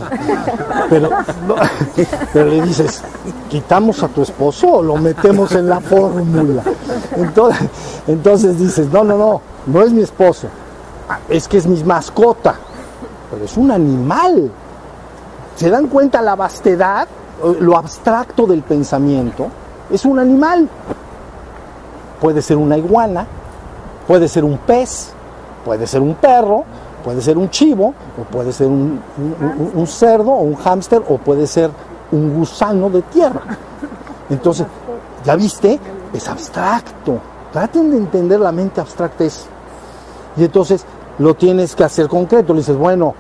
Pero, 0.91 1.09
le 2.35 2.63
dices, 2.63 3.01
¿quitamos 3.49 4.03
a 4.03 4.09
tu 4.09 4.23
esposo 4.23 4.73
o 4.73 4.83
lo 4.83 4.97
metemos 4.97 5.53
en 5.53 5.69
la 5.69 5.79
fórmula? 5.79 6.65
Entonces, 7.15 7.69
entonces 8.09 8.59
dices, 8.59 8.89
no, 8.89 9.05
no, 9.05 9.17
no, 9.17 9.41
no 9.67 9.83
es 9.83 9.93
mi 9.93 10.03
esposo. 10.03 10.49
Es 11.29 11.47
que 11.47 11.59
es 11.59 11.67
mi 11.69 11.81
mascota. 11.85 12.57
Pero 13.31 13.45
es 13.45 13.57
un 13.57 13.71
animal. 13.71 14.51
¿Se 15.55 15.71
dan 15.71 15.87
cuenta 15.87 16.21
la 16.23 16.35
vastedad, 16.35 17.07
lo 17.61 17.77
abstracto 17.77 18.49
del 18.49 18.63
pensamiento? 18.63 19.47
Es 19.91 20.05
un 20.05 20.19
animal. 20.19 20.69
Puede 22.21 22.43
ser 22.43 22.57
una 22.57 22.77
iguana, 22.77 23.27
puede 24.07 24.29
ser 24.29 24.45
un 24.45 24.59
pez, 24.59 25.13
Puede 25.65 25.87
ser 25.87 26.01
un 26.01 26.15
perro, 26.15 26.65
puede 27.05 27.21
ser 27.21 27.37
un 27.37 27.51
chivo, 27.51 27.93
o 28.19 28.23
puede 28.31 28.53
ser 28.53 28.69
un, 28.69 29.03
cerdo 29.87 30.31
o 30.31 30.41
un 30.41 30.55
hámster, 30.55 31.03
o 31.07 31.19
puede 31.19 31.47
ser 31.47 31.71
un 32.11 32.39
gusano 32.39 32.89
de 32.89 33.03
tierra. 33.03 33.43
Entonces, 34.31 34.67
¿ya 35.25 35.37
viste? 35.37 35.79
Es 36.15 36.27
abstracto. 36.29 37.19
Traten 37.53 37.91
de 37.91 37.99
entender 37.99 38.41
la 38.41 38.51
mente 38.51 38.81
abstracta 38.81 39.25
es. 39.25 39.47
Y 40.39 40.45
entonces 40.45 40.87
lo 41.19 41.35
tienes 41.35 41.75
que 41.75 41.85
hacer 41.85 42.09
concreto. 42.09 42.55
Le 42.55 42.61
dices, 42.61 42.79
bueno, 42.79 43.15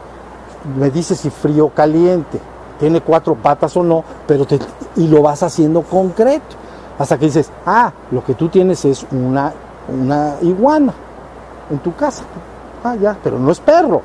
me 0.78 0.90
dices 0.90 1.20
si 1.20 1.28
frío 1.28 1.66
o 1.66 1.70
caliente, 1.70 2.40
tiene 2.78 3.00
cuatro 3.00 3.34
patas 3.34 3.76
o 3.76 3.82
no, 3.82 4.04
pero 4.26 4.46
y 4.96 5.06
lo 5.08 5.20
vas 5.20 5.42
haciendo 5.42 5.82
concreto. 5.82 6.56
Hasta 6.98 7.18
que 7.18 7.26
dices, 7.26 7.50
ah, 7.64 7.92
lo 8.10 8.24
que 8.24 8.34
tú 8.34 8.48
tienes 8.48 8.84
es 8.84 9.06
una, 9.12 9.52
una 9.88 10.34
iguana 10.42 10.92
en 11.70 11.78
tu 11.78 11.94
casa. 11.94 12.24
Ah, 12.82 12.96
ya, 12.96 13.16
pero 13.22 13.38
no 13.38 13.50
es 13.50 13.60
perro, 13.60 14.02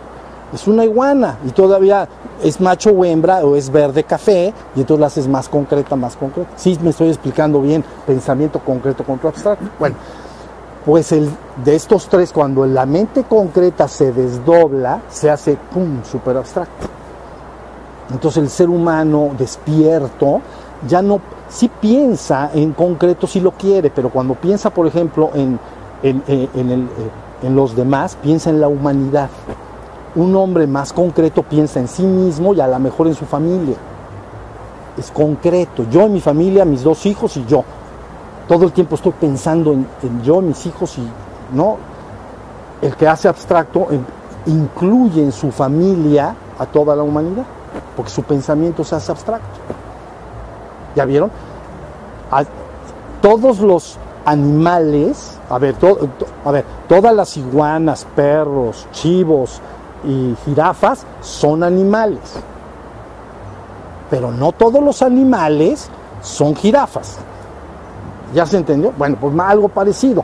es 0.53 0.67
una 0.67 0.83
iguana 0.85 1.37
y 1.45 1.51
todavía 1.51 2.07
es 2.43 2.59
macho 2.59 2.91
o 2.91 3.05
hembra 3.05 3.39
o 3.45 3.55
es 3.55 3.71
verde 3.71 4.03
café 4.03 4.53
y 4.75 4.81
entonces 4.81 4.99
la 4.99 5.07
haces 5.07 5.27
más 5.27 5.49
concreta, 5.49 5.95
más 5.95 6.15
concreta. 6.15 6.49
Sí, 6.55 6.77
me 6.81 6.91
estoy 6.91 7.09
explicando 7.09 7.61
bien, 7.61 7.83
pensamiento 8.05 8.59
concreto 8.59 9.03
contra 9.03 9.29
abstracto. 9.29 9.65
Bueno, 9.79 9.95
pues 10.85 11.11
el, 11.11 11.29
de 11.63 11.75
estos 11.75 12.07
tres, 12.07 12.31
cuando 12.33 12.65
la 12.65 12.85
mente 12.85 13.23
concreta 13.23 13.87
se 13.87 14.11
desdobla, 14.11 15.01
se 15.09 15.29
hace, 15.29 15.57
¡pum!, 15.73 16.03
súper 16.03 16.37
abstracto. 16.37 16.87
Entonces 18.11 18.43
el 18.43 18.49
ser 18.49 18.69
humano 18.69 19.31
despierto 19.37 20.41
ya 20.87 21.01
no, 21.01 21.21
sí 21.53 21.69
piensa 21.69 22.49
en 22.53 22.73
concreto 22.73 23.27
si 23.27 23.39
lo 23.39 23.51
quiere, 23.51 23.89
pero 23.89 24.09
cuando 24.09 24.33
piensa, 24.33 24.69
por 24.69 24.87
ejemplo, 24.87 25.29
en, 25.33 25.59
en. 26.01 26.23
Eh, 26.27 26.49
en 27.43 27.55
los 27.55 27.75
demás, 27.75 28.17
piensa 28.21 28.49
en 28.49 28.61
la 28.61 28.67
humanidad. 28.67 29.29
Un 30.15 30.35
hombre 30.35 30.65
más 30.65 30.93
concreto 30.93 31.43
piensa 31.43 31.79
en 31.79 31.87
sí 31.87 32.03
mismo 32.03 32.53
y 32.53 32.61
a 32.61 32.67
lo 32.67 32.79
mejor 32.79 33.07
en 33.07 33.15
su 33.15 33.25
familia. 33.25 33.75
Es 34.97 35.11
concreto. 35.11 35.85
Yo, 35.91 36.01
en 36.01 36.13
mi 36.13 36.21
familia, 36.21 36.65
mis 36.65 36.83
dos 36.83 37.05
hijos 37.05 37.35
y 37.37 37.45
yo. 37.45 37.63
Todo 38.47 38.65
el 38.65 38.71
tiempo 38.71 38.95
estoy 38.95 39.13
pensando 39.19 39.73
en, 39.73 39.87
yo, 40.23 40.41
mis 40.41 40.65
hijos 40.65 40.97
y 40.97 41.07
no. 41.55 41.77
El 42.81 42.95
que 42.95 43.07
hace 43.07 43.27
abstracto 43.27 43.87
incluye 44.45 45.21
en 45.21 45.31
su 45.31 45.51
familia 45.51 46.35
a 46.59 46.65
toda 46.65 46.95
la 46.95 47.03
humanidad, 47.03 47.45
porque 47.95 48.11
su 48.11 48.23
pensamiento 48.23 48.83
se 48.83 48.95
hace 48.95 49.11
abstracto. 49.11 49.59
¿Ya 50.95 51.05
vieron? 51.05 51.31
todos 53.21 53.59
los 53.59 53.97
animales, 54.25 55.39
a 55.49 55.57
ver, 55.57 55.75
a 56.43 56.51
ver, 56.51 56.65
todas 56.89 57.15
las 57.15 57.37
iguanas, 57.37 58.05
perros, 58.15 58.85
chivos 58.91 59.61
y 60.03 60.35
jirafas 60.43 61.05
son 61.21 61.63
animales. 61.63 62.19
Pero 64.09 64.31
no 64.31 64.51
todos 64.51 64.83
los 64.83 65.01
animales 65.01 65.89
son 66.21 66.55
jirafas. 66.55 67.17
¿Ya 68.33 68.45
se 68.45 68.57
entendió? 68.57 68.91
Bueno, 68.97 69.17
pues 69.19 69.33
algo 69.39 69.69
parecido. 69.69 70.23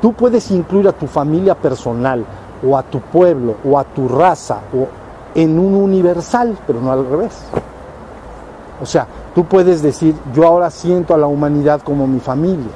Tú 0.00 0.12
puedes 0.12 0.50
incluir 0.50 0.88
a 0.88 0.92
tu 0.92 1.06
familia 1.06 1.54
personal 1.54 2.24
o 2.66 2.76
a 2.76 2.82
tu 2.82 3.00
pueblo 3.00 3.56
o 3.64 3.78
a 3.78 3.84
tu 3.84 4.08
raza 4.08 4.58
o 4.74 4.88
en 5.34 5.58
un 5.58 5.74
universal, 5.74 6.58
pero 6.66 6.80
no 6.80 6.90
al 6.90 7.06
revés. 7.06 7.38
O 8.82 8.86
sea, 8.86 9.06
tú 9.34 9.44
puedes 9.44 9.82
decir, 9.82 10.14
yo 10.34 10.46
ahora 10.46 10.70
siento 10.70 11.14
a 11.14 11.18
la 11.18 11.26
humanidad 11.26 11.80
como 11.82 12.06
mi 12.06 12.20
familia 12.20 12.70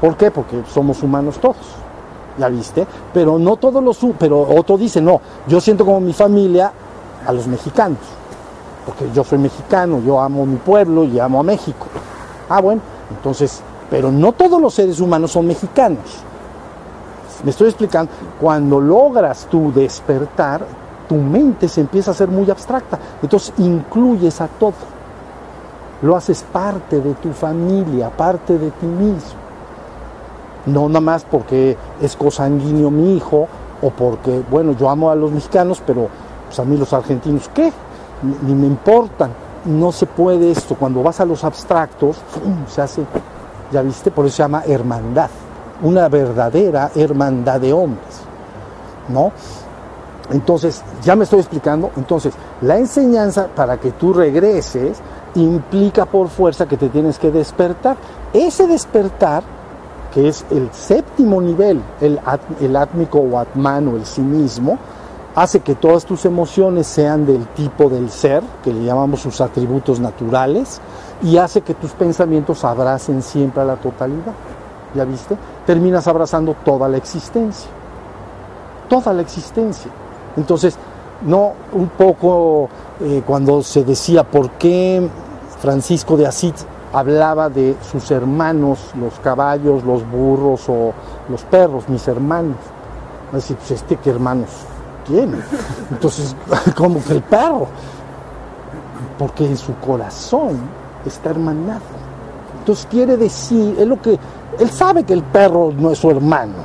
¿Por 0.00 0.16
qué? 0.16 0.30
Porque 0.30 0.62
somos 0.72 1.02
humanos 1.02 1.38
todos. 1.38 1.56
¿Ya 2.38 2.48
viste? 2.48 2.86
Pero 3.14 3.38
no 3.38 3.56
todos 3.56 3.82
los... 3.82 3.98
Pero 4.18 4.40
otro 4.40 4.76
dice, 4.76 5.00
no, 5.00 5.20
yo 5.48 5.60
siento 5.60 5.84
como 5.84 6.00
mi 6.00 6.12
familia 6.12 6.70
a 7.26 7.32
los 7.32 7.46
mexicanos. 7.46 7.98
Porque 8.84 9.10
yo 9.14 9.24
soy 9.24 9.38
mexicano, 9.38 10.00
yo 10.04 10.20
amo 10.20 10.44
mi 10.44 10.56
pueblo 10.56 11.04
y 11.04 11.18
amo 11.18 11.40
a 11.40 11.42
México. 11.42 11.86
Ah, 12.48 12.60
bueno, 12.60 12.80
entonces, 13.10 13.62
pero 13.90 14.12
no 14.12 14.32
todos 14.32 14.60
los 14.60 14.74
seres 14.74 15.00
humanos 15.00 15.32
son 15.32 15.46
mexicanos. 15.46 16.22
Me 17.42 17.50
estoy 17.50 17.68
explicando, 17.68 18.12
cuando 18.40 18.80
logras 18.80 19.48
tú 19.50 19.72
despertar, 19.72 20.64
tu 21.08 21.16
mente 21.16 21.68
se 21.68 21.80
empieza 21.80 22.10
a 22.10 22.14
ser 22.14 22.28
muy 22.28 22.48
abstracta. 22.50 22.98
Entonces 23.22 23.52
incluyes 23.58 24.40
a 24.40 24.46
todo. 24.46 24.74
Lo 26.02 26.16
haces 26.16 26.44
parte 26.52 27.00
de 27.00 27.14
tu 27.14 27.32
familia, 27.32 28.10
parte 28.10 28.58
de 28.58 28.70
ti 28.70 28.86
mismo. 28.86 29.46
No 30.66 30.88
nada 30.88 31.00
más 31.00 31.24
porque 31.24 31.76
es 32.02 32.16
cosanguíneo 32.16 32.90
mi 32.90 33.16
hijo 33.16 33.48
o 33.80 33.90
porque, 33.90 34.42
bueno, 34.50 34.72
yo 34.72 34.90
amo 34.90 35.10
a 35.10 35.14
los 35.14 35.30
mexicanos, 35.30 35.82
pero 35.86 36.08
pues 36.46 36.58
a 36.58 36.64
mí 36.64 36.76
los 36.76 36.92
argentinos, 36.92 37.48
¿qué? 37.54 37.72
Ni, 38.42 38.54
me 38.54 38.66
importan. 38.66 39.30
No 39.64 39.90
se 39.90 40.06
puede 40.06 40.50
esto. 40.50 40.74
Cuando 40.74 41.02
vas 41.02 41.20
a 41.20 41.24
los 41.24 41.42
abstractos, 41.44 42.16
se 42.68 42.82
hace, 42.82 43.02
ya 43.72 43.82
viste, 43.82 44.10
por 44.10 44.26
eso 44.26 44.36
se 44.36 44.42
llama 44.42 44.62
hermandad. 44.66 45.30
Una 45.82 46.08
verdadera 46.08 46.90
hermandad 46.94 47.60
de 47.60 47.72
hombres. 47.72 48.22
¿No? 49.08 49.32
Entonces, 50.30 50.82
ya 51.02 51.14
me 51.14 51.24
estoy 51.24 51.40
explicando. 51.40 51.90
Entonces, 51.96 52.34
la 52.60 52.78
enseñanza 52.78 53.48
para 53.54 53.78
que 53.78 53.92
tú 53.92 54.12
regreses 54.12 55.00
implica 55.40 56.06
por 56.06 56.28
fuerza 56.28 56.66
que 56.66 56.76
te 56.76 56.88
tienes 56.88 57.18
que 57.18 57.30
despertar. 57.30 57.96
Ese 58.32 58.66
despertar, 58.66 59.42
que 60.12 60.28
es 60.28 60.44
el 60.50 60.70
séptimo 60.72 61.40
nivel, 61.40 61.80
el, 62.00 62.18
el 62.60 62.76
átmico 62.76 63.18
o 63.18 63.38
atman 63.38 63.88
o 63.88 63.96
el 63.96 64.06
sí 64.06 64.20
mismo, 64.20 64.78
hace 65.34 65.60
que 65.60 65.74
todas 65.74 66.06
tus 66.06 66.24
emociones 66.24 66.86
sean 66.86 67.26
del 67.26 67.46
tipo 67.48 67.90
del 67.90 68.10
ser, 68.10 68.42
que 68.64 68.72
le 68.72 68.84
llamamos 68.84 69.20
sus 69.20 69.40
atributos 69.40 70.00
naturales, 70.00 70.80
y 71.22 71.36
hace 71.36 71.60
que 71.60 71.74
tus 71.74 71.92
pensamientos 71.92 72.64
abracen 72.64 73.22
siempre 73.22 73.62
a 73.62 73.66
la 73.66 73.76
totalidad. 73.76 74.32
¿Ya 74.94 75.04
viste? 75.04 75.36
Terminas 75.66 76.08
abrazando 76.08 76.54
toda 76.64 76.88
la 76.88 76.96
existencia. 76.96 77.68
Toda 78.88 79.12
la 79.12 79.22
existencia. 79.22 79.90
Entonces, 80.36 80.78
no 81.24 81.52
un 81.72 81.88
poco 81.88 82.68
eh, 83.00 83.22
cuando 83.26 83.62
se 83.62 83.84
decía 83.84 84.24
por 84.24 84.50
qué 84.52 85.06
Francisco 85.66 86.16
de 86.16 86.28
Asís 86.28 86.64
hablaba 86.92 87.48
de 87.48 87.74
sus 87.90 88.12
hermanos, 88.12 88.78
los 88.94 89.14
caballos, 89.14 89.82
los 89.82 90.08
burros 90.08 90.68
o 90.68 90.92
los 91.28 91.42
perros, 91.42 91.88
mis 91.88 92.06
hermanos. 92.06 92.54
Es 93.30 93.32
decir, 93.32 93.56
pues 93.56 93.70
este 93.72 93.96
qué 93.96 94.10
hermanos 94.10 94.48
tiene. 95.08 95.38
Entonces, 95.90 96.36
como 96.76 97.02
que 97.02 97.14
el 97.14 97.22
perro, 97.22 97.66
porque 99.18 99.44
en 99.44 99.56
su 99.56 99.74
corazón 99.78 100.56
está 101.04 101.30
hermanado. 101.30 101.80
Entonces 102.60 102.86
quiere 102.88 103.16
decir, 103.16 103.74
es 103.76 103.88
lo 103.88 104.00
que, 104.00 104.16
él 104.60 104.70
sabe 104.70 105.02
que 105.02 105.14
el 105.14 105.24
perro 105.24 105.72
no 105.76 105.90
es 105.90 105.98
su 105.98 106.08
hermano, 106.12 106.58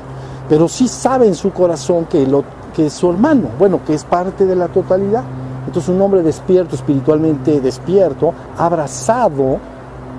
pero 0.48 0.68
sí 0.68 0.88
sabe 0.88 1.26
en 1.26 1.34
su 1.34 1.52
corazón 1.52 2.06
que 2.06 2.28
lo 2.28 2.44
que 2.76 2.86
es 2.86 2.94
su 2.94 3.10
hermano, 3.10 3.48
bueno, 3.58 3.80
que 3.84 3.96
es 3.96 4.04
parte 4.04 4.46
de 4.46 4.56
la 4.56 4.68
totalidad. 4.68 5.24
Entonces 5.72 5.96
un 5.96 6.02
hombre 6.02 6.22
despierto, 6.22 6.76
espiritualmente 6.76 7.62
despierto, 7.62 8.34
abrazado 8.58 9.58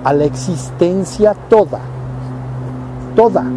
a 0.03 0.11
la 0.11 0.25
existencia 0.25 1.35
toda, 1.47 1.77
toda. 3.15 3.43
No 3.43 3.51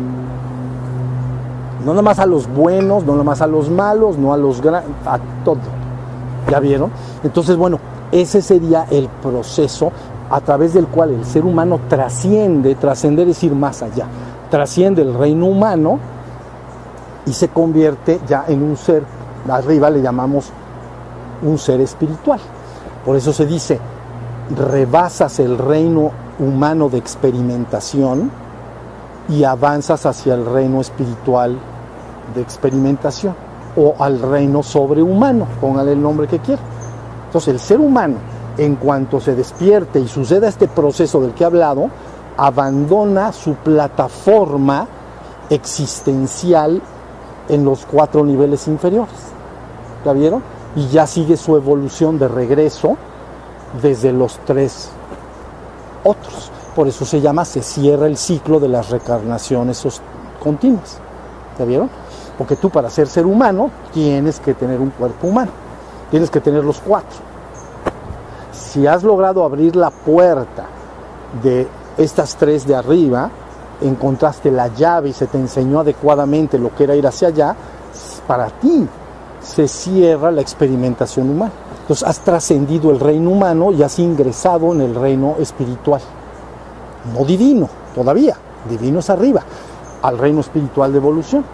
nada 1.93 2.03
más 2.03 2.19
a 2.19 2.27
los 2.27 2.53
buenos, 2.53 3.03
no 3.05 3.13
nada 3.13 3.25
más 3.25 3.41
a 3.41 3.47
los 3.47 3.71
malos, 3.71 4.19
no 4.19 4.35
a 4.35 4.37
los 4.37 4.61
grandes, 4.61 4.91
a 5.07 5.19
todo. 5.43 5.57
¿Ya 6.51 6.61
vieron? 6.61 6.91
Entonces, 7.25 7.57
bueno, 7.57 7.79
ese 8.13 8.43
sería 8.43 8.85
el 8.91 9.09
proceso 9.23 9.91
a 10.29 10.43
través 10.43 10.75
del 10.75 10.89
cual 10.89 11.13
el 11.13 11.25
ser 11.25 11.47
humano 11.47 11.81
trasciende, 11.89 12.75
trascender 12.75 13.27
es 13.27 13.43
ir 13.43 13.55
más 13.55 13.83
allá, 13.83 14.05
trasciende 14.51 15.01
el 15.01 15.15
reino 15.15 15.47
humano 15.47 15.99
y 17.25 17.33
se 17.33 17.49
convierte 17.49 18.21
ya 18.29 18.45
en 18.49 18.63
un 18.63 18.77
ser, 18.77 19.03
arriba 19.49 19.89
le 19.89 20.03
llamamos 20.03 20.53
un 21.42 21.59
ser 21.59 21.81
espiritual. 21.81 22.40
Por 23.05 23.16
eso 23.16 23.33
se 23.33 23.46
dice, 23.46 23.79
rebasas 24.55 25.38
el 25.38 25.59
reino 25.59 26.11
humano 26.38 26.88
de 26.88 26.99
experimentación 26.99 28.31
y 29.29 29.44
avanzas 29.44 30.07
hacia 30.07 30.35
el 30.35 30.46
reino 30.46 30.81
espiritual 30.81 31.59
de 32.35 32.42
experimentación 32.42 33.35
o 33.77 33.94
al 33.99 34.20
reino 34.20 34.62
sobrehumano, 34.62 35.46
póngale 35.61 35.92
el 35.92 36.03
nombre 36.03 36.27
que 36.27 36.38
quiera. 36.38 36.62
Entonces 37.27 37.49
el 37.49 37.61
ser 37.61 37.81
humano, 37.81 38.16
en 38.57 38.77
cuanto 38.77 39.20
se 39.20 39.35
despierte 39.35 40.01
y 40.01 40.09
suceda 40.09 40.49
este 40.49 40.68
proceso 40.68 41.20
del 41.20 41.33
que 41.33 41.44
he 41.44 41.46
hablado, 41.46 41.90
abandona 42.37 43.33
su 43.33 43.55
plataforma 43.55 44.87
existencial 45.51 46.81
en 47.49 47.64
los 47.64 47.85
cuatro 47.87 48.25
niveles 48.25 48.66
inferiores. 48.68 49.14
¿Ya 50.05 50.12
vieron? 50.12 50.56
Y 50.77 50.89
ya 50.89 51.07
sigue 51.07 51.37
su 51.37 51.57
evolución 51.57 52.19
de 52.19 52.29
regreso 52.29 52.97
desde 53.83 54.12
los 54.12 54.39
tres 54.45 54.91
otros. 56.05 56.51
Por 56.75 56.87
eso 56.87 57.05
se 57.05 57.21
llama, 57.21 57.45
se 57.45 57.62
cierra 57.62 58.07
el 58.07 58.17
ciclo 58.17 58.61
de 58.61 58.69
las 58.69 58.91
recarnaciones 58.91 59.83
continuas. 60.39 60.99
¿Ya 61.59 61.65
vieron? 61.65 61.89
Porque 62.37 62.57
tú 62.57 62.69
para 62.69 62.91
ser 62.91 63.09
ser 63.09 63.25
humano 63.25 63.71
tienes 63.93 64.39
que 64.41 64.53
tener 64.53 64.79
un 64.81 64.91
cuerpo 64.91 65.29
humano. 65.29 65.51
Tienes 66.11 66.31
que 66.31 66.41
tener 66.41 66.62
los 66.62 66.79
cuatro. 66.81 67.19
Si 68.53 68.87
has 68.87 69.03
logrado 69.03 69.43
abrir 69.43 69.75
la 69.75 69.91
puerta 69.91 70.67
de 71.43 71.67
estas 71.97 72.37
tres 72.37 72.67
de 72.67 72.75
arriba, 72.75 73.31
encontraste 73.81 74.51
la 74.51 74.69
llave 74.69 75.09
y 75.09 75.12
se 75.15 75.27
te 75.27 75.39
enseñó 75.39 75.81
adecuadamente 75.81 76.59
lo 76.59 76.75
que 76.75 76.85
era 76.85 76.95
ir 76.95 77.07
hacia 77.07 77.29
allá, 77.29 77.57
para 78.27 78.49
ti 78.51 78.87
se 79.47 79.69
cierra 79.69 80.31
la 80.33 80.41
experimentación 80.41 81.31
humana. 81.31 81.53
Entonces 81.83 82.07
has 82.07 82.19
trascendido 82.21 82.91
el 82.91 82.99
reino 82.99 83.31
humano 83.31 83.71
y 83.71 83.83
has 83.83 83.99
ingresado 84.01 84.73
en 84.73 84.81
el 84.81 84.95
reino 84.95 85.37
espiritual. 85.39 86.01
No 87.15 87.25
divino, 87.25 87.69
todavía. 87.95 88.37
Divino 88.69 88.99
es 88.99 89.09
arriba, 89.09 89.43
al 90.03 90.19
reino 90.19 90.41
espiritual 90.41 90.91
de 90.91 90.99
evolución. 90.99 91.45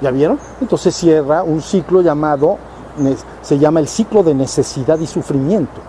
¿Ya 0.00 0.10
vieron? 0.10 0.38
Entonces 0.60 0.94
cierra 0.94 1.42
un 1.42 1.60
ciclo 1.60 2.00
llamado, 2.00 2.56
se 3.42 3.58
llama 3.58 3.80
el 3.80 3.88
ciclo 3.88 4.22
de 4.22 4.34
necesidad 4.34 4.98
y 4.98 5.06
sufrimiento. 5.06 5.80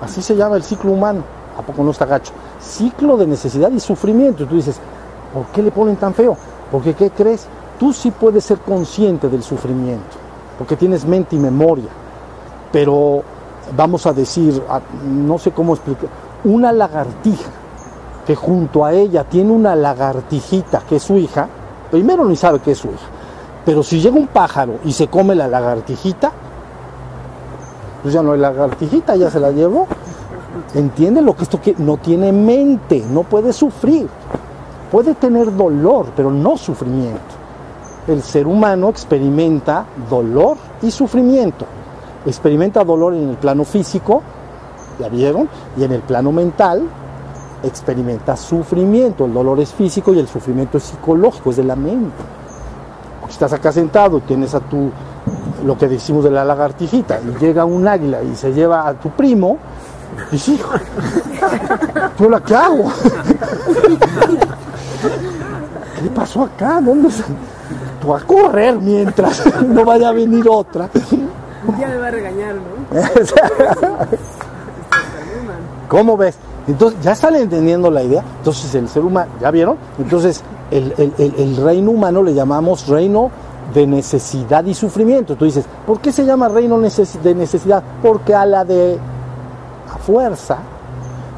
Así 0.00 0.22
se 0.22 0.34
llama 0.34 0.56
el 0.56 0.64
ciclo 0.64 0.90
humano. 0.90 1.22
¿A 1.56 1.62
poco 1.62 1.84
no 1.84 1.92
está 1.92 2.06
gacho? 2.06 2.32
Ciclo 2.60 3.16
de 3.16 3.26
necesidad 3.26 3.70
y 3.70 3.78
sufrimiento. 3.78 4.42
Y 4.42 4.46
tú 4.46 4.56
dices, 4.56 4.76
¿por 5.32 5.46
qué 5.46 5.62
le 5.62 5.70
ponen 5.70 5.96
tan 5.96 6.14
feo? 6.14 6.36
Porque, 6.72 6.94
¿qué 6.94 7.10
crees? 7.10 7.46
Tú 7.78 7.92
sí 7.92 8.10
puedes 8.10 8.44
ser 8.44 8.58
consciente 8.58 9.28
del 9.28 9.42
sufrimiento, 9.44 10.16
porque 10.58 10.76
tienes 10.76 11.06
mente 11.06 11.36
y 11.36 11.38
memoria. 11.38 11.88
Pero 12.72 13.22
vamos 13.76 14.04
a 14.06 14.12
decir, 14.12 14.62
no 15.06 15.38
sé 15.38 15.52
cómo 15.52 15.74
explicar, 15.74 16.10
una 16.44 16.72
lagartija 16.72 17.50
que 18.26 18.34
junto 18.34 18.84
a 18.84 18.92
ella 18.92 19.24
tiene 19.24 19.52
una 19.52 19.74
lagartijita 19.74 20.82
que 20.88 20.96
es 20.96 21.02
su 21.02 21.16
hija, 21.16 21.48
primero 21.90 22.24
ni 22.24 22.36
sabe 22.36 22.58
que 22.58 22.72
es 22.72 22.78
su 22.78 22.88
hija, 22.88 23.06
pero 23.64 23.82
si 23.82 24.00
llega 24.00 24.16
un 24.16 24.26
pájaro 24.26 24.74
y 24.84 24.92
se 24.92 25.08
come 25.08 25.34
la 25.34 25.48
lagartijita, 25.48 26.32
pues 28.02 28.14
ya 28.14 28.22
no 28.22 28.32
hay 28.32 28.38
lagartijita, 28.38 29.16
ya 29.16 29.30
se 29.30 29.40
la 29.40 29.50
llevó. 29.50 29.86
¿Entienden 30.74 31.24
lo 31.24 31.36
que 31.36 31.44
esto 31.44 31.60
que 31.60 31.74
no 31.78 31.96
tiene 31.96 32.32
mente, 32.32 33.04
no 33.10 33.22
puede 33.22 33.52
sufrir? 33.52 34.08
Puede 34.90 35.14
tener 35.14 35.54
dolor, 35.54 36.06
pero 36.16 36.30
no 36.30 36.56
sufrimiento. 36.56 37.37
El 38.08 38.22
ser 38.22 38.46
humano 38.46 38.88
experimenta 38.88 39.84
dolor 40.08 40.56
y 40.80 40.90
sufrimiento. 40.90 41.66
Experimenta 42.24 42.82
dolor 42.82 43.12
en 43.12 43.28
el 43.28 43.36
plano 43.36 43.64
físico, 43.64 44.22
¿ya 44.98 45.10
vieron? 45.10 45.46
Y 45.76 45.84
en 45.84 45.92
el 45.92 46.00
plano 46.00 46.32
mental 46.32 46.88
experimenta 47.62 48.34
sufrimiento. 48.34 49.26
El 49.26 49.34
dolor 49.34 49.60
es 49.60 49.74
físico 49.74 50.14
y 50.14 50.18
el 50.20 50.26
sufrimiento 50.26 50.78
es 50.78 50.84
psicológico, 50.84 51.50
es 51.50 51.56
de 51.56 51.64
la 51.64 51.76
mente. 51.76 52.16
Estás 53.28 53.52
acá 53.52 53.72
sentado, 53.72 54.20
tienes 54.20 54.54
a 54.54 54.60
tu, 54.60 54.90
lo 55.66 55.76
que 55.76 55.86
decimos 55.86 56.24
de 56.24 56.30
la 56.30 56.46
lagartijita, 56.46 57.20
y 57.20 57.38
llega 57.38 57.66
un 57.66 57.86
águila 57.86 58.22
y 58.22 58.34
se 58.34 58.54
lleva 58.54 58.88
a 58.88 58.94
tu 58.94 59.10
primo, 59.10 59.58
y 60.32 60.38
sí, 60.38 60.58
¿yo 62.18 62.30
la 62.30 62.40
qué 62.44 62.56
hago? 62.56 62.90
¿Qué 66.00 66.08
pasó 66.14 66.44
acá? 66.44 66.80
¿Dónde 66.80 67.10
se... 67.10 67.22
A 68.14 68.20
correr 68.20 68.78
mientras 68.80 69.44
no 69.66 69.84
vaya 69.84 70.08
a 70.08 70.12
venir 70.12 70.46
otra. 70.48 70.88
Día 71.76 71.88
me 71.88 71.96
va 71.98 72.06
a 72.06 72.10
regañar, 72.10 72.54
¿no? 72.54 72.62
¿Cómo 75.88 76.16
ves? 76.16 76.36
Entonces, 76.66 77.00
ya 77.02 77.12
están 77.12 77.34
entendiendo 77.34 77.90
la 77.90 78.02
idea. 78.02 78.22
Entonces, 78.38 78.74
el 78.74 78.88
ser 78.88 79.04
humano, 79.04 79.30
¿ya 79.40 79.50
vieron? 79.50 79.76
Entonces, 79.98 80.42
el, 80.70 80.94
el, 80.98 81.34
el, 81.36 81.56
reino 81.56 81.90
humano 81.90 82.22
le 82.22 82.34
llamamos 82.34 82.86
reino 82.88 83.30
de 83.72 83.86
necesidad 83.86 84.64
y 84.64 84.74
sufrimiento. 84.74 85.36
Tú 85.36 85.44
dices, 85.44 85.64
¿por 85.86 86.00
qué 86.00 86.12
se 86.12 86.24
llama 86.24 86.48
reino 86.48 86.78
de 86.78 87.34
necesidad? 87.34 87.82
Porque 88.02 88.34
a 88.34 88.44
la 88.44 88.64
de 88.64 88.98
a 89.94 89.98
fuerza 89.98 90.58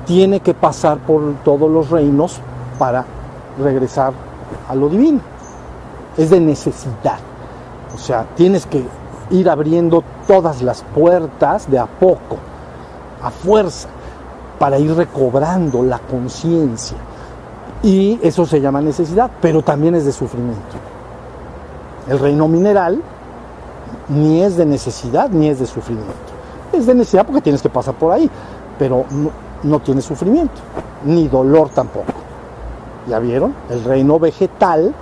tiene 0.05 0.41
que 0.41 0.55
pasar 0.55 0.99
por 0.99 1.35
todos 1.45 1.71
los 1.71 1.91
reinos 1.91 2.41
para 2.79 3.05
regresar 3.63 4.13
a 4.69 4.75
lo 4.75 4.89
divino. 4.89 5.21
Es 6.21 6.29
de 6.29 6.39
necesidad. 6.39 7.19
O 7.95 7.99
sea, 7.99 8.27
tienes 8.37 8.67
que 8.67 8.85
ir 9.31 9.49
abriendo 9.49 10.05
todas 10.27 10.61
las 10.61 10.83
puertas 10.95 11.71
de 11.71 11.79
a 11.79 11.87
poco, 11.87 12.37
a 13.23 13.31
fuerza, 13.31 13.89
para 14.59 14.79
ir 14.79 14.95
recobrando 14.95 15.83
la 15.83 15.99
conciencia. 15.99 16.99
Y 17.83 18.19
eso 18.23 18.45
se 18.45 18.61
llama 18.61 18.83
necesidad, 18.83 19.31
pero 19.41 19.63
también 19.63 19.95
es 19.95 20.05
de 20.05 20.13
sufrimiento. 20.13 20.77
El 22.07 22.19
reino 22.19 22.49
mineral 22.49 23.01
ni 24.11 24.43
es 24.43 24.59
de 24.59 24.67
necesidad 24.67 25.31
ni 25.31 25.49
es 25.49 25.59
de 25.59 25.67
sufrimiento. 25.67 26.13
Es 26.71 26.85
de 26.85 26.95
necesidad 26.95 27.25
porque 27.25 27.41
tienes 27.41 27.63
que 27.63 27.71
pasar 27.71 27.95
por 27.95 28.13
ahí, 28.13 28.31
pero 28.79 29.07
no, 29.11 29.31
no 29.63 29.81
tiene 29.81 30.03
sufrimiento, 30.03 30.61
ni 31.07 31.29
dolor 31.29 31.71
tampoco. 31.71 32.13
¿Ya 33.09 33.19
vieron? 33.19 33.55
El 33.71 33.83
reino 33.85 34.19
vegetal 34.19 34.95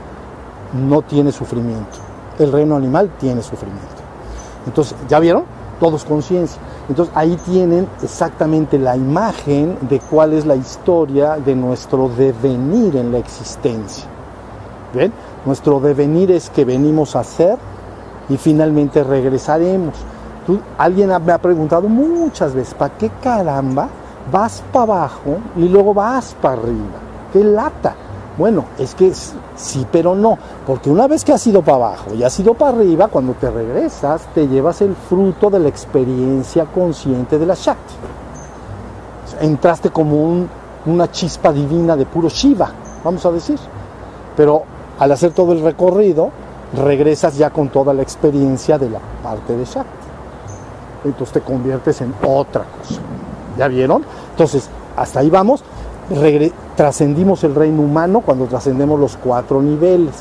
no 0.73 1.03
tiene 1.03 1.33
sufrimiento. 1.33 1.99
El 2.39 2.53
reino 2.53 2.77
animal 2.77 3.11
tiene 3.19 3.43
sufrimiento. 3.43 3.87
Entonces, 4.67 4.97
¿ya 5.09 5.19
vieron? 5.19 5.45
Todos 5.81 6.05
conciencia. 6.05 6.61
Entonces 6.89 7.15
ahí 7.17 7.37
tienen 7.45 7.87
exactamente 8.03 8.79
la 8.79 8.97
imagen 8.97 9.77
de 9.83 10.01
cuál 10.01 10.33
es 10.33 10.47
la 10.47 10.57
historia 10.57 11.37
de 11.37 11.55
nuestro 11.55 12.09
devenir 12.09 12.97
en 12.97 13.13
la 13.13 13.19
existencia. 13.19 14.05
¿Ven? 14.95 15.13
Nuestro 15.45 15.81
devenir 15.81 16.31
es 16.31 16.49
que 16.51 16.65
venimos 16.65 17.15
a 17.15 17.25
ser 17.25 17.59
y 18.29 18.37
finalmente 18.37 19.05
regresaremos. 19.05 19.95
Alguien 20.79 21.11
me 21.25 21.33
ha 21.33 21.39
preguntado 21.39 21.89
muchas 21.89 22.55
veces, 22.55 22.73
¿para 22.73 22.97
qué 22.97 23.11
caramba 23.23 23.89
vas 24.33 24.63
para 24.73 24.85
abajo 24.85 25.39
y 25.57 25.69
luego 25.69 25.93
vas 25.93 26.35
para 26.41 26.55
arriba? 26.55 26.99
¡Qué 27.33 27.45
lata! 27.45 27.95
Bueno, 28.39 28.67
es 28.79 28.95
que 28.95 29.13
sí, 29.57 29.85
pero 29.91 30.15
no, 30.15 30.39
porque 30.65 30.89
una 30.89 31.09
vez 31.09 31.25
que 31.25 31.33
has 31.33 31.45
ido 31.49 31.61
para 31.61 31.77
abajo 31.77 32.15
y 32.15 32.23
has 32.23 32.39
ido 32.39 32.55
para 32.55 32.77
arriba, 32.77 33.09
cuando 33.09 33.33
te 33.33 33.51
regresas, 33.51 34.23
te 34.33 34.47
llevas 34.47 34.81
el 34.81 34.95
fruto 34.95 35.51
de 35.51 35.59
la 35.59 35.69
experiencia 35.69 36.65
consciente 36.67 37.37
de 37.37 37.47
la 37.47 37.55
Shakti. 37.55 37.95
Entraste 39.41 39.91
como 39.91 40.47
una 40.87 41.11
chispa 41.11 41.53
divina 41.53 41.97
de 41.97 42.07
puro 42.07 42.29
Shiva, 42.29 42.71
vamos 43.03 43.27
a 43.27 43.33
decir. 43.33 43.59
Pero 44.37 44.63
al 45.01 45.11
hacer 45.11 45.33
todo 45.33 45.53
el 45.53 45.61
recorrido, 45.61 46.31
regresas 46.75 47.37
ya 47.37 47.51
con 47.51 47.71
toda 47.71 47.93
la 47.93 48.03
experiencia 48.03 48.79
de 48.79 48.91
la 48.91 49.01
parte 49.21 49.57
de 49.57 49.65
Shakti. 49.65 50.07
Entonces 51.07 51.33
te 51.33 51.41
conviertes 51.41 52.01
en 52.03 52.15
otra 52.25 52.63
cosa. 52.63 53.01
¿Ya 53.57 53.67
vieron? 53.67 54.05
Entonces, 54.31 54.71
hasta 54.97 55.19
ahí 55.19 55.29
vamos 55.29 55.65
trascendimos 56.79 57.43
el 57.43 57.57
reino 57.57 57.83
humano 57.83 58.21
cuando 58.21 58.45
trascendemos 58.45 59.01
los 59.01 59.17
cuatro 59.17 59.61
niveles. 59.61 60.15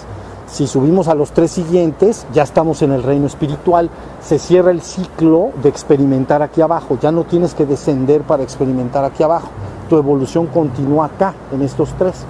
Si 0.47 0.65
subimos 0.65 1.07
a 1.07 1.13
los 1.13 1.29
tres 1.29 1.51
siguientes, 1.51 2.25
ya 2.33 2.41
estamos 2.41 2.81
en 2.81 2.93
el 2.93 3.03
reino 3.03 3.27
espiritual. 3.27 3.91
Se 4.23 4.39
cierra 4.39 4.71
el 4.71 4.81
ciclo 4.81 5.51
de 5.61 5.69
experimentar 5.69 6.41
aquí 6.41 6.61
abajo. 6.61 6.97
Ya 6.99 7.11
no 7.11 7.25
tienes 7.25 7.53
que 7.53 7.67
descender 7.67 8.23
para 8.23 8.41
experimentar 8.41 9.05
aquí 9.05 9.21
abajo. 9.21 9.49
Tu 9.87 9.97
evolución 9.97 10.47
continúa 10.47 11.05
acá, 11.05 11.35
en 11.51 11.61
estos 11.61 11.89
tres. 11.95 12.25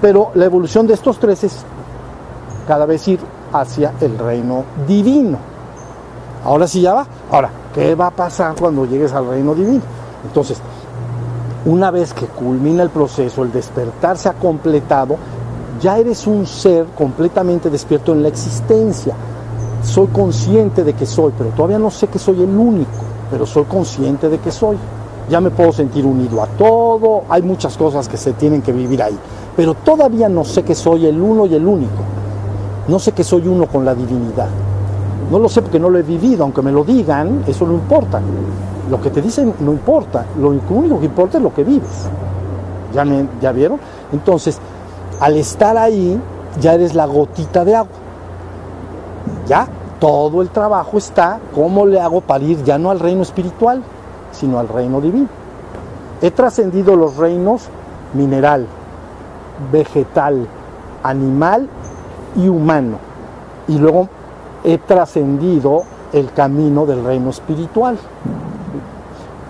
Pero 0.00 0.30
la 0.32 0.46
evolución 0.46 0.86
de 0.86 0.94
estos 0.94 1.18
tres 1.18 1.44
es 1.44 1.58
cada 2.66 2.86
vez 2.86 3.06
ir 3.06 3.20
hacia 3.52 3.92
el 4.00 4.18
reino 4.18 4.64
divino. 4.86 5.36
Ahora 6.42 6.66
sí 6.66 6.80
ya 6.80 6.94
va. 6.94 7.06
Ahora, 7.30 7.50
¿qué 7.74 7.94
va 7.94 8.06
a 8.06 8.12
pasar 8.12 8.54
cuando 8.58 8.86
llegues 8.86 9.12
al 9.12 9.28
reino 9.28 9.54
divino? 9.54 9.82
Entonces, 10.24 10.58
una 11.68 11.90
vez 11.90 12.14
que 12.14 12.24
culmina 12.24 12.82
el 12.82 12.88
proceso, 12.88 13.42
el 13.42 13.52
despertar 13.52 14.16
se 14.16 14.30
ha 14.30 14.32
completado, 14.32 15.16
ya 15.82 15.98
eres 15.98 16.26
un 16.26 16.46
ser 16.46 16.86
completamente 16.96 17.68
despierto 17.68 18.12
en 18.12 18.22
la 18.22 18.28
existencia. 18.28 19.14
Soy 19.82 20.06
consciente 20.06 20.82
de 20.82 20.94
que 20.94 21.04
soy, 21.04 21.32
pero 21.36 21.50
todavía 21.50 21.78
no 21.78 21.90
sé 21.90 22.08
que 22.08 22.18
soy 22.18 22.42
el 22.42 22.56
único, 22.56 22.90
pero 23.30 23.44
soy 23.44 23.64
consciente 23.64 24.30
de 24.30 24.38
que 24.38 24.50
soy. 24.50 24.78
Ya 25.28 25.42
me 25.42 25.50
puedo 25.50 25.70
sentir 25.70 26.06
unido 26.06 26.42
a 26.42 26.46
todo, 26.46 27.24
hay 27.28 27.42
muchas 27.42 27.76
cosas 27.76 28.08
que 28.08 28.16
se 28.16 28.32
tienen 28.32 28.62
que 28.62 28.72
vivir 28.72 29.02
ahí, 29.02 29.18
pero 29.54 29.74
todavía 29.74 30.30
no 30.30 30.44
sé 30.44 30.62
que 30.62 30.74
soy 30.74 31.04
el 31.04 31.20
uno 31.20 31.44
y 31.44 31.54
el 31.54 31.66
único. 31.66 32.02
No 32.88 32.98
sé 32.98 33.12
que 33.12 33.24
soy 33.24 33.46
uno 33.46 33.66
con 33.66 33.84
la 33.84 33.94
divinidad. 33.94 34.48
No 35.30 35.38
lo 35.38 35.48
sé 35.48 35.62
porque 35.62 35.78
no 35.78 35.90
lo 35.90 35.98
he 35.98 36.02
vivido, 36.02 36.44
aunque 36.44 36.62
me 36.62 36.72
lo 36.72 36.84
digan, 36.84 37.44
eso 37.46 37.66
no 37.66 37.74
importa. 37.74 38.20
Lo 38.90 39.00
que 39.00 39.10
te 39.10 39.20
dicen 39.20 39.54
no 39.60 39.72
importa, 39.72 40.24
lo 40.40 40.48
único 40.48 40.98
que 40.98 41.06
importa 41.06 41.36
es 41.36 41.44
lo 41.44 41.52
que 41.52 41.64
vives. 41.64 42.08
¿Ya, 42.94 43.04
¿Ya 43.40 43.52
vieron? 43.52 43.78
Entonces, 44.12 44.58
al 45.20 45.36
estar 45.36 45.76
ahí, 45.76 46.18
ya 46.60 46.74
eres 46.74 46.94
la 46.94 47.06
gotita 47.06 47.64
de 47.64 47.74
agua. 47.74 47.92
Ya, 49.46 49.68
todo 50.00 50.42
el 50.42 50.48
trabajo 50.50 50.96
está, 50.96 51.38
¿cómo 51.54 51.84
le 51.84 52.00
hago 52.00 52.20
para 52.20 52.44
ir 52.44 52.62
ya 52.64 52.78
no 52.78 52.90
al 52.90 53.00
reino 53.00 53.22
espiritual, 53.22 53.82
sino 54.32 54.58
al 54.58 54.68
reino 54.68 55.00
divino? 55.00 55.28
He 56.22 56.30
trascendido 56.30 56.96
los 56.96 57.16
reinos 57.16 57.68
mineral, 58.14 58.66
vegetal, 59.70 60.46
animal 61.02 61.68
y 62.36 62.48
humano. 62.48 62.96
Y 63.66 63.78
luego 63.78 64.08
he 64.64 64.78
trascendido 64.78 65.82
el 66.12 66.32
camino 66.32 66.86
del 66.86 67.04
reino 67.04 67.30
espiritual. 67.30 67.98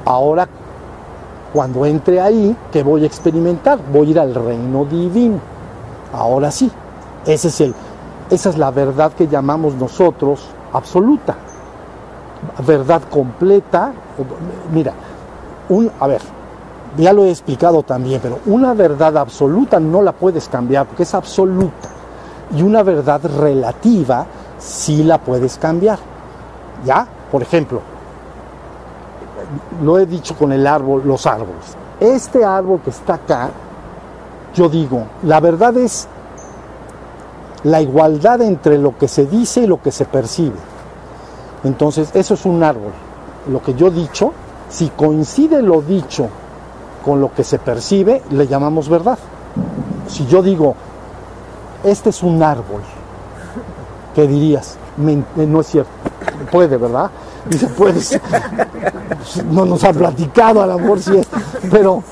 Ahora, 0.04 0.48
cuando 1.52 1.86
entre 1.86 2.20
ahí, 2.20 2.56
¿qué 2.72 2.82
voy 2.82 3.04
a 3.04 3.06
experimentar? 3.06 3.78
Voy 3.92 4.08
a 4.08 4.10
ir 4.10 4.20
al 4.20 4.34
reino 4.34 4.84
divino. 4.84 5.38
Ahora 6.12 6.50
sí, 6.50 6.70
ese 7.26 7.48
es 7.48 7.60
el, 7.60 7.74
esa 8.30 8.50
es 8.50 8.58
la 8.58 8.70
verdad 8.70 9.12
que 9.12 9.28
llamamos 9.28 9.74
nosotros 9.74 10.46
absoluta. 10.72 11.36
Verdad 12.66 13.02
completa. 13.10 13.92
Mira, 14.72 14.92
un, 15.68 15.90
a 15.98 16.06
ver, 16.06 16.22
ya 16.96 17.12
lo 17.12 17.24
he 17.24 17.30
explicado 17.30 17.82
también, 17.82 18.20
pero 18.22 18.38
una 18.46 18.74
verdad 18.74 19.16
absoluta 19.18 19.80
no 19.80 20.02
la 20.02 20.12
puedes 20.12 20.48
cambiar 20.48 20.86
porque 20.86 21.02
es 21.02 21.14
absoluta. 21.14 21.88
Y 22.56 22.62
una 22.62 22.82
verdad 22.82 23.20
relativa 23.38 24.26
sí 24.58 25.02
la 25.02 25.18
puedes 25.18 25.58
cambiar. 25.58 25.98
¿Ya? 26.84 27.06
Por 27.30 27.42
ejemplo, 27.42 27.80
lo 29.82 29.98
he 29.98 30.06
dicho 30.06 30.36
con 30.36 30.52
el 30.52 30.66
árbol, 30.66 31.02
los 31.04 31.26
árboles. 31.26 31.76
Este 32.00 32.44
árbol 32.44 32.80
que 32.82 32.90
está 32.90 33.14
acá, 33.14 33.50
yo 34.54 34.68
digo, 34.68 35.04
la 35.24 35.40
verdad 35.40 35.76
es 35.76 36.08
la 37.64 37.80
igualdad 37.80 38.40
entre 38.42 38.78
lo 38.78 38.96
que 38.96 39.08
se 39.08 39.26
dice 39.26 39.62
y 39.62 39.66
lo 39.66 39.82
que 39.82 39.90
se 39.90 40.04
percibe. 40.04 40.56
Entonces, 41.64 42.10
eso 42.14 42.34
es 42.34 42.44
un 42.44 42.62
árbol. 42.62 42.92
Lo 43.50 43.62
que 43.62 43.74
yo 43.74 43.88
he 43.88 43.90
dicho, 43.90 44.32
si 44.68 44.88
coincide 44.90 45.62
lo 45.62 45.82
dicho 45.82 46.28
con 47.04 47.20
lo 47.20 47.32
que 47.32 47.42
se 47.42 47.58
percibe, 47.58 48.22
le 48.30 48.46
llamamos 48.46 48.88
verdad. 48.88 49.18
Si 50.06 50.26
yo 50.26 50.42
digo, 50.42 50.74
este 51.84 52.10
es 52.10 52.22
un 52.22 52.42
árbol, 52.42 52.82
¿qué 54.18 54.26
dirías? 54.26 54.76
No 55.36 55.60
es 55.60 55.66
cierto. 55.68 55.90
Puede, 56.50 56.76
¿verdad? 56.76 57.08
Dice, 57.48 57.68
pues, 57.68 58.20
no 59.52 59.64
nos 59.64 59.84
ha 59.84 59.92
platicado, 59.92 60.60
a 60.60 60.66
lo 60.66 60.76
mejor 60.76 60.98
si 60.98 61.18
es. 61.18 61.28
Pero 61.70 62.02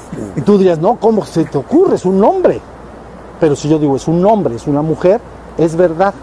tú 0.45 0.57
dirías, 0.57 0.79
no, 0.79 1.01
¿cómo 1.01 1.25
se 1.25 1.45
te 1.47 1.59
ocurre? 1.59 1.97
Es 1.97 2.05
un 2.05 2.23
hombre. 2.23 2.61
Pero 3.41 3.57
si 3.57 3.69
yo 3.69 3.81
digo, 3.81 3.97
es 3.97 4.07
un 4.07 4.25
hombre, 4.25 4.55
es 4.55 4.69
una 4.69 4.83
mujer, 4.83 5.21
es 5.59 5.75
verdad. 5.75 6.15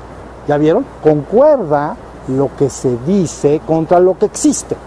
¿Ya 0.48 0.58
vieron? 0.58 0.86
Concuerda 1.04 1.98
lo 2.30 2.50
que 2.58 2.70
se 2.70 2.96
dice 3.06 3.62
contra 3.68 4.00
lo 4.00 4.18
que 4.18 4.28
existe. 4.28 4.78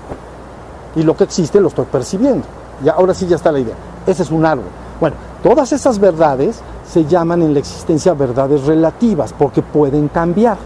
Y 0.95 1.03
lo 1.03 1.15
que 1.15 1.25
existe 1.25 1.61
lo 1.61 1.69
estoy 1.69 1.85
percibiendo. 1.85 2.47
Ya, 2.83 2.93
ahora 2.93 3.13
sí 3.13 3.27
ya 3.27 3.37
está 3.37 3.53
la 3.53 3.59
idea. 3.59 3.77
Ese 4.07 4.23
es 4.23 4.31
un 4.31 4.47
árbol. 4.47 4.65
Bueno, 4.99 5.17
todas 5.43 5.73
esas 5.73 5.99
verdades 5.99 6.63
se 6.91 7.05
llaman 7.05 7.43
en 7.43 7.53
la 7.53 7.59
existencia 7.59 8.15
verdades 8.15 8.65
relativas 8.65 9.35
porque 9.35 9.61
pueden 9.61 10.09
cambiar. 10.09 10.57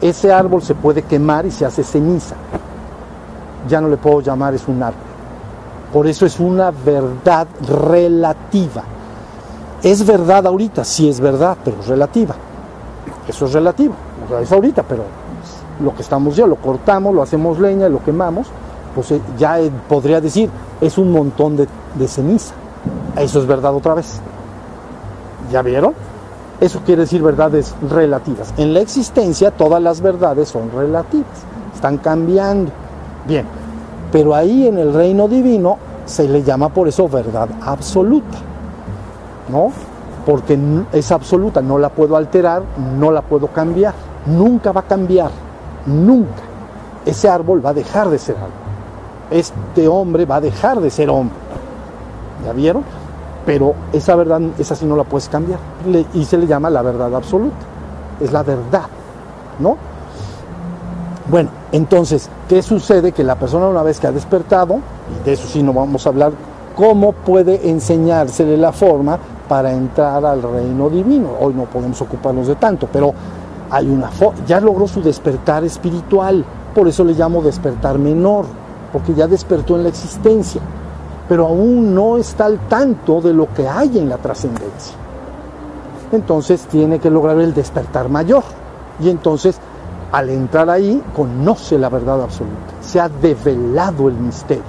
Ese 0.00 0.32
árbol 0.32 0.62
se 0.62 0.74
puede 0.74 1.02
quemar 1.02 1.46
y 1.46 1.50
se 1.50 1.64
hace 1.64 1.82
ceniza 1.82 2.36
ya 3.68 3.80
no 3.80 3.88
le 3.88 3.96
puedo 3.96 4.20
llamar 4.20 4.54
es 4.54 4.66
un 4.68 4.82
árbol. 4.82 5.00
Por 5.92 6.06
eso 6.06 6.26
es 6.26 6.38
una 6.40 6.70
verdad 6.70 7.46
relativa. 7.66 8.82
Es 9.82 10.04
verdad 10.04 10.46
ahorita, 10.46 10.84
sí 10.84 11.08
es 11.08 11.20
verdad, 11.20 11.56
pero 11.64 11.80
es 11.80 11.86
relativa. 11.86 12.34
Eso 13.28 13.46
es 13.46 13.52
relativo. 13.52 13.94
es 14.40 14.52
ahorita, 14.52 14.82
pero 14.82 15.04
lo 15.80 15.94
que 15.94 16.02
estamos 16.02 16.36
ya, 16.36 16.46
lo 16.46 16.56
cortamos, 16.56 17.14
lo 17.14 17.22
hacemos 17.22 17.58
leña, 17.58 17.88
lo 17.88 18.02
quemamos, 18.02 18.48
pues 18.94 19.12
eh, 19.12 19.20
ya 19.38 19.60
eh, 19.60 19.70
podría 19.88 20.20
decir, 20.20 20.50
es 20.80 20.98
un 20.98 21.12
montón 21.12 21.56
de, 21.56 21.68
de 21.94 22.08
ceniza. 22.08 22.54
Eso 23.16 23.40
es 23.40 23.46
verdad 23.46 23.74
otra 23.74 23.94
vez. 23.94 24.20
¿Ya 25.50 25.62
vieron? 25.62 25.94
Eso 26.60 26.80
quiere 26.84 27.02
decir 27.02 27.22
verdades 27.22 27.74
relativas. 27.90 28.54
En 28.56 28.72
la 28.72 28.80
existencia 28.80 29.50
todas 29.50 29.82
las 29.82 30.00
verdades 30.00 30.48
son 30.48 30.70
relativas, 30.70 31.26
están 31.74 31.98
cambiando. 31.98 32.70
Bien, 33.26 33.44
pero 34.10 34.34
ahí 34.34 34.66
en 34.66 34.78
el 34.78 34.94
reino 34.94 35.28
divino 35.28 35.78
se 36.06 36.28
le 36.28 36.42
llama 36.42 36.70
por 36.70 36.88
eso 36.88 37.08
verdad 37.08 37.48
absoluta, 37.62 38.38
¿no? 39.50 39.70
Porque 40.24 40.58
es 40.92 41.12
absoluta, 41.12 41.60
no 41.60 41.78
la 41.78 41.90
puedo 41.90 42.16
alterar, 42.16 42.62
no 42.98 43.10
la 43.10 43.22
puedo 43.22 43.48
cambiar, 43.48 43.92
nunca 44.26 44.72
va 44.72 44.80
a 44.80 44.84
cambiar, 44.84 45.30
nunca. 45.84 46.42
Ese 47.04 47.28
árbol 47.28 47.64
va 47.64 47.70
a 47.70 47.74
dejar 47.74 48.08
de 48.08 48.18
ser 48.18 48.36
árbol, 48.36 48.50
este 49.30 49.86
hombre 49.88 50.24
va 50.24 50.36
a 50.36 50.40
dejar 50.40 50.80
de 50.80 50.90
ser 50.90 51.10
hombre. 51.10 51.36
¿Ya 52.44 52.52
vieron? 52.52 52.84
Pero 53.46 53.74
esa 53.92 54.16
verdad, 54.16 54.40
esa 54.58 54.74
sí 54.74 54.84
no 54.84 54.96
la 54.96 55.04
puedes 55.04 55.28
cambiar. 55.28 55.60
Y 56.12 56.24
se 56.24 56.36
le 56.36 56.46
llama 56.46 56.68
la 56.68 56.82
verdad 56.82 57.14
absoluta. 57.14 57.56
Es 58.20 58.32
la 58.32 58.42
verdad, 58.42 58.86
¿no? 59.60 59.76
Bueno, 61.30 61.50
entonces, 61.72 62.28
¿qué 62.48 62.60
sucede? 62.62 63.12
Que 63.12 63.24
la 63.24 63.36
persona 63.36 63.68
una 63.68 63.82
vez 63.82 64.00
que 64.00 64.08
ha 64.08 64.12
despertado, 64.12 64.76
y 64.76 65.24
de 65.24 65.32
eso 65.32 65.46
sí 65.48 65.62
no 65.62 65.72
vamos 65.72 66.06
a 66.06 66.10
hablar, 66.10 66.32
¿cómo 66.76 67.12
puede 67.12 67.68
enseñársele 67.68 68.56
la 68.56 68.72
forma 68.72 69.18
para 69.48 69.72
entrar 69.72 70.24
al 70.24 70.42
reino 70.42 70.90
divino? 70.90 71.30
Hoy 71.40 71.54
no 71.54 71.64
podemos 71.64 72.00
ocuparnos 72.02 72.46
de 72.46 72.56
tanto, 72.56 72.88
pero 72.92 73.12
hay 73.70 73.88
una 73.88 74.10
ya 74.46 74.60
logró 74.60 74.86
su 74.86 75.02
despertar 75.02 75.64
espiritual, 75.64 76.44
por 76.74 76.86
eso 76.86 77.04
le 77.04 77.14
llamo 77.14 77.42
despertar 77.42 77.98
menor, 77.98 78.44
porque 78.92 79.14
ya 79.14 79.26
despertó 79.26 79.76
en 79.76 79.82
la 79.82 79.88
existencia, 79.88 80.60
pero 81.28 81.46
aún 81.46 81.94
no 81.94 82.16
está 82.16 82.46
al 82.46 82.58
tanto 82.68 83.20
de 83.20 83.32
lo 83.32 83.52
que 83.52 83.68
hay 83.68 83.98
en 83.98 84.08
la 84.08 84.18
trascendencia. 84.18 84.96
Entonces 86.12 86.66
tiene 86.66 86.98
que 86.98 87.10
lograr 87.10 87.38
el 87.38 87.52
despertar 87.52 88.08
mayor. 88.08 88.44
Y 89.00 89.10
entonces, 89.10 89.58
al 90.12 90.30
entrar 90.30 90.70
ahí, 90.70 91.02
conoce 91.14 91.78
la 91.78 91.88
verdad 91.88 92.22
absoluta. 92.22 92.54
Se 92.80 93.00
ha 93.00 93.08
develado 93.08 94.08
el 94.08 94.14
misterio. 94.14 94.62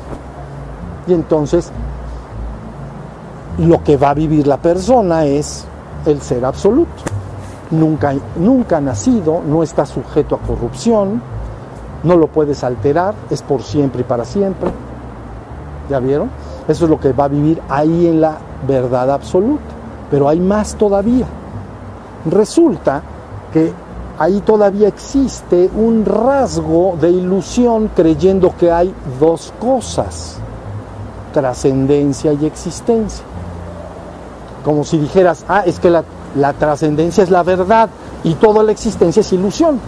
Y 1.07 1.13
entonces, 1.13 1.71
lo 3.59 3.83
que 3.83 3.97
va 3.97 4.09
a 4.09 4.13
vivir 4.13 4.47
la 4.47 4.57
persona 4.57 5.25
es 5.25 5.65
el 6.05 6.21
ser 6.21 6.43
absoluto. 6.43 7.03
Nunca, 7.71 8.13
nunca 8.37 8.81
nacido, 8.81 9.41
no 9.45 9.61
está 9.61 9.85
sujeto 9.85 10.35
a 10.35 10.39
corrupción, 10.39 11.21
no 12.03 12.15
lo 12.15 12.27
puedes 12.27 12.63
alterar, 12.63 13.13
es 13.29 13.41
por 13.41 13.61
siempre 13.61 14.01
y 14.01 14.03
para 14.03 14.25
siempre. 14.25 14.69
¿Ya 15.89 15.99
vieron? 15.99 16.29
Eso 16.67 16.85
es 16.85 16.89
lo 16.89 16.99
que 16.99 17.13
va 17.13 17.25
a 17.25 17.29
vivir 17.29 17.61
ahí 17.69 18.07
en 18.07 18.21
la 18.21 18.37
verdad 18.67 19.11
absoluta. 19.11 19.63
Pero 20.11 20.27
hay 20.27 20.39
más 20.39 20.75
todavía. 20.75 21.25
Resulta 22.29 23.01
que 23.53 23.71
ahí 24.19 24.41
todavía 24.41 24.87
existe 24.87 25.69
un 25.75 26.05
rasgo 26.05 26.97
de 26.99 27.09
ilusión 27.09 27.91
creyendo 27.95 28.53
que 28.57 28.71
hay 28.71 28.93
dos 29.19 29.53
cosas, 29.59 30.37
trascendencia 31.33 32.33
y 32.33 32.45
existencia. 32.45 33.23
Como 34.65 34.83
si 34.83 34.97
dijeras, 34.97 35.45
ah, 35.47 35.63
es 35.65 35.79
que 35.79 35.89
la, 35.89 36.03
la 36.35 36.53
trascendencia 36.53 37.23
es 37.23 37.29
la 37.29 37.43
verdad 37.43 37.89
y 38.23 38.33
toda 38.35 38.63
la 38.63 38.71
existencia 38.71 39.21
es 39.21 39.31
ilusión. 39.31 39.79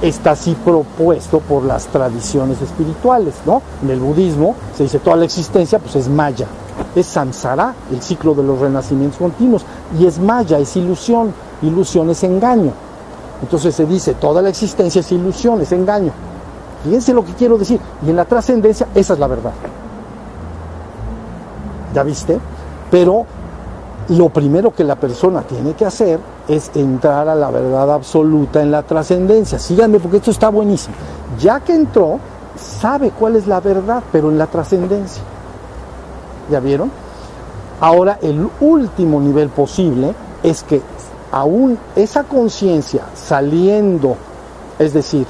Está 0.00 0.30
así 0.32 0.56
propuesto 0.64 1.40
por 1.40 1.64
las 1.64 1.86
tradiciones 1.86 2.62
espirituales, 2.62 3.34
¿no? 3.44 3.62
En 3.82 3.90
el 3.90 3.98
budismo 3.98 4.54
se 4.76 4.84
dice 4.84 5.00
toda 5.00 5.16
la 5.16 5.24
existencia, 5.24 5.80
pues 5.80 5.96
es 5.96 6.08
maya, 6.08 6.46
es 6.94 7.06
samsara, 7.06 7.74
el 7.90 8.00
ciclo 8.00 8.32
de 8.34 8.44
los 8.44 8.60
renacimientos 8.60 9.18
continuos, 9.18 9.64
y 9.98 10.06
es 10.06 10.20
maya, 10.20 10.58
es 10.58 10.76
ilusión, 10.76 11.34
ilusión 11.62 12.10
es 12.10 12.22
engaño. 12.22 12.72
Entonces 13.42 13.74
se 13.74 13.86
dice 13.86 14.14
toda 14.14 14.40
la 14.40 14.50
existencia 14.50 15.00
es 15.00 15.10
ilusión, 15.10 15.60
es 15.60 15.72
engaño. 15.72 16.12
Fíjense 16.84 17.12
lo 17.12 17.24
que 17.24 17.32
quiero 17.32 17.58
decir, 17.58 17.80
y 18.06 18.10
en 18.10 18.16
la 18.16 18.24
trascendencia 18.24 18.86
esa 18.94 19.14
es 19.14 19.18
la 19.18 19.26
verdad. 19.26 19.52
¿Ya 21.92 22.04
viste? 22.04 22.38
Pero 22.88 23.26
lo 24.10 24.28
primero 24.28 24.72
que 24.72 24.84
la 24.84 24.94
persona 24.94 25.42
tiene 25.42 25.74
que 25.74 25.84
hacer 25.84 26.20
es 26.48 26.70
entrar 26.74 27.28
a 27.28 27.34
la 27.34 27.50
verdad 27.50 27.92
absoluta 27.92 28.62
en 28.62 28.70
la 28.70 28.82
trascendencia. 28.82 29.58
Síganme 29.58 30.00
porque 30.00 30.16
esto 30.16 30.30
está 30.30 30.48
buenísimo. 30.48 30.96
Ya 31.38 31.60
que 31.60 31.74
entró, 31.74 32.18
sabe 32.56 33.10
cuál 33.10 33.36
es 33.36 33.46
la 33.46 33.60
verdad, 33.60 34.02
pero 34.10 34.30
en 34.30 34.38
la 34.38 34.46
trascendencia. 34.46 35.22
¿Ya 36.50 36.60
vieron? 36.60 36.90
Ahora 37.80 38.18
el 38.22 38.48
último 38.60 39.20
nivel 39.20 39.50
posible 39.50 40.14
es 40.42 40.62
que 40.62 40.80
aún 41.30 41.78
esa 41.94 42.24
conciencia 42.24 43.04
saliendo, 43.14 44.16
es 44.78 44.94
decir, 44.94 45.26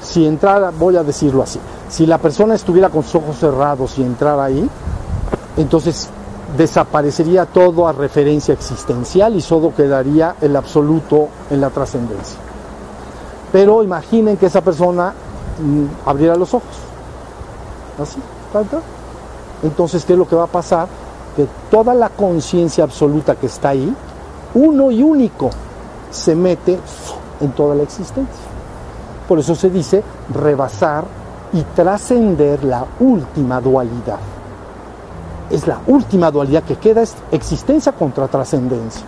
si 0.00 0.24
entrara, 0.24 0.70
voy 0.70 0.96
a 0.96 1.02
decirlo 1.02 1.42
así, 1.42 1.58
si 1.88 2.06
la 2.06 2.18
persona 2.18 2.54
estuviera 2.54 2.88
con 2.88 3.02
sus 3.02 3.16
ojos 3.16 3.38
cerrados 3.38 3.98
y 3.98 4.02
entrara 4.02 4.44
ahí, 4.44 4.68
entonces 5.56 6.08
desaparecería 6.58 7.46
todo 7.46 7.86
a 7.86 7.92
referencia 7.92 8.52
existencial 8.52 9.36
y 9.36 9.40
solo 9.40 9.72
quedaría 9.74 10.34
el 10.40 10.56
absoluto 10.56 11.28
en 11.50 11.60
la 11.60 11.70
trascendencia. 11.70 12.36
Pero 13.52 13.82
imaginen 13.84 14.36
que 14.36 14.46
esa 14.46 14.60
persona 14.60 15.14
mm, 15.60 16.08
abriera 16.08 16.34
los 16.34 16.52
ojos. 16.52 16.68
Así, 18.02 18.20
tal. 18.52 18.66
Entonces, 19.62 20.04
¿qué 20.04 20.14
es 20.14 20.18
lo 20.18 20.28
que 20.28 20.34
va 20.34 20.44
a 20.44 20.48
pasar? 20.48 20.88
Que 21.36 21.46
toda 21.70 21.94
la 21.94 22.08
conciencia 22.10 22.82
absoluta 22.82 23.36
que 23.36 23.46
está 23.46 23.70
ahí, 23.70 23.94
uno 24.54 24.90
y 24.90 25.02
único, 25.02 25.50
se 26.10 26.34
mete 26.34 26.76
en 27.40 27.52
toda 27.52 27.76
la 27.76 27.84
existencia. 27.84 28.44
Por 29.28 29.38
eso 29.38 29.54
se 29.54 29.70
dice 29.70 30.02
rebasar 30.34 31.04
y 31.52 31.62
trascender 31.62 32.64
la 32.64 32.84
última 32.98 33.60
dualidad 33.60 34.37
es 35.50 35.66
la 35.66 35.80
última 35.86 36.30
dualidad 36.30 36.62
que 36.62 36.76
queda, 36.76 37.02
es 37.02 37.14
existencia 37.32 37.92
contra 37.92 38.28
trascendencia. 38.28 39.02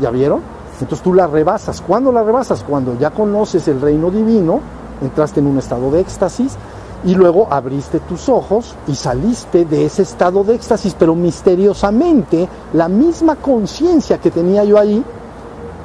¿Ya 0.00 0.10
vieron? 0.10 0.40
Entonces 0.80 1.02
tú 1.02 1.14
la 1.14 1.26
rebasas. 1.26 1.80
¿Cuándo 1.80 2.12
la 2.12 2.22
rebasas? 2.22 2.62
Cuando 2.62 2.98
ya 2.98 3.10
conoces 3.10 3.66
el 3.68 3.80
reino 3.80 4.10
divino, 4.10 4.60
entraste 5.02 5.40
en 5.40 5.46
un 5.46 5.58
estado 5.58 5.90
de 5.90 6.00
éxtasis 6.00 6.56
y 7.04 7.14
luego 7.14 7.48
abriste 7.50 8.00
tus 8.00 8.28
ojos 8.28 8.74
y 8.86 8.94
saliste 8.94 9.64
de 9.64 9.84
ese 9.84 10.02
estado 10.02 10.42
de 10.42 10.54
éxtasis, 10.54 10.96
pero 10.98 11.14
misteriosamente 11.14 12.48
la 12.72 12.88
misma 12.88 13.36
conciencia 13.36 14.18
que 14.18 14.30
tenía 14.30 14.64
yo 14.64 14.78
ahí, 14.78 15.04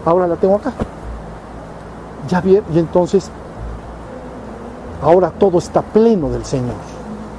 ahora 0.06 0.28
la 0.28 0.36
tengo 0.38 0.56
acá. 0.56 0.74
¿Ya 2.30 2.42
vieron? 2.42 2.66
Y 2.74 2.80
entonces, 2.80 3.30
ahora 5.02 5.32
todo 5.32 5.58
está 5.58 5.82
pleno 5.82 6.30
del 6.30 6.46
Señor. 6.46 6.76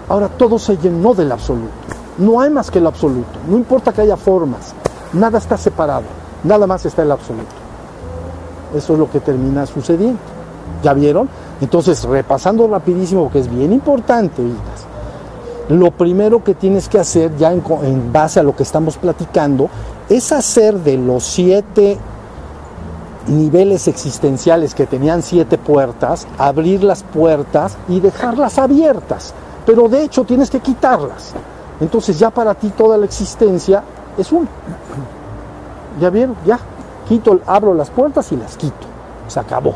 Ahora 0.08 0.28
todo 0.28 0.58
se 0.58 0.76
llenó 0.76 1.14
del 1.14 1.32
absoluto. 1.32 1.99
No 2.20 2.40
hay 2.40 2.50
más 2.50 2.70
que 2.70 2.78
el 2.78 2.86
absoluto. 2.86 3.38
No 3.48 3.56
importa 3.56 3.92
que 3.92 4.02
haya 4.02 4.16
formas. 4.16 4.74
Nada 5.14 5.38
está 5.38 5.56
separado. 5.56 6.04
Nada 6.44 6.66
más 6.66 6.84
está 6.84 7.02
el 7.02 7.10
absoluto. 7.10 7.54
Eso 8.74 8.92
es 8.92 8.98
lo 8.98 9.10
que 9.10 9.20
termina 9.20 9.66
sucediendo. 9.66 10.18
¿Ya 10.82 10.92
vieron? 10.92 11.28
Entonces, 11.60 12.04
repasando 12.04 12.68
rapidísimo, 12.68 13.24
porque 13.24 13.40
es 13.40 13.50
bien 13.50 13.72
importante, 13.72 14.42
lo 15.70 15.90
primero 15.90 16.44
que 16.44 16.54
tienes 16.54 16.88
que 16.88 16.98
hacer, 16.98 17.36
ya 17.36 17.52
en 17.52 18.12
base 18.12 18.38
a 18.38 18.42
lo 18.42 18.54
que 18.54 18.64
estamos 18.64 18.98
platicando, 18.98 19.70
es 20.08 20.30
hacer 20.30 20.78
de 20.78 20.98
los 20.98 21.24
siete 21.24 21.98
niveles 23.28 23.88
existenciales 23.88 24.74
que 24.74 24.86
tenían 24.86 25.22
siete 25.22 25.56
puertas, 25.56 26.26
abrir 26.38 26.84
las 26.84 27.02
puertas 27.02 27.76
y 27.88 28.00
dejarlas 28.00 28.58
abiertas. 28.58 29.32
Pero 29.64 29.88
de 29.88 30.04
hecho 30.04 30.24
tienes 30.24 30.50
que 30.50 30.60
quitarlas. 30.60 31.34
Entonces 31.80 32.18
ya 32.18 32.30
para 32.30 32.54
ti 32.54 32.70
toda 32.70 32.96
la 32.96 33.06
existencia 33.06 33.82
es 34.18 34.30
uno. 34.32 34.46
¿Ya 36.00 36.10
vieron? 36.10 36.36
Ya. 36.44 36.58
Quito, 37.08 37.40
abro 37.46 37.74
las 37.74 37.90
puertas 37.90 38.30
y 38.32 38.36
las 38.36 38.56
quito. 38.56 38.86
Se 39.26 39.40
acabó. 39.40 39.74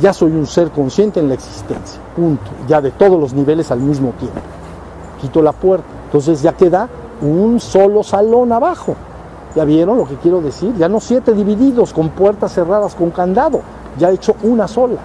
Ya 0.00 0.12
soy 0.12 0.32
un 0.32 0.46
ser 0.46 0.70
consciente 0.70 1.20
en 1.20 1.28
la 1.28 1.34
existencia. 1.34 2.00
Punto. 2.14 2.50
Ya 2.68 2.80
de 2.80 2.90
todos 2.90 3.18
los 3.18 3.32
niveles 3.32 3.70
al 3.70 3.80
mismo 3.80 4.10
tiempo. 4.18 4.40
Quito 5.20 5.40
la 5.40 5.52
puerta. 5.52 5.86
Entonces 6.06 6.42
ya 6.42 6.52
queda 6.52 6.88
un 7.22 7.60
solo 7.60 8.02
salón 8.02 8.52
abajo. 8.52 8.94
¿Ya 9.54 9.64
vieron 9.64 9.96
lo 9.96 10.06
que 10.06 10.16
quiero 10.16 10.42
decir? 10.42 10.74
Ya 10.76 10.88
no 10.88 11.00
siete 11.00 11.32
divididos 11.32 11.94
con 11.94 12.10
puertas 12.10 12.52
cerradas 12.52 12.94
con 12.94 13.10
candado. 13.10 13.62
Ya 13.98 14.10
he 14.10 14.14
hecho 14.14 14.36
una 14.42 14.68
sola. 14.68 14.98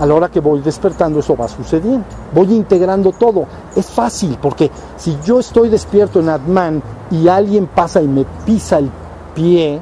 A 0.00 0.06
la 0.06 0.14
hora 0.14 0.30
que 0.30 0.40
voy 0.40 0.60
despertando 0.60 1.20
eso 1.20 1.36
va 1.36 1.48
sucediendo. 1.48 2.04
Voy 2.34 2.52
integrando 2.52 3.12
todo. 3.12 3.46
Es 3.76 3.86
fácil 3.86 4.38
porque 4.40 4.70
si 4.96 5.18
yo 5.24 5.40
estoy 5.40 5.68
despierto 5.68 6.20
en 6.20 6.30
Atman 6.30 6.82
y 7.10 7.28
alguien 7.28 7.66
pasa 7.66 8.00
y 8.00 8.08
me 8.08 8.24
pisa 8.46 8.78
el 8.78 8.90
pie, 9.34 9.80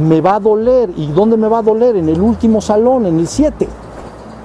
me 0.00 0.20
va 0.20 0.36
a 0.36 0.40
doler. 0.40 0.90
¿Y 0.96 1.06
dónde 1.08 1.36
me 1.36 1.48
va 1.48 1.58
a 1.58 1.62
doler? 1.62 1.96
En 1.96 2.08
el 2.08 2.20
último 2.20 2.60
salón, 2.60 3.06
en 3.06 3.18
el 3.18 3.26
7. 3.26 3.68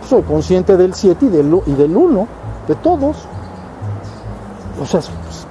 Soy 0.08 0.22
consciente 0.24 0.78
del 0.78 0.94
7 0.94 1.26
y 1.26 1.30
del, 1.30 1.62
y 1.66 1.74
del 1.74 1.96
1, 1.96 2.28
de 2.68 2.76
todos. 2.76 3.18
O 4.82 4.86
sea, 4.86 5.02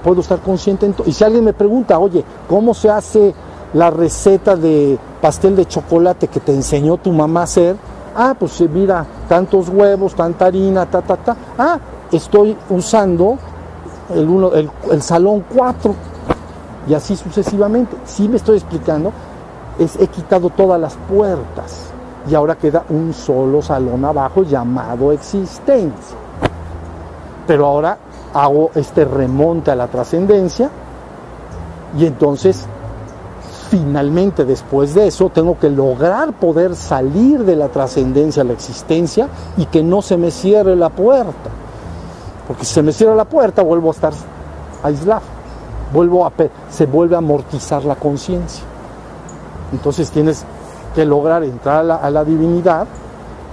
puedo 0.03 0.21
estar 0.21 0.39
consciente 0.39 0.85
en 0.85 0.93
todo. 0.93 1.07
Y 1.07 1.11
si 1.11 1.23
alguien 1.23 1.43
me 1.43 1.53
pregunta, 1.53 1.99
oye, 1.99 2.23
¿cómo 2.49 2.73
se 2.73 2.89
hace 2.89 3.35
la 3.73 3.91
receta 3.91 4.55
de 4.55 4.97
pastel 5.21 5.55
de 5.55 5.65
chocolate 5.65 6.27
que 6.27 6.39
te 6.39 6.53
enseñó 6.53 6.97
tu 6.97 7.11
mamá 7.11 7.41
a 7.41 7.43
hacer? 7.43 7.75
Ah, 8.19 8.35
pues 8.37 8.59
eh, 8.61 8.67
mira, 8.67 9.05
tantos 9.29 9.69
huevos, 9.69 10.15
tanta 10.15 10.47
harina, 10.47 10.87
ta, 10.87 11.03
ta, 11.03 11.17
ta. 11.17 11.37
Ah, 11.55 11.79
estoy 12.11 12.57
usando 12.69 13.37
el, 14.09 14.27
uno, 14.27 14.51
el, 14.53 15.01
salón 15.03 15.45
4 15.53 15.95
y 16.89 16.95
así 16.95 17.15
sucesivamente. 17.15 17.95
Si 18.05 18.27
me 18.27 18.37
estoy 18.37 18.57
explicando, 18.57 19.13
he 19.77 20.07
quitado 20.07 20.49
todas 20.49 20.81
las 20.81 20.95
puertas 20.95 21.91
y 22.27 22.33
ahora 22.33 22.55
queda 22.55 22.83
un 22.89 23.13
solo 23.13 23.61
salón 23.61 24.03
abajo 24.03 24.41
llamado 24.41 25.11
existencia. 25.11 26.17
Pero 27.45 27.67
ahora 27.67 27.99
hago 28.33 28.71
este 28.73 29.05
remonte 29.05 29.71
a 29.71 29.75
la 29.75 29.87
trascendencia 29.87 30.69
Y 31.97 32.05
entonces, 32.05 32.65
finalmente, 33.69 34.45
después 34.45 34.93
de 34.93 35.07
eso, 35.07 35.29
tengo 35.29 35.57
que 35.59 35.69
lograr 35.69 36.33
poder 36.33 36.75
salir 36.75 37.43
de 37.43 37.55
la 37.55 37.69
trascendencia 37.69 38.41
a 38.41 38.45
la 38.45 38.53
existencia 38.53 39.27
y 39.57 39.65
que 39.65 39.83
no 39.83 40.01
se 40.01 40.17
me 40.17 40.31
cierre 40.31 40.75
la 40.75 40.89
puerta. 40.89 41.49
Porque 42.47 42.65
si 42.65 42.73
se 42.73 42.83
me 42.83 42.91
cierra 42.91 43.15
la 43.15 43.25
puerta, 43.25 43.61
vuelvo 43.61 43.89
a 43.89 43.91
estar 43.91 44.13
aislado. 44.83 45.21
Vuelvo 45.93 46.25
a, 46.25 46.31
se 46.69 46.85
vuelve 46.85 47.15
a 47.15 47.19
amortizar 47.19 47.83
la 47.85 47.95
conciencia. 47.95 48.63
Entonces 49.71 50.11
tienes 50.11 50.43
que 50.95 51.05
lograr 51.05 51.43
entrar 51.43 51.79
a 51.79 51.83
la, 51.83 51.95
a 51.95 52.09
la 52.09 52.23
divinidad 52.23 52.87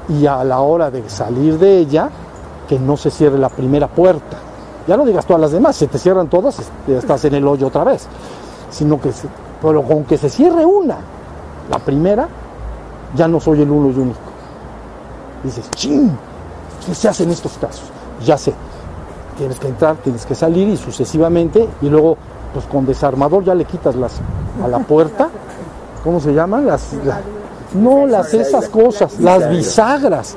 y 0.09 0.27
a 0.27 0.45
la 0.45 0.61
hora 0.61 0.91
de 0.91 1.09
salir 1.09 1.59
de 1.59 1.79
ella, 1.79 2.11
que 2.69 2.79
no 2.79 2.97
se 2.97 3.11
cierre 3.11 3.39
la 3.39 3.49
primera 3.49 3.89
puerta. 3.89 4.37
Ya 4.87 4.97
no 4.97 5.05
digas 5.05 5.27
todas 5.27 5.41
las 5.41 5.53
demás, 5.53 5.77
si 5.77 5.87
te 5.87 5.99
cierran 5.99 6.29
todas, 6.29 6.61
estás 6.87 7.25
en 7.25 7.35
el 7.35 7.47
hoyo 7.47 7.69
otra 7.69 7.85
vez. 7.85 8.07
Sino 8.71 9.01
que, 9.01 9.11
pero 9.65 9.83
con 9.83 10.05
que 10.05 10.19
se 10.19 10.29
cierre 10.29 10.67
una, 10.67 10.99
la 11.71 11.79
primera, 11.79 12.29
ya 13.17 13.27
no 13.27 13.41
soy 13.41 13.63
el 13.63 13.71
uno 13.71 13.91
y 13.91 13.99
único. 13.99 14.21
Dices, 15.43 15.71
ching, 15.71 16.11
¿qué 16.85 16.95
se 16.95 17.09
hace 17.09 17.23
en 17.23 17.31
estos 17.31 17.53
casos? 17.57 17.85
Ya 18.23 18.37
sé, 18.37 18.53
tienes 19.39 19.59
que 19.59 19.69
entrar, 19.69 19.97
tienes 19.97 20.27
que 20.27 20.35
salir 20.35 20.69
y 20.69 20.77
sucesivamente, 20.77 21.67
y 21.81 21.89
luego, 21.89 22.19
pues 22.53 22.67
con 22.67 22.85
desarmador 22.85 23.43
ya 23.43 23.55
le 23.55 23.65
quitas 23.65 23.97
las 23.97 24.13
a 24.63 24.69
la 24.69 24.81
puerta, 24.81 25.31
¿cómo 26.05 26.21
se 26.21 26.35
llaman? 26.35 26.69
No, 27.73 28.07
las 28.07 28.35
esas 28.35 28.69
cosas, 28.69 29.19
las 29.19 29.49
bisagras, 29.49 30.37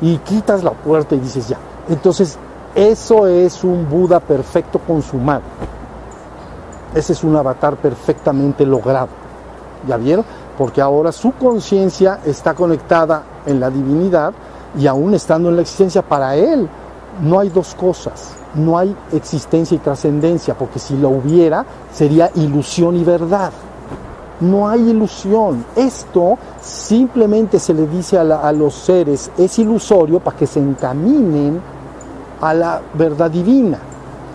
y 0.00 0.16
quitas 0.18 0.62
la 0.62 0.70
puerta 0.70 1.16
y 1.16 1.18
dices 1.18 1.48
ya. 1.48 1.58
Entonces, 1.88 2.38
eso 2.76 3.26
es 3.26 3.64
un 3.64 3.90
Buda 3.90 4.20
perfecto 4.20 4.78
consumado. 4.78 5.42
Ese 6.94 7.12
es 7.12 7.24
un 7.24 7.36
avatar 7.36 7.76
perfectamente 7.76 8.66
logrado. 8.66 9.08
¿Ya 9.86 9.96
vieron? 9.96 10.24
Porque 10.58 10.80
ahora 10.80 11.12
su 11.12 11.32
conciencia 11.32 12.20
está 12.24 12.54
conectada 12.54 13.22
en 13.46 13.60
la 13.60 13.70
divinidad 13.70 14.32
y 14.78 14.86
aún 14.86 15.14
estando 15.14 15.48
en 15.48 15.56
la 15.56 15.62
existencia 15.62 16.02
para 16.02 16.36
él 16.36 16.68
no 17.22 17.40
hay 17.40 17.48
dos 17.48 17.74
cosas. 17.74 18.34
No 18.54 18.78
hay 18.78 18.94
existencia 19.12 19.76
y 19.76 19.78
trascendencia, 19.78 20.54
porque 20.54 20.78
si 20.78 20.96
lo 20.96 21.10
hubiera 21.10 21.64
sería 21.92 22.30
ilusión 22.34 22.96
y 22.96 23.04
verdad. 23.04 23.52
No 24.40 24.68
hay 24.68 24.90
ilusión. 24.90 25.64
Esto 25.76 26.38
simplemente 26.60 27.58
se 27.58 27.74
le 27.74 27.86
dice 27.86 28.18
a, 28.18 28.52
los 28.52 28.74
seres, 28.74 29.30
es 29.36 29.58
ilusorio 29.58 30.18
para 30.20 30.36
que 30.36 30.46
se 30.46 30.58
encaminen 30.58 31.60
a 32.40 32.54
la 32.54 32.80
verdad 32.94 33.30
divina. 33.30 33.78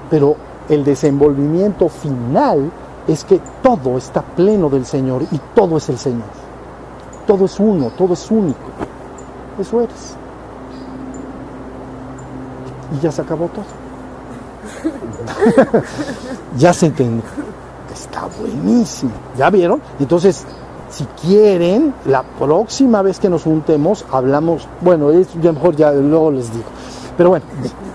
Pero 0.10 0.36
el 0.70 0.84
desenvolvimiento 0.84 1.89
final 1.89 2.72
es 3.07 3.24
que 3.24 3.39
todo 3.61 3.97
está 3.97 4.22
pleno 4.22 4.70
del 4.70 4.86
Señor 4.86 5.24
y 5.32 5.39
todo 5.53 5.78
es 5.78 5.89
el 5.89 5.97
Señor. 5.97 6.28
Todo 7.28 7.45
es 7.45 7.59
uno, 7.59 7.91
todo 7.97 8.13
es 8.13 8.30
único. 8.32 8.59
Eso 9.59 9.82
eres. 9.82 10.16
Y 12.95 13.01
ya 13.01 13.11
se 13.11 13.22
acabó 13.22 13.47
todo. 13.47 13.66
ya 16.57 16.74
se 16.74 16.88
entendió. 16.88 17.24
Está 17.93 18.28
buenísimo. 18.39 19.11
¿Ya 19.38 19.49
vieron? 19.49 19.82
Entonces, 19.99 20.45
si 20.89 21.05
quieren, 21.22 21.93
la 22.05 22.24
próxima 22.24 23.01
vez 23.01 23.20
que 23.20 23.30
nos 23.30 23.43
juntemos, 23.43 24.05
hablamos, 24.11 24.68
bueno, 24.82 25.11
es, 25.11 25.36
mejor 25.36 25.76
ya 25.76 25.91
luego 25.91 26.32
les 26.32 26.51
digo. 26.51 26.66
Pero 27.18 27.30
bueno, 27.30 27.45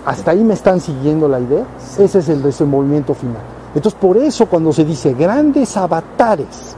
hasta 0.05 0.31
ahí 0.31 0.43
me 0.43 0.53
están 0.53 0.79
siguiendo 0.79 1.27
la 1.27 1.39
idea. 1.39 1.65
Ese 1.97 2.19
es 2.19 2.29
el 2.29 2.41
desenvolvimiento 2.41 3.13
final. 3.13 3.41
Entonces, 3.73 3.99
por 3.99 4.17
eso 4.17 4.47
cuando 4.47 4.73
se 4.73 4.83
dice 4.83 5.13
grandes 5.13 5.77
avatares, 5.77 6.75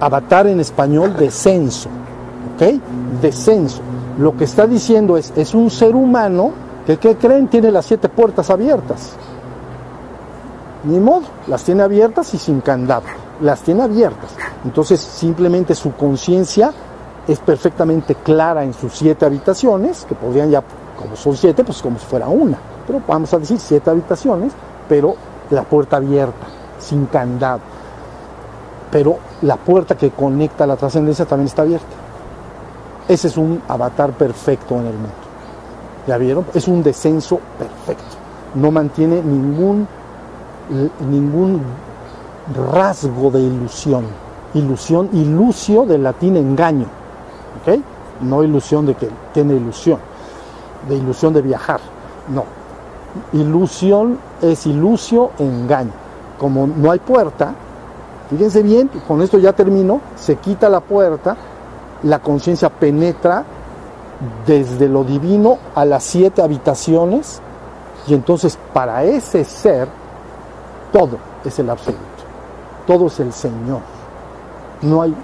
avatar 0.00 0.46
en 0.46 0.60
español, 0.60 1.14
descenso, 1.16 1.88
¿ok? 2.54 2.80
Descenso. 3.20 3.80
Lo 4.18 4.36
que 4.36 4.44
está 4.44 4.66
diciendo 4.66 5.16
es, 5.16 5.32
es 5.36 5.54
un 5.54 5.70
ser 5.70 5.94
humano 5.94 6.52
que, 6.86 6.98
¿qué 6.98 7.16
creen? 7.16 7.48
Tiene 7.48 7.70
las 7.70 7.86
siete 7.86 8.08
puertas 8.08 8.48
abiertas. 8.50 9.12
Ni 10.84 11.00
modo, 11.00 11.24
las 11.46 11.64
tiene 11.64 11.82
abiertas 11.82 12.32
y 12.34 12.38
sin 12.38 12.60
candado. 12.60 13.04
Las 13.40 13.60
tiene 13.62 13.82
abiertas. 13.82 14.30
Entonces, 14.64 15.00
simplemente 15.00 15.74
su 15.74 15.92
conciencia 15.94 16.72
es 17.26 17.40
perfectamente 17.40 18.14
clara 18.14 18.64
en 18.64 18.74
sus 18.74 18.92
siete 18.92 19.24
habitaciones, 19.24 20.04
que 20.08 20.14
podrían 20.14 20.50
ya 20.50 20.62
como 21.04 21.16
son 21.16 21.36
siete, 21.36 21.62
pues 21.62 21.82
como 21.82 21.98
si 21.98 22.06
fuera 22.06 22.28
una. 22.28 22.58
Pero 22.86 23.02
vamos 23.06 23.32
a 23.34 23.38
decir 23.38 23.58
siete 23.58 23.90
habitaciones, 23.90 24.54
pero 24.88 25.14
la 25.50 25.62
puerta 25.62 25.96
abierta, 25.96 26.46
sin 26.78 27.04
candado. 27.06 27.60
Pero 28.90 29.18
la 29.42 29.56
puerta 29.56 29.96
que 29.96 30.10
conecta 30.12 30.64
a 30.64 30.66
la 30.66 30.76
trascendencia 30.76 31.26
también 31.26 31.48
está 31.48 31.60
abierta. 31.60 31.86
Ese 33.06 33.28
es 33.28 33.36
un 33.36 33.60
avatar 33.68 34.12
perfecto 34.12 34.76
en 34.76 34.86
el 34.86 34.94
mundo. 34.94 35.10
¿Ya 36.06 36.16
vieron? 36.16 36.46
Es 36.54 36.68
un 36.68 36.82
descenso 36.82 37.38
perfecto. 37.58 38.16
No 38.54 38.70
mantiene 38.70 39.20
ningún, 39.22 39.86
ningún 41.10 41.60
rasgo 42.72 43.30
de 43.30 43.40
ilusión. 43.40 44.06
Ilusión, 44.54 45.10
ilusio 45.12 45.84
del 45.84 46.02
latín 46.02 46.38
engaño. 46.38 46.86
¿Ok? 47.60 47.78
No 48.22 48.42
ilusión 48.42 48.86
de 48.86 48.94
que 48.94 49.10
tiene 49.34 49.54
ilusión 49.54 49.98
de 50.88 50.96
ilusión 50.96 51.32
de 51.32 51.42
viajar. 51.42 51.80
No. 52.28 52.44
Ilusión 53.32 54.18
es 54.42 54.66
ilusio, 54.66 55.30
engaño. 55.38 55.92
Como 56.38 56.66
no 56.66 56.90
hay 56.90 56.98
puerta, 56.98 57.54
fíjense 58.30 58.62
bien, 58.62 58.90
con 59.06 59.22
esto 59.22 59.38
ya 59.38 59.52
termino, 59.52 60.00
se 60.16 60.36
quita 60.36 60.68
la 60.68 60.80
puerta, 60.80 61.36
la 62.02 62.18
conciencia 62.18 62.70
penetra 62.70 63.44
desde 64.46 64.88
lo 64.88 65.04
divino 65.04 65.58
a 65.74 65.84
las 65.84 66.04
siete 66.04 66.42
habitaciones 66.42 67.40
y 68.06 68.14
entonces 68.14 68.58
para 68.72 69.04
ese 69.04 69.44
ser 69.44 69.88
todo 70.92 71.18
es 71.44 71.58
el 71.58 71.70
absoluto, 71.70 72.02
todo 72.86 73.06
es 73.06 73.20
el 73.20 73.32
Señor. 73.32 73.80
No 74.82 75.02
hay 75.02 75.14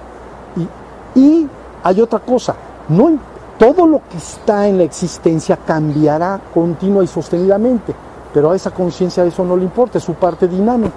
y, 1.14 1.48
hay 1.82 2.00
otra 2.00 2.18
cosa, 2.18 2.54
no 2.88 3.18
todo 3.60 3.86
lo 3.86 4.00
que 4.08 4.16
está 4.16 4.66
en 4.66 4.78
la 4.78 4.84
existencia 4.84 5.54
cambiará 5.54 6.40
continua 6.54 7.04
y 7.04 7.06
sostenidamente, 7.06 7.94
pero 8.32 8.50
a 8.50 8.56
esa 8.56 8.70
conciencia 8.70 9.22
eso 9.22 9.44
no 9.44 9.54
le 9.54 9.64
importa, 9.64 9.98
es 9.98 10.04
su 10.04 10.14
parte 10.14 10.48
dinámica. 10.48 10.94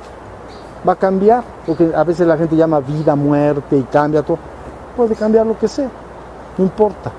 Va 0.88 0.94
a 0.94 0.96
cambiar, 0.96 1.44
porque 1.66 1.92
a 1.94 2.06
veces 2.06 2.26
la 2.26 2.38
gente 2.38 2.56
llama 2.56 2.80
vida, 2.80 3.18
muerte 3.18 3.76
y 3.78 3.84
cambia 3.84 4.24
todo. 4.24 4.38
Puede 4.96 5.14
cambiar 5.14 5.46
lo 5.46 5.60
que 5.60 5.68
sea, 5.68 5.90
no 6.58 6.64
importa. 6.64 7.12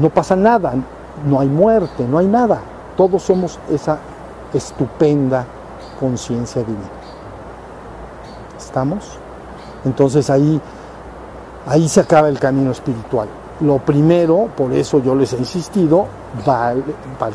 No 0.00 0.10
pasa 0.10 0.34
nada, 0.34 0.72
no 1.24 1.38
hay 1.38 1.48
muerte, 1.48 2.04
no 2.04 2.18
hay 2.18 2.26
nada. 2.26 2.58
Todos 2.96 3.22
somos 3.22 3.60
esa 3.70 3.98
estupenda 4.52 5.44
conciencia 6.00 6.60
divina. 6.60 6.90
¿Estamos? 8.58 9.16
Entonces 9.84 10.28
ahí, 10.28 10.60
ahí 11.68 11.88
se 11.88 12.00
acaba 12.00 12.28
el 12.28 12.40
camino 12.40 12.72
espiritual 12.72 13.28
lo 13.60 13.78
primero, 13.78 14.48
por 14.56 14.72
eso 14.72 15.00
yo 15.02 15.14
les 15.14 15.32
he 15.32 15.38
insistido, 15.38 16.06
para 16.44 16.72
el, 16.72 16.82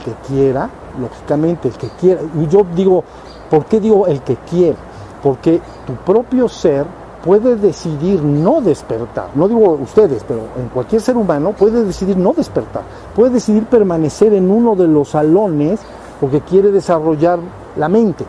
que 0.04 0.14
quiera, 0.28 0.70
lógicamente, 1.00 1.70
el 1.70 1.76
que 1.76 1.88
quiera. 2.00 2.22
Y 2.40 2.48
yo 2.48 2.66
digo, 2.76 3.04
¿por 3.50 3.66
qué 3.66 3.80
digo 3.80 4.06
el 4.08 4.22
que 4.22 4.36
quiera? 4.38 4.78
Porque 5.24 5.62
tu 5.86 5.94
propio 5.96 6.50
ser 6.50 6.86
puede 7.24 7.56
decidir 7.56 8.22
no 8.22 8.62
despertar. 8.62 9.30
No 9.36 9.48
digo 9.48 9.78
ustedes, 9.82 10.24
pero 10.28 10.42
en 10.58 10.70
cualquier 10.70 11.02
ser 11.02 11.18
humano 11.18 11.54
puede 11.54 11.84
decidir 11.84 12.18
no 12.18 12.34
despertar. 12.34 12.84
Puede 13.16 13.32
decidir 13.32 13.66
permanecer 13.66 14.34
en 14.34 14.50
uno 14.50 14.76
de 14.76 14.88
los 14.88 15.10
salones 15.10 15.80
porque 16.20 16.42
quiere 16.42 16.72
desarrollar 16.72 17.40
la 17.78 17.90
mente. 17.90 18.26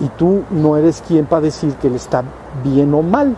Y 0.00 0.08
tú 0.10 0.42
no 0.50 0.76
eres 0.76 1.02
quien 1.06 1.26
para 1.26 1.42
decir 1.42 1.74
que 1.74 1.88
él 1.88 1.96
está 1.96 2.22
bien 2.62 2.92
o 2.94 3.02
mal. 3.02 3.36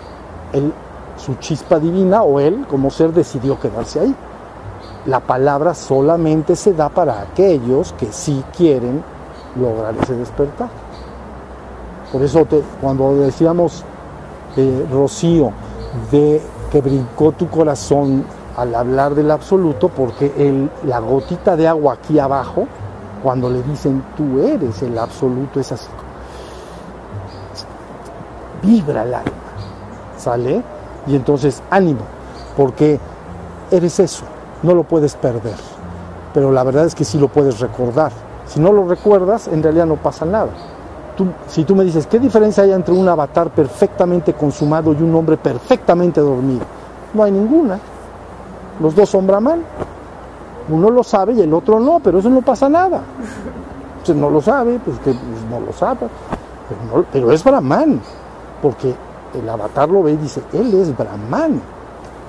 Él 0.52 0.72
su 1.20 1.34
chispa 1.34 1.78
divina 1.78 2.22
o 2.22 2.40
él 2.40 2.66
como 2.68 2.90
ser 2.90 3.12
decidió 3.12 3.60
quedarse 3.60 4.00
ahí. 4.00 4.14
La 5.06 5.20
palabra 5.20 5.74
solamente 5.74 6.56
se 6.56 6.72
da 6.72 6.88
para 6.88 7.20
aquellos 7.20 7.92
que 7.94 8.12
sí 8.12 8.42
quieren 8.56 9.02
lograr 9.56 9.94
ese 10.02 10.14
despertar. 10.14 10.68
Por 12.12 12.22
eso 12.22 12.46
cuando 12.80 13.14
decíamos, 13.16 13.84
eh, 14.56 14.86
Rocío, 14.90 15.52
de 16.10 16.42
que 16.70 16.80
brincó 16.80 17.32
tu 17.32 17.48
corazón 17.48 18.24
al 18.56 18.74
hablar 18.74 19.14
del 19.14 19.30
absoluto, 19.30 19.88
porque 19.88 20.32
el, 20.36 20.70
la 20.84 20.98
gotita 21.00 21.56
de 21.56 21.68
agua 21.68 21.94
aquí 21.94 22.18
abajo, 22.18 22.66
cuando 23.22 23.48
le 23.48 23.62
dicen 23.62 24.02
tú 24.16 24.40
eres 24.40 24.82
el 24.82 24.98
absoluto, 24.98 25.60
es 25.60 25.72
así. 25.72 25.88
Vibra 28.62 29.02
el 29.02 29.14
alma, 29.14 29.32
¿sale? 30.18 30.62
Y 31.06 31.16
entonces 31.16 31.62
ánimo, 31.70 32.00
porque 32.56 32.98
eres 33.70 34.00
eso, 34.00 34.24
no 34.62 34.74
lo 34.74 34.84
puedes 34.84 35.14
perder. 35.14 35.54
Pero 36.34 36.52
la 36.52 36.62
verdad 36.62 36.86
es 36.86 36.94
que 36.94 37.04
sí 37.04 37.18
lo 37.18 37.28
puedes 37.28 37.60
recordar. 37.60 38.12
Si 38.46 38.60
no 38.60 38.72
lo 38.72 38.86
recuerdas, 38.86 39.48
en 39.48 39.62
realidad 39.62 39.86
no 39.86 39.96
pasa 39.96 40.24
nada. 40.24 40.50
tú, 41.16 41.26
si 41.48 41.64
tú 41.64 41.74
me 41.74 41.84
dices, 41.84 42.06
¿qué 42.06 42.18
diferencia 42.18 42.64
hay 42.64 42.72
entre 42.72 42.94
un 42.94 43.08
avatar 43.08 43.50
perfectamente 43.50 44.32
consumado 44.34 44.92
y 44.92 45.02
un 45.02 45.14
hombre 45.14 45.36
perfectamente 45.36 46.20
dormido? 46.20 46.64
No 47.14 47.22
hay 47.22 47.32
ninguna. 47.32 47.78
Los 48.80 48.94
dos 48.94 49.08
son 49.08 49.26
Brahman. 49.26 49.62
Uno 50.68 50.90
lo 50.90 51.02
sabe 51.02 51.34
y 51.34 51.40
el 51.40 51.52
otro 51.52 51.80
no, 51.80 52.00
pero 52.00 52.18
eso 52.18 52.30
no 52.30 52.42
pasa 52.42 52.68
nada. 52.68 53.02
Entonces 53.92 54.16
no 54.16 54.30
lo 54.30 54.40
sabe, 54.40 54.80
pues 54.84 54.98
que 54.98 55.12
pues, 55.12 55.42
no 55.50 55.60
lo 55.60 55.72
sabe. 55.72 56.06
Pero, 56.68 57.04
pero 57.12 57.32
es 57.32 57.42
Brahman, 57.42 58.00
porque 58.62 58.94
el 59.34 59.48
avatar 59.48 59.88
lo 59.88 60.02
ve 60.02 60.12
y 60.12 60.16
dice, 60.16 60.42
él 60.52 60.72
es 60.74 60.96
Brahman. 60.96 61.60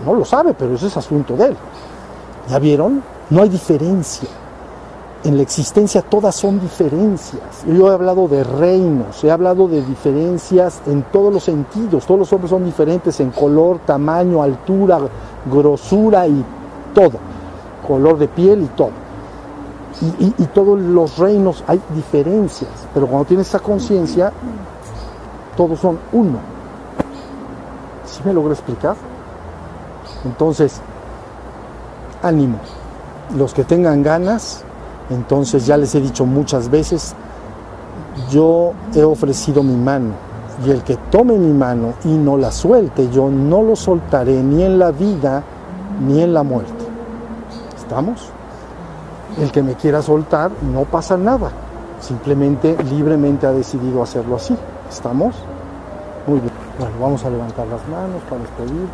No 0.06 0.16
lo 0.16 0.26
sabe, 0.26 0.54
pero 0.54 0.76
ese 0.76 0.88
es 0.88 0.98
asunto 0.98 1.36
de 1.36 1.48
él. 1.48 1.58
¿Ya 2.50 2.60
vieron? 2.60 3.04
No 3.30 3.44
hay 3.44 3.50
diferencia. 3.50 4.30
En 5.24 5.38
la 5.38 5.44
existencia 5.44 6.02
todas 6.02 6.36
son 6.36 6.60
diferencias. 6.60 7.64
Yo 7.68 7.92
he 7.92 7.94
hablado 7.94 8.28
de 8.28 8.44
reinos, 8.44 9.24
he 9.24 9.30
hablado 9.30 9.68
de 9.68 9.84
diferencias 9.84 10.82
en 10.88 11.04
todos 11.04 11.32
los 11.32 11.44
sentidos. 11.44 12.08
Todos 12.08 12.22
los 12.22 12.34
hombres 12.34 12.50
son 12.50 12.66
diferentes 12.66 13.20
en 13.20 13.30
color, 13.30 13.80
tamaño, 13.86 14.42
altura, 14.42 15.00
grosura 15.46 16.28
y 16.28 16.44
todo. 16.96 17.20
Color 17.88 18.18
de 18.18 18.28
piel 18.28 18.64
y 18.64 18.68
todo. 18.76 18.92
Y, 20.20 20.46
todos 20.46 20.80
los 20.80 21.20
reinos 21.20 21.64
hay 21.68 21.80
diferencias. 21.94 22.72
Pero 22.92 23.06
cuando 23.06 23.26
tienes 23.26 23.48
esa 23.48 23.60
conciencia, 23.60 24.32
todos 25.56 25.80
son 25.80 26.00
uno. 26.14 26.40
¿Sí 28.12 28.22
me 28.26 28.34
logro 28.34 28.52
explicar? 28.52 28.96
Entonces, 30.26 30.82
ánimo. 32.22 32.58
Los 33.38 33.54
que 33.54 33.64
tengan 33.64 34.04
ganas, 34.04 34.64
entonces 35.10 35.66
ya 35.66 35.78
les 35.78 35.96
he 35.96 36.02
dicho 36.02 36.26
muchas 36.26 36.70
veces, 36.70 37.16
yo 38.30 38.74
he 38.94 39.04
ofrecido 39.04 39.64
mi 39.64 39.76
mano 39.76 40.10
y 40.66 40.72
el 40.72 40.84
que 40.84 40.98
tome 41.10 41.38
mi 41.38 41.54
mano 41.54 41.94
y 42.04 42.10
no 42.10 42.36
la 42.36 42.52
suelte, 42.52 43.10
yo 43.10 43.30
no 43.30 43.64
lo 43.64 43.78
soltaré 43.78 44.44
ni 44.44 44.62
en 44.64 44.78
la 44.78 44.92
vida 44.92 45.42
ni 46.06 46.22
en 46.22 46.34
la 46.34 46.44
muerte. 46.44 46.84
¿Estamos? 47.78 48.28
El 49.40 49.54
que 49.54 49.64
me 49.64 49.76
quiera 49.76 50.02
soltar, 50.02 50.52
no 50.74 50.84
pasa 50.84 51.16
nada. 51.16 51.50
Simplemente, 52.02 52.76
libremente 52.84 53.48
ha 53.48 53.54
decidido 53.54 54.04
hacerlo 54.04 54.36
así. 54.36 54.58
¿Estamos? 54.90 55.34
Bueno, 56.82 56.96
vamos 57.00 57.24
a 57.24 57.30
levantar 57.30 57.68
las 57.68 57.88
manos 57.90 58.24
para 58.28 58.42
despedirnos. 58.42 58.90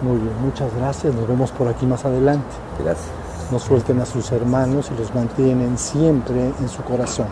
Muy 0.00 0.18
bien, 0.18 0.32
muchas 0.44 0.72
gracias. 0.76 1.12
Nos 1.12 1.26
vemos 1.26 1.50
por 1.50 1.66
aquí 1.66 1.84
más 1.86 2.04
adelante. 2.04 2.46
Gracias. 2.78 3.10
No 3.50 3.58
suelten 3.58 4.00
a 4.00 4.06
sus 4.06 4.30
hermanos 4.30 4.88
y 4.94 4.96
los 5.00 5.12
mantienen 5.12 5.76
siempre 5.76 6.52
en 6.60 6.68
su 6.68 6.84
corazón. 6.84 7.26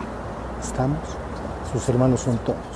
¿Estamos? 0.61 0.99
Sus 1.71 1.87
hermanos 1.87 2.19
son 2.19 2.37
todos. 2.39 2.72